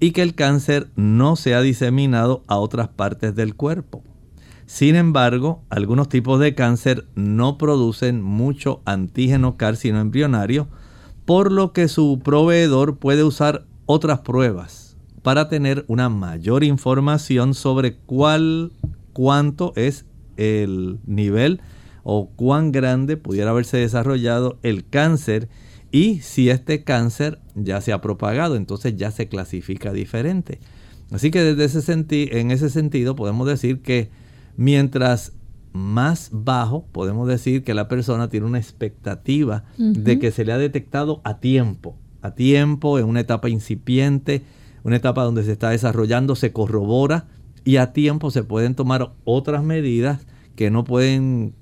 y 0.00 0.12
que 0.12 0.22
el 0.22 0.34
cáncer 0.34 0.88
no 0.96 1.36
se 1.36 1.54
ha 1.54 1.60
diseminado 1.60 2.42
a 2.46 2.56
otras 2.56 2.88
partes 2.88 3.34
del 3.34 3.54
cuerpo. 3.54 4.02
Sin 4.66 4.96
embargo, 4.96 5.62
algunos 5.68 6.08
tipos 6.08 6.40
de 6.40 6.54
cáncer 6.54 7.06
no 7.14 7.58
producen 7.58 8.22
mucho 8.22 8.80
antígeno 8.86 9.56
carcinoembrionario, 9.56 10.68
por 11.26 11.52
lo 11.52 11.72
que 11.72 11.86
su 11.86 12.20
proveedor 12.24 12.96
puede 12.96 13.22
usar 13.22 13.66
otras 13.86 14.20
pruebas 14.20 14.96
para 15.22 15.48
tener 15.48 15.84
una 15.86 16.08
mayor 16.08 16.64
información 16.64 17.54
sobre 17.54 17.96
cuál, 17.96 18.72
cuánto 19.12 19.72
es 19.76 20.06
el 20.36 20.98
nivel 21.04 21.60
o 22.02 22.30
cuán 22.30 22.72
grande 22.72 23.16
pudiera 23.16 23.50
haberse 23.50 23.76
desarrollado 23.76 24.58
el 24.62 24.88
cáncer 24.88 25.48
y 25.92 26.20
si 26.20 26.50
este 26.50 26.84
cáncer 26.84 27.40
ya 27.54 27.80
se 27.80 27.92
ha 27.92 28.00
propagado, 28.00 28.56
entonces 28.56 28.96
ya 28.96 29.10
se 29.10 29.28
clasifica 29.28 29.92
diferente. 29.92 30.60
Así 31.10 31.30
que 31.30 31.42
desde 31.42 31.64
ese 31.64 32.38
en 32.40 32.50
ese 32.50 32.70
sentido 32.70 33.16
podemos 33.16 33.46
decir 33.48 33.82
que 33.82 34.10
mientras 34.56 35.32
más 35.72 36.30
bajo, 36.32 36.86
podemos 36.92 37.28
decir 37.28 37.64
que 37.64 37.74
la 37.74 37.88
persona 37.88 38.28
tiene 38.28 38.46
una 38.46 38.58
expectativa 38.58 39.64
de 39.76 40.18
que 40.18 40.30
se 40.30 40.44
le 40.44 40.52
ha 40.52 40.58
detectado 40.58 41.20
a 41.24 41.38
tiempo 41.38 41.96
a 42.22 42.34
tiempo, 42.34 42.98
en 42.98 43.06
una 43.06 43.20
etapa 43.20 43.48
incipiente, 43.48 44.42
una 44.82 44.96
etapa 44.96 45.24
donde 45.24 45.44
se 45.44 45.52
está 45.52 45.70
desarrollando, 45.70 46.36
se 46.36 46.52
corrobora 46.52 47.26
y 47.64 47.76
a 47.76 47.92
tiempo 47.92 48.30
se 48.30 48.42
pueden 48.42 48.74
tomar 48.74 49.12
otras 49.24 49.62
medidas 49.62 50.26
que 50.56 50.70
no 50.70 50.84
pueden 50.84 51.54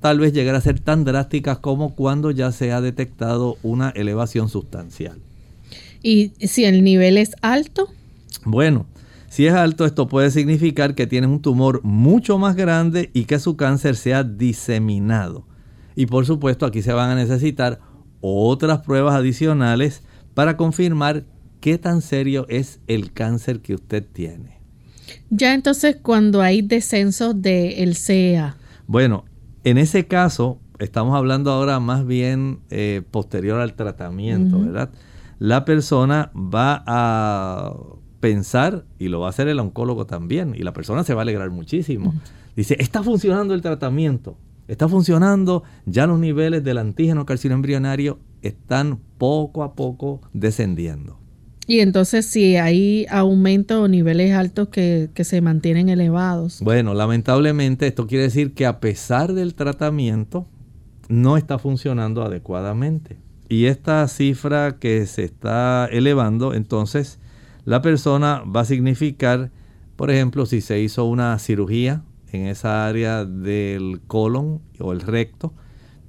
tal 0.00 0.20
vez 0.20 0.32
llegar 0.32 0.54
a 0.54 0.60
ser 0.60 0.80
tan 0.80 1.04
drásticas 1.04 1.58
como 1.58 1.94
cuando 1.94 2.30
ya 2.30 2.52
se 2.52 2.72
ha 2.72 2.80
detectado 2.80 3.56
una 3.62 3.90
elevación 3.90 4.48
sustancial. 4.48 5.18
¿Y 6.02 6.32
si 6.40 6.64
el 6.64 6.84
nivel 6.84 7.18
es 7.18 7.34
alto? 7.42 7.88
Bueno, 8.44 8.86
si 9.28 9.46
es 9.46 9.52
alto 9.52 9.84
esto 9.84 10.08
puede 10.08 10.30
significar 10.30 10.94
que 10.94 11.06
tienes 11.06 11.28
un 11.28 11.42
tumor 11.42 11.82
mucho 11.84 12.38
más 12.38 12.56
grande 12.56 13.10
y 13.12 13.24
que 13.24 13.38
su 13.38 13.56
cáncer 13.56 13.96
se 13.96 14.14
ha 14.14 14.24
diseminado. 14.24 15.44
Y 15.94 16.06
por 16.06 16.24
supuesto 16.24 16.64
aquí 16.64 16.80
se 16.80 16.94
van 16.94 17.10
a 17.10 17.14
necesitar 17.14 17.80
otras 18.20 18.80
pruebas 18.80 19.14
adicionales 19.14 20.02
para 20.32 20.56
confirmar 20.56 21.24
qué 21.60 21.76
tan 21.76 22.00
serio 22.00 22.46
es 22.48 22.80
el 22.86 23.12
cáncer 23.12 23.60
que 23.60 23.74
usted 23.74 24.06
tiene. 24.10 24.56
Ya 25.28 25.52
entonces 25.52 25.96
cuando 26.00 26.40
hay 26.40 26.62
descenso 26.62 27.34
del 27.34 27.94
CEA. 27.94 28.56
Bueno, 28.86 29.25
en 29.70 29.78
ese 29.78 30.06
caso 30.06 30.58
estamos 30.78 31.16
hablando 31.16 31.50
ahora 31.50 31.80
más 31.80 32.06
bien 32.06 32.60
eh, 32.70 33.02
posterior 33.10 33.60
al 33.60 33.74
tratamiento, 33.74 34.60
¿verdad? 34.60 34.90
La 35.38 35.64
persona 35.64 36.30
va 36.34 36.82
a 36.86 37.74
pensar, 38.20 38.84
y 38.98 39.08
lo 39.08 39.20
va 39.20 39.26
a 39.26 39.30
hacer 39.30 39.48
el 39.48 39.58
oncólogo 39.58 40.06
también, 40.06 40.54
y 40.56 40.62
la 40.62 40.72
persona 40.72 41.04
se 41.04 41.14
va 41.14 41.20
a 41.20 41.24
alegrar 41.24 41.50
muchísimo. 41.50 42.14
Dice, 42.54 42.76
está 42.78 43.02
funcionando 43.02 43.54
el 43.54 43.60
tratamiento 43.60 44.38
está 44.68 44.88
funcionando, 44.88 45.62
ya 45.84 46.06
los 46.06 46.18
niveles 46.18 46.64
del 46.64 46.78
antígeno 46.78 47.26
carcinoembrionario 47.26 48.18
están 48.42 48.98
poco 49.18 49.62
a 49.62 49.74
poco 49.74 50.20
descendiendo. 50.32 51.18
Y 51.66 51.80
entonces 51.80 52.26
si 52.26 52.56
hay 52.56 53.06
aumento 53.10 53.82
o 53.82 53.88
niveles 53.88 54.32
altos 54.32 54.68
que, 54.68 55.10
que, 55.14 55.24
se 55.24 55.40
mantienen 55.40 55.88
elevados. 55.88 56.60
Bueno, 56.60 56.94
lamentablemente 56.94 57.86
esto 57.86 58.06
quiere 58.06 58.24
decir 58.24 58.54
que 58.54 58.66
a 58.66 58.78
pesar 58.78 59.32
del 59.32 59.54
tratamiento 59.54 60.46
no 61.08 61.36
está 61.36 61.58
funcionando 61.58 62.22
adecuadamente. 62.22 63.16
Y 63.48 63.66
esta 63.66 64.06
cifra 64.08 64.78
que 64.78 65.06
se 65.06 65.24
está 65.24 65.88
elevando, 65.90 66.54
entonces 66.54 67.18
la 67.64 67.82
persona 67.82 68.42
va 68.44 68.60
a 68.60 68.64
significar, 68.64 69.50
por 69.96 70.10
ejemplo, 70.10 70.46
si 70.46 70.60
se 70.60 70.80
hizo 70.80 71.04
una 71.04 71.38
cirugía 71.38 72.02
en 72.32 72.46
esa 72.46 72.86
área 72.86 73.24
del 73.24 74.00
colon 74.06 74.60
o 74.78 74.92
el 74.92 75.00
recto 75.00 75.52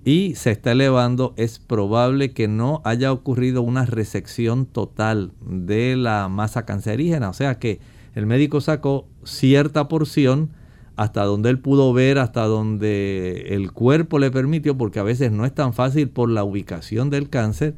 y 0.07 0.35
se 0.35 0.51
está 0.51 0.71
elevando, 0.71 1.33
es 1.35 1.59
probable 1.59 2.31
que 2.31 2.47
no 2.47 2.81
haya 2.85 3.11
ocurrido 3.11 3.61
una 3.61 3.85
resección 3.85 4.65
total 4.65 5.33
de 5.45 5.97
la 5.97 6.29
masa 6.29 6.65
cancerígena. 6.65 7.27
O 7.27 7.33
sea 7.33 7.59
que 7.59 7.81
el 8.15 8.25
médico 8.25 8.61
sacó 8.61 9.05
cierta 9.25 9.89
porción 9.89 10.51
hasta 10.95 11.25
donde 11.25 11.49
él 11.49 11.59
pudo 11.59 11.91
ver, 11.91 12.19
hasta 12.19 12.45
donde 12.45 13.47
el 13.49 13.73
cuerpo 13.73 14.17
le 14.17 14.31
permitió, 14.31 14.77
porque 14.77 14.99
a 14.99 15.03
veces 15.03 15.33
no 15.33 15.45
es 15.45 15.53
tan 15.53 15.73
fácil 15.73 16.07
por 16.07 16.29
la 16.29 16.45
ubicación 16.45 17.09
del 17.09 17.29
cáncer. 17.29 17.75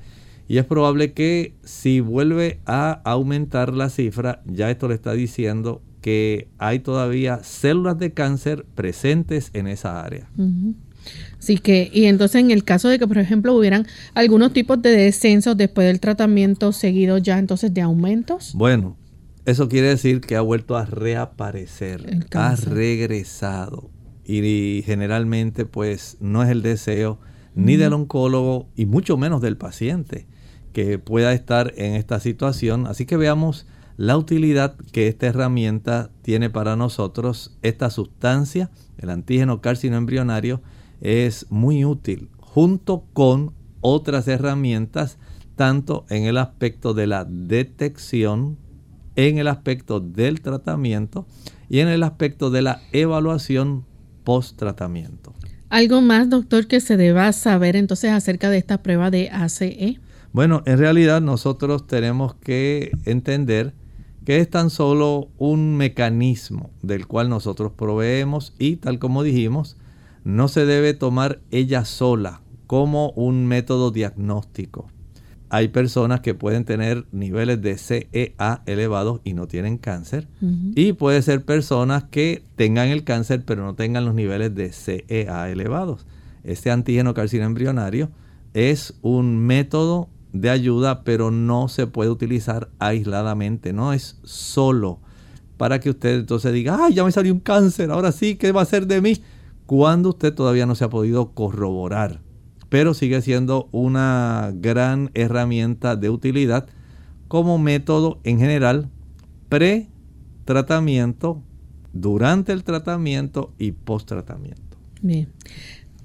Y 0.47 0.59
es 0.59 0.65
probable 0.65 1.13
que 1.13 1.55
si 1.63 1.99
vuelve 1.99 2.59
a 2.67 3.01
aumentar 3.05 3.73
la 3.73 3.89
cifra, 3.89 4.43
ya 4.45 4.69
esto 4.69 4.88
le 4.88 4.93
está 4.93 5.13
diciendo 5.13 5.82
que 5.99 6.47
hay 6.59 6.77
todavía 6.77 7.43
células 7.43 7.97
de 7.97 8.13
cáncer 8.13 8.67
presentes 8.75 9.49
en 9.53 9.65
esa 9.65 10.03
área. 10.03 10.30
Así 11.39 11.57
que, 11.57 11.89
y 11.93 12.05
entonces 12.05 12.41
en 12.41 12.51
el 12.51 12.63
caso 12.63 12.89
de 12.89 12.99
que, 12.99 13.07
por 13.07 13.17
ejemplo, 13.17 13.55
hubieran 13.55 13.87
algunos 14.13 14.51
tipos 14.51 14.81
de 14.81 14.91
descensos 14.91 15.55
después 15.55 15.87
del 15.87 15.99
tratamiento 15.99 16.73
seguido 16.73 17.17
ya 17.17 17.39
entonces 17.39 17.73
de 17.73 17.81
aumentos. 17.81 18.51
Bueno, 18.55 18.97
eso 19.45 19.69
quiere 19.69 19.87
decir 19.87 20.21
que 20.21 20.35
ha 20.35 20.41
vuelto 20.41 20.77
a 20.77 20.85
reaparecer, 20.85 22.25
ha 22.33 22.55
regresado. 22.55 23.89
Y, 24.25 24.83
generalmente 24.85 25.65
pues 25.65 26.17
no 26.19 26.43
es 26.43 26.49
el 26.49 26.61
deseo 26.61 27.19
ni 27.55 27.77
del 27.77 27.93
oncólogo 27.93 28.69
y 28.75 28.85
mucho 28.85 29.17
menos 29.17 29.41
del 29.41 29.57
paciente 29.57 30.27
que 30.71 30.99
pueda 30.99 31.33
estar 31.33 31.73
en 31.77 31.95
esta 31.95 32.19
situación. 32.19 32.85
Así 32.85 33.07
que 33.07 33.17
veamos 33.17 33.65
la 33.97 34.17
utilidad 34.17 34.75
que 34.91 35.07
esta 35.07 35.25
herramienta 35.25 36.11
tiene 36.21 36.51
para 36.51 36.75
nosotros. 36.75 37.57
Esta 37.63 37.89
sustancia, 37.89 38.69
el 38.99 39.09
antígeno 39.09 39.61
carcinoembrionario, 39.61 40.61
es 41.02 41.45
muy 41.50 41.86
útil 41.86 42.30
junto 42.39 43.06
con 43.14 43.54
otras 43.82 44.28
herramientas, 44.28 45.18
tanto 45.56 46.06
en 46.10 46.24
el 46.24 46.38
aspecto 46.38 46.93
de 46.93 47.08
la 47.08 47.26
detección, 47.26 48.58
en 49.16 49.38
el 49.38 49.47
aspecto 49.47 50.00
del 50.00 50.41
tratamiento 50.41 51.26
y 51.70 51.80
en 51.80 51.88
el 51.88 52.04
aspecto 52.04 52.50
de 52.50 52.62
la 52.62 52.82
evaluación 52.91 53.86
post-tratamiento. 54.24 55.34
¿Algo 55.70 56.02
más, 56.02 56.30
doctor, 56.30 56.68
que 56.68 56.80
se 56.80 56.97
deba 56.97 57.32
saber 57.32 57.76
entonces 57.76 58.12
acerca 58.12 58.50
de 58.50 58.58
esta 58.58 58.82
prueba 58.82 59.12
de 59.12 59.30
ACE? 59.30 60.00
Bueno, 60.32 60.64
en 60.66 60.78
realidad 60.78 61.22
nosotros 61.22 61.86
tenemos 61.88 62.36
que 62.36 62.91
entender 63.06 63.74
que 64.26 64.38
es 64.38 64.50
tan 64.50 64.70
solo 64.70 65.30
un 65.38 65.78
mecanismo 65.78 66.72
del 66.82 67.08
cual 67.08 67.30
nosotros 67.30 67.72
proveemos 67.72 68.54
y 68.60 68.78
tal 68.78 69.00
como 69.00 69.24
dijimos, 69.24 69.78
no 70.24 70.47
se 70.47 70.65
debe 70.65 70.93
tomar 70.93 71.39
ella 71.51 71.86
sola 71.86 72.41
como 72.67 73.11
un 73.11 73.47
método 73.47 73.91
diagnóstico. 73.91 74.88
Hay 75.49 75.70
personas 75.70 76.20
que 76.20 76.36
pueden 76.36 76.63
tener 76.63 77.07
niveles 77.11 77.59
de 77.61 77.78
CEA 77.78 78.61
elevados 78.67 79.22
y 79.24 79.34
no 79.34 79.47
tienen 79.47 79.80
cáncer. 79.80 80.28
Y 80.76 80.93
puede 80.93 81.24
ser 81.24 81.43
personas 81.43 82.03
que 82.03 82.43
tengan 82.55 82.89
el 82.89 83.03
cáncer 83.03 83.43
pero 83.45 83.63
no 83.63 83.74
tengan 83.74 84.05
los 84.05 84.13
niveles 84.13 84.53
de 84.53 84.72
CEA 84.72 85.49
elevados. 85.49 86.05
Este 86.43 86.70
antígeno 86.70 87.15
carcino 87.15 87.45
embrionario 87.45 88.11
es 88.53 88.93
un 89.01 89.38
método 89.38 90.09
de 90.34 90.51
ayuda, 90.51 91.03
pero 91.03 91.32
no 91.32 91.67
se 91.67 91.88
puede 91.88 92.11
utilizar 92.11 92.70
aisladamente, 92.78 93.74
no 93.74 93.93
es 93.93 94.20
solo 94.24 94.99
para 95.57 95.80
que 95.80 95.89
usted 95.89 96.20
entonces 96.20 96.53
diga, 96.53 96.78
ay, 96.80 96.93
ya 96.93 97.03
me 97.03 97.11
salió 97.11 97.34
un 97.34 97.41
cáncer, 97.41 97.91
ahora 97.91 98.11
sí, 98.11 98.36
¿qué 98.36 98.51
va 98.53 98.61
a 98.61 98.65
ser 98.65 98.88
de 98.88 99.01
mí? 99.01 99.22
Cuando 99.70 100.09
usted 100.09 100.34
todavía 100.34 100.65
no 100.65 100.74
se 100.74 100.84
ha 100.84 100.89
podido 100.89 101.36
corroborar, 101.36 102.22
pero 102.70 102.95
sigue 102.95 103.22
siendo 103.22 103.70
una 103.72 104.51
gran 104.55 105.11
herramienta 105.13 105.95
de 105.95 106.09
utilidad 106.09 106.65
como 107.28 107.59
método 107.59 108.20
en 108.24 108.39
general 108.39 108.89
pre-tratamiento, 109.47 111.43
durante 111.93 112.51
el 112.51 112.63
tratamiento 112.63 113.53
y 113.59 113.74
post-tratamiento. 113.74 114.76
Bien. 115.03 115.30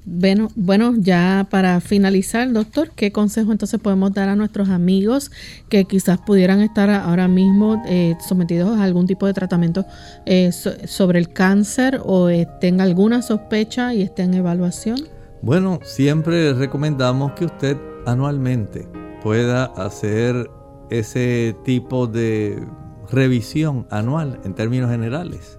Bueno, 0.06 0.50
bueno, 0.54 0.92
ya 0.98 1.46
para 1.50 1.80
finalizar, 1.80 2.52
doctor, 2.52 2.90
¿qué 2.94 3.10
consejo 3.10 3.52
entonces 3.52 3.80
podemos 3.80 4.12
dar 4.12 4.28
a 4.28 4.36
nuestros 4.36 4.68
amigos 4.68 5.30
que 5.70 5.86
quizás 5.86 6.18
pudieran 6.18 6.60
estar 6.60 6.90
ahora 6.90 7.26
mismo 7.26 7.82
eh, 7.86 8.14
sometidos 8.26 8.78
a 8.78 8.84
algún 8.84 9.06
tipo 9.06 9.26
de 9.26 9.32
tratamiento 9.32 9.86
eh, 10.26 10.52
sobre 10.52 11.18
el 11.18 11.30
cáncer 11.30 12.02
o 12.04 12.28
eh, 12.28 12.46
tenga 12.60 12.84
alguna 12.84 13.22
sospecha 13.22 13.94
y 13.94 14.02
esté 14.02 14.24
en 14.24 14.34
evaluación? 14.34 14.98
Bueno, 15.40 15.80
siempre 15.82 16.52
recomendamos 16.52 17.32
que 17.32 17.46
usted 17.46 17.78
anualmente 18.04 18.86
pueda 19.22 19.64
hacer 19.64 20.50
ese 20.90 21.56
tipo 21.64 22.06
de 22.06 22.62
revisión 23.10 23.86
anual 23.90 24.38
en 24.44 24.54
términos 24.54 24.90
generales 24.90 25.58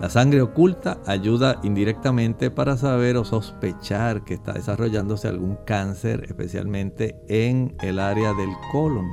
la 0.00 0.08
sangre 0.08 0.40
oculta 0.40 0.98
ayuda 1.04 1.60
indirectamente 1.62 2.50
para 2.50 2.78
saber 2.78 3.18
o 3.18 3.24
sospechar 3.24 4.24
que 4.24 4.32
está 4.32 4.54
desarrollándose 4.54 5.28
algún 5.28 5.58
cáncer, 5.66 6.24
especialmente 6.26 7.20
en 7.28 7.76
el 7.82 7.98
área 7.98 8.32
del 8.32 8.48
colon. 8.72 9.06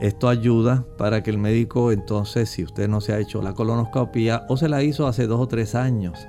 Esto 0.00 0.30
ayuda 0.30 0.86
para 0.96 1.22
que 1.22 1.30
el 1.30 1.36
médico 1.36 1.92
entonces, 1.92 2.48
si 2.48 2.64
usted 2.64 2.88
no 2.88 3.02
se 3.02 3.12
ha 3.12 3.18
hecho 3.18 3.42
la 3.42 3.52
colonoscopia 3.52 4.46
o 4.48 4.56
se 4.56 4.70
la 4.70 4.82
hizo 4.82 5.06
hace 5.06 5.26
dos 5.26 5.40
o 5.40 5.46
tres 5.46 5.74
años, 5.74 6.26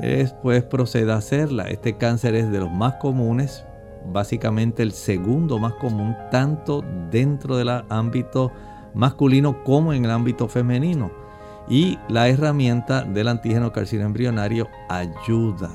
después 0.00 0.62
proceda 0.62 1.14
a 1.14 1.18
hacerla. 1.18 1.64
Este 1.64 1.96
cáncer 1.96 2.36
es 2.36 2.48
de 2.48 2.60
los 2.60 2.70
más 2.70 2.94
comunes, 2.94 3.64
básicamente 4.12 4.84
el 4.84 4.92
segundo 4.92 5.58
más 5.58 5.74
común, 5.74 6.16
tanto 6.30 6.84
dentro 7.10 7.56
del 7.56 7.70
ámbito 7.88 8.52
masculino 8.94 9.64
como 9.64 9.92
en 9.92 10.04
el 10.04 10.12
ámbito 10.12 10.46
femenino. 10.46 11.21
Y 11.68 11.98
la 12.08 12.28
herramienta 12.28 13.02
del 13.02 13.28
antígeno 13.28 13.72
carcino 13.72 14.04
embrionario 14.04 14.68
ayuda 14.88 15.70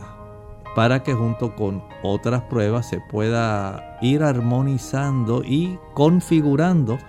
para 0.75 1.01
que 1.01 1.13
junto 1.13 1.55
con 1.55 1.83
otras 2.03 2.43
pruebas 2.43 2.87
se 2.87 3.01
pueda 3.09 3.97
ir 3.99 4.21
armonizando 4.21 5.41
y 5.43 5.79
configurando 5.95 6.99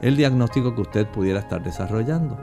el 0.00 0.16
diagnóstico 0.16 0.74
que 0.74 0.80
usted 0.80 1.06
pudiera 1.08 1.40
estar 1.40 1.62
desarrollando. 1.62 2.38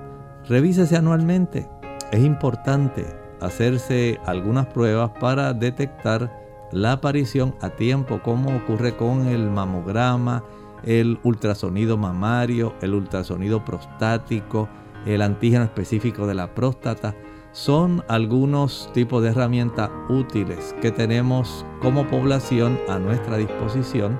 Revísese 0.47 0.95
anualmente. 0.95 1.67
Es 2.11 2.23
importante 2.23 3.05
hacerse 3.41 4.19
algunas 4.25 4.67
pruebas 4.67 5.09
para 5.19 5.53
detectar 5.53 6.31
la 6.71 6.93
aparición 6.93 7.55
a 7.61 7.71
tiempo, 7.71 8.21
como 8.21 8.55
ocurre 8.55 8.95
con 8.95 9.27
el 9.27 9.49
mamograma, 9.49 10.43
el 10.83 11.19
ultrasonido 11.23 11.97
mamario, 11.97 12.75
el 12.81 12.93
ultrasonido 12.93 13.65
prostático, 13.65 14.69
el 15.05 15.21
antígeno 15.21 15.63
específico 15.63 16.27
de 16.27 16.35
la 16.35 16.53
próstata, 16.53 17.15
son 17.51 18.03
algunos 18.07 18.89
tipos 18.93 19.23
de 19.23 19.29
herramientas 19.29 19.89
útiles 20.07 20.75
que 20.81 20.91
tenemos 20.91 21.65
como 21.81 22.07
población 22.07 22.79
a 22.87 22.99
nuestra 22.99 23.37
disposición 23.37 24.19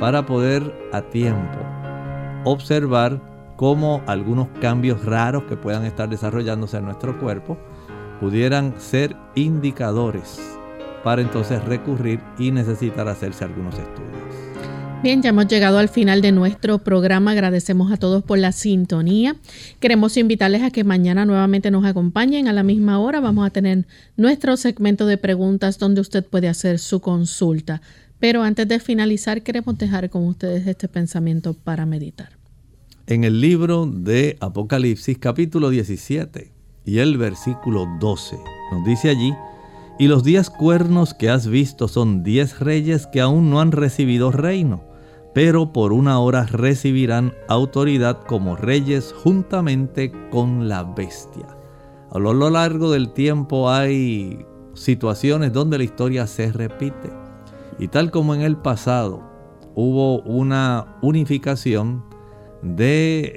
para 0.00 0.24
poder 0.24 0.88
a 0.92 1.02
tiempo 1.02 1.58
observar 2.44 3.20
cómo 3.56 4.02
algunos 4.06 4.48
cambios 4.60 5.04
raros 5.04 5.44
que 5.44 5.56
puedan 5.56 5.84
estar 5.84 6.08
desarrollándose 6.08 6.78
en 6.78 6.86
nuestro 6.86 7.18
cuerpo 7.18 7.56
pudieran 8.20 8.74
ser 8.78 9.16
indicadores 9.34 10.58
para 11.04 11.22
entonces 11.22 11.64
recurrir 11.64 12.20
y 12.38 12.50
necesitar 12.50 13.08
hacerse 13.08 13.44
algunos 13.44 13.78
estudios. 13.78 14.51
Bien, 15.02 15.20
ya 15.20 15.30
hemos 15.30 15.48
llegado 15.48 15.78
al 15.78 15.88
final 15.88 16.22
de 16.22 16.30
nuestro 16.30 16.78
programa. 16.78 17.32
Agradecemos 17.32 17.90
a 17.90 17.96
todos 17.96 18.22
por 18.22 18.38
la 18.38 18.52
sintonía. 18.52 19.34
Queremos 19.80 20.16
invitarles 20.16 20.62
a 20.62 20.70
que 20.70 20.84
mañana 20.84 21.24
nuevamente 21.24 21.72
nos 21.72 21.84
acompañen 21.84 22.46
a 22.46 22.52
la 22.52 22.62
misma 22.62 23.00
hora. 23.00 23.18
Vamos 23.18 23.44
a 23.44 23.50
tener 23.50 23.84
nuestro 24.16 24.56
segmento 24.56 25.06
de 25.06 25.18
preguntas 25.18 25.80
donde 25.80 26.00
usted 26.00 26.24
puede 26.24 26.48
hacer 26.48 26.78
su 26.78 27.00
consulta. 27.00 27.82
Pero 28.20 28.44
antes 28.44 28.68
de 28.68 28.78
finalizar, 28.78 29.42
queremos 29.42 29.76
dejar 29.76 30.08
con 30.08 30.24
ustedes 30.24 30.68
este 30.68 30.86
pensamiento 30.86 31.52
para 31.54 31.84
meditar. 31.84 32.38
En 33.08 33.24
el 33.24 33.40
libro 33.40 33.86
de 33.86 34.36
Apocalipsis 34.38 35.18
capítulo 35.18 35.70
17 35.70 36.52
y 36.84 36.98
el 36.98 37.18
versículo 37.18 37.88
12 37.98 38.36
nos 38.70 38.86
dice 38.86 39.08
allí, 39.10 39.34
y 39.98 40.06
los 40.06 40.22
diez 40.22 40.48
cuernos 40.48 41.12
que 41.12 41.28
has 41.28 41.48
visto 41.48 41.88
son 41.88 42.22
diez 42.22 42.60
reyes 42.60 43.08
que 43.08 43.20
aún 43.20 43.50
no 43.50 43.60
han 43.60 43.72
recibido 43.72 44.30
reino 44.30 44.91
pero 45.34 45.72
por 45.72 45.92
una 45.92 46.18
hora 46.18 46.44
recibirán 46.44 47.32
autoridad 47.48 48.20
como 48.26 48.56
reyes 48.56 49.14
juntamente 49.22 50.12
con 50.30 50.68
la 50.68 50.84
bestia. 50.84 51.46
A 52.10 52.18
lo 52.18 52.50
largo 52.50 52.90
del 52.90 53.12
tiempo 53.12 53.70
hay 53.70 54.44
situaciones 54.74 55.52
donde 55.52 55.78
la 55.78 55.84
historia 55.84 56.26
se 56.26 56.52
repite. 56.52 57.10
Y 57.78 57.88
tal 57.88 58.10
como 58.10 58.34
en 58.34 58.42
el 58.42 58.56
pasado 58.56 59.22
hubo 59.74 60.20
una 60.22 60.98
unificación 61.00 62.04
de 62.62 63.32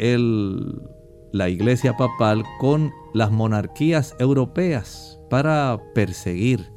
la 1.32 1.50
iglesia 1.50 1.96
papal 1.96 2.43
con 2.60 2.91
las 3.14 3.32
monarquías 3.32 4.16
europeas 4.20 5.20
para 5.30 5.80
perseguir. 5.93 6.70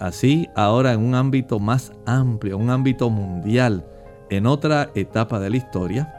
Así 0.00 0.48
ahora 0.56 0.94
en 0.94 1.04
un 1.04 1.14
ámbito 1.14 1.58
más 1.58 1.92
amplio, 2.06 2.56
un 2.56 2.70
ámbito 2.70 3.10
mundial, 3.10 3.86
en 4.30 4.46
otra 4.46 4.90
etapa 4.94 5.40
de 5.40 5.50
la 5.50 5.56
historia, 5.56 6.14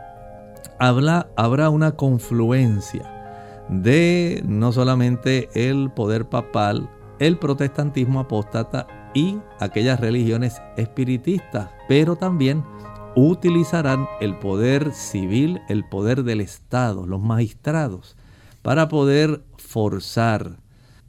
habrá 0.80 1.70
una 1.70 1.92
confluencia 1.94 3.12
de 3.70 4.44
no 4.46 4.72
solamente 4.72 5.50
el 5.54 5.92
poder 5.92 6.30
papal, 6.30 6.90
el 7.20 7.38
protestantismo 7.38 8.20
apóstata 8.20 8.88
y 9.14 9.40
aquellas 9.60 10.00
religiones 10.00 10.62
espiritistas, 10.78 11.70
pero 11.88 12.16
también 12.16 12.64
utilizarán 13.16 14.08
el 14.20 14.38
poder 14.38 14.92
civil, 14.94 15.62
el 15.70 15.88
poder 15.88 16.24
del 16.24 16.42
Estado, 16.42 17.06
los 17.06 17.22
magistrados, 17.22 18.18
para 18.62 18.90
poder 18.90 19.44
forzar 19.58 20.58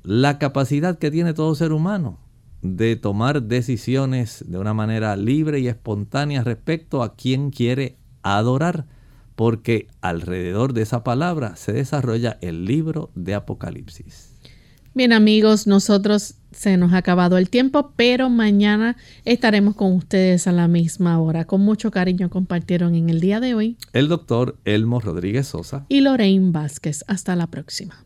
la 0.03 0.39
capacidad 0.39 0.99
que 0.99 1.11
tiene 1.11 1.35
todo 1.35 1.55
ser 1.57 1.73
humano 1.73 2.26
de 2.63 2.97
tomar 2.97 3.43
decisiones 3.43 4.45
de 4.47 4.59
una 4.59 4.75
manera 4.75 5.17
libre 5.17 5.61
y 5.61 5.69
espontánea 5.69 6.43
respecto 6.43 7.03
a 7.03 7.15
quien 7.15 7.51
quiere 7.51 7.97
adorar, 8.23 8.87
porque 9.35 9.89
alrededor 10.01 10.73
de 10.73 10.83
esa 10.83 11.05
palabra 11.05 11.57
se 11.57 11.73
desarrolla 11.73 12.39
el 12.41 12.65
libro 12.65 13.11
de 13.15 13.35
Apocalipsis. 13.35 14.33
Bien 14.95 15.13
amigos, 15.13 15.67
nosotros 15.67 16.37
se 16.53 16.79
nos 16.79 16.95
ha 16.95 16.97
acabado 16.97 17.37
el 17.37 17.51
tiempo, 17.51 17.93
pero 17.97 18.31
mañana 18.31 18.97
estaremos 19.27 19.77
con 19.77 19.93
ustedes 19.93 20.47
a 20.47 20.53
la 20.53 20.69
misma 20.69 21.21
hora. 21.21 21.45
Con 21.45 21.61
mucho 21.61 21.91
cariño 21.91 22.31
compartieron 22.31 22.95
en 22.95 23.11
el 23.11 23.21
día 23.21 23.39
de 23.39 23.55
hoy 23.55 23.77
el 23.93 24.09
doctor 24.09 24.57
Elmo 24.65 25.01
Rodríguez 25.01 25.49
Sosa 25.49 25.85
y 25.91 26.01
Lorraine 26.01 26.51
Vázquez. 26.51 27.05
Hasta 27.09 27.37
la 27.37 27.47
próxima. 27.49 28.06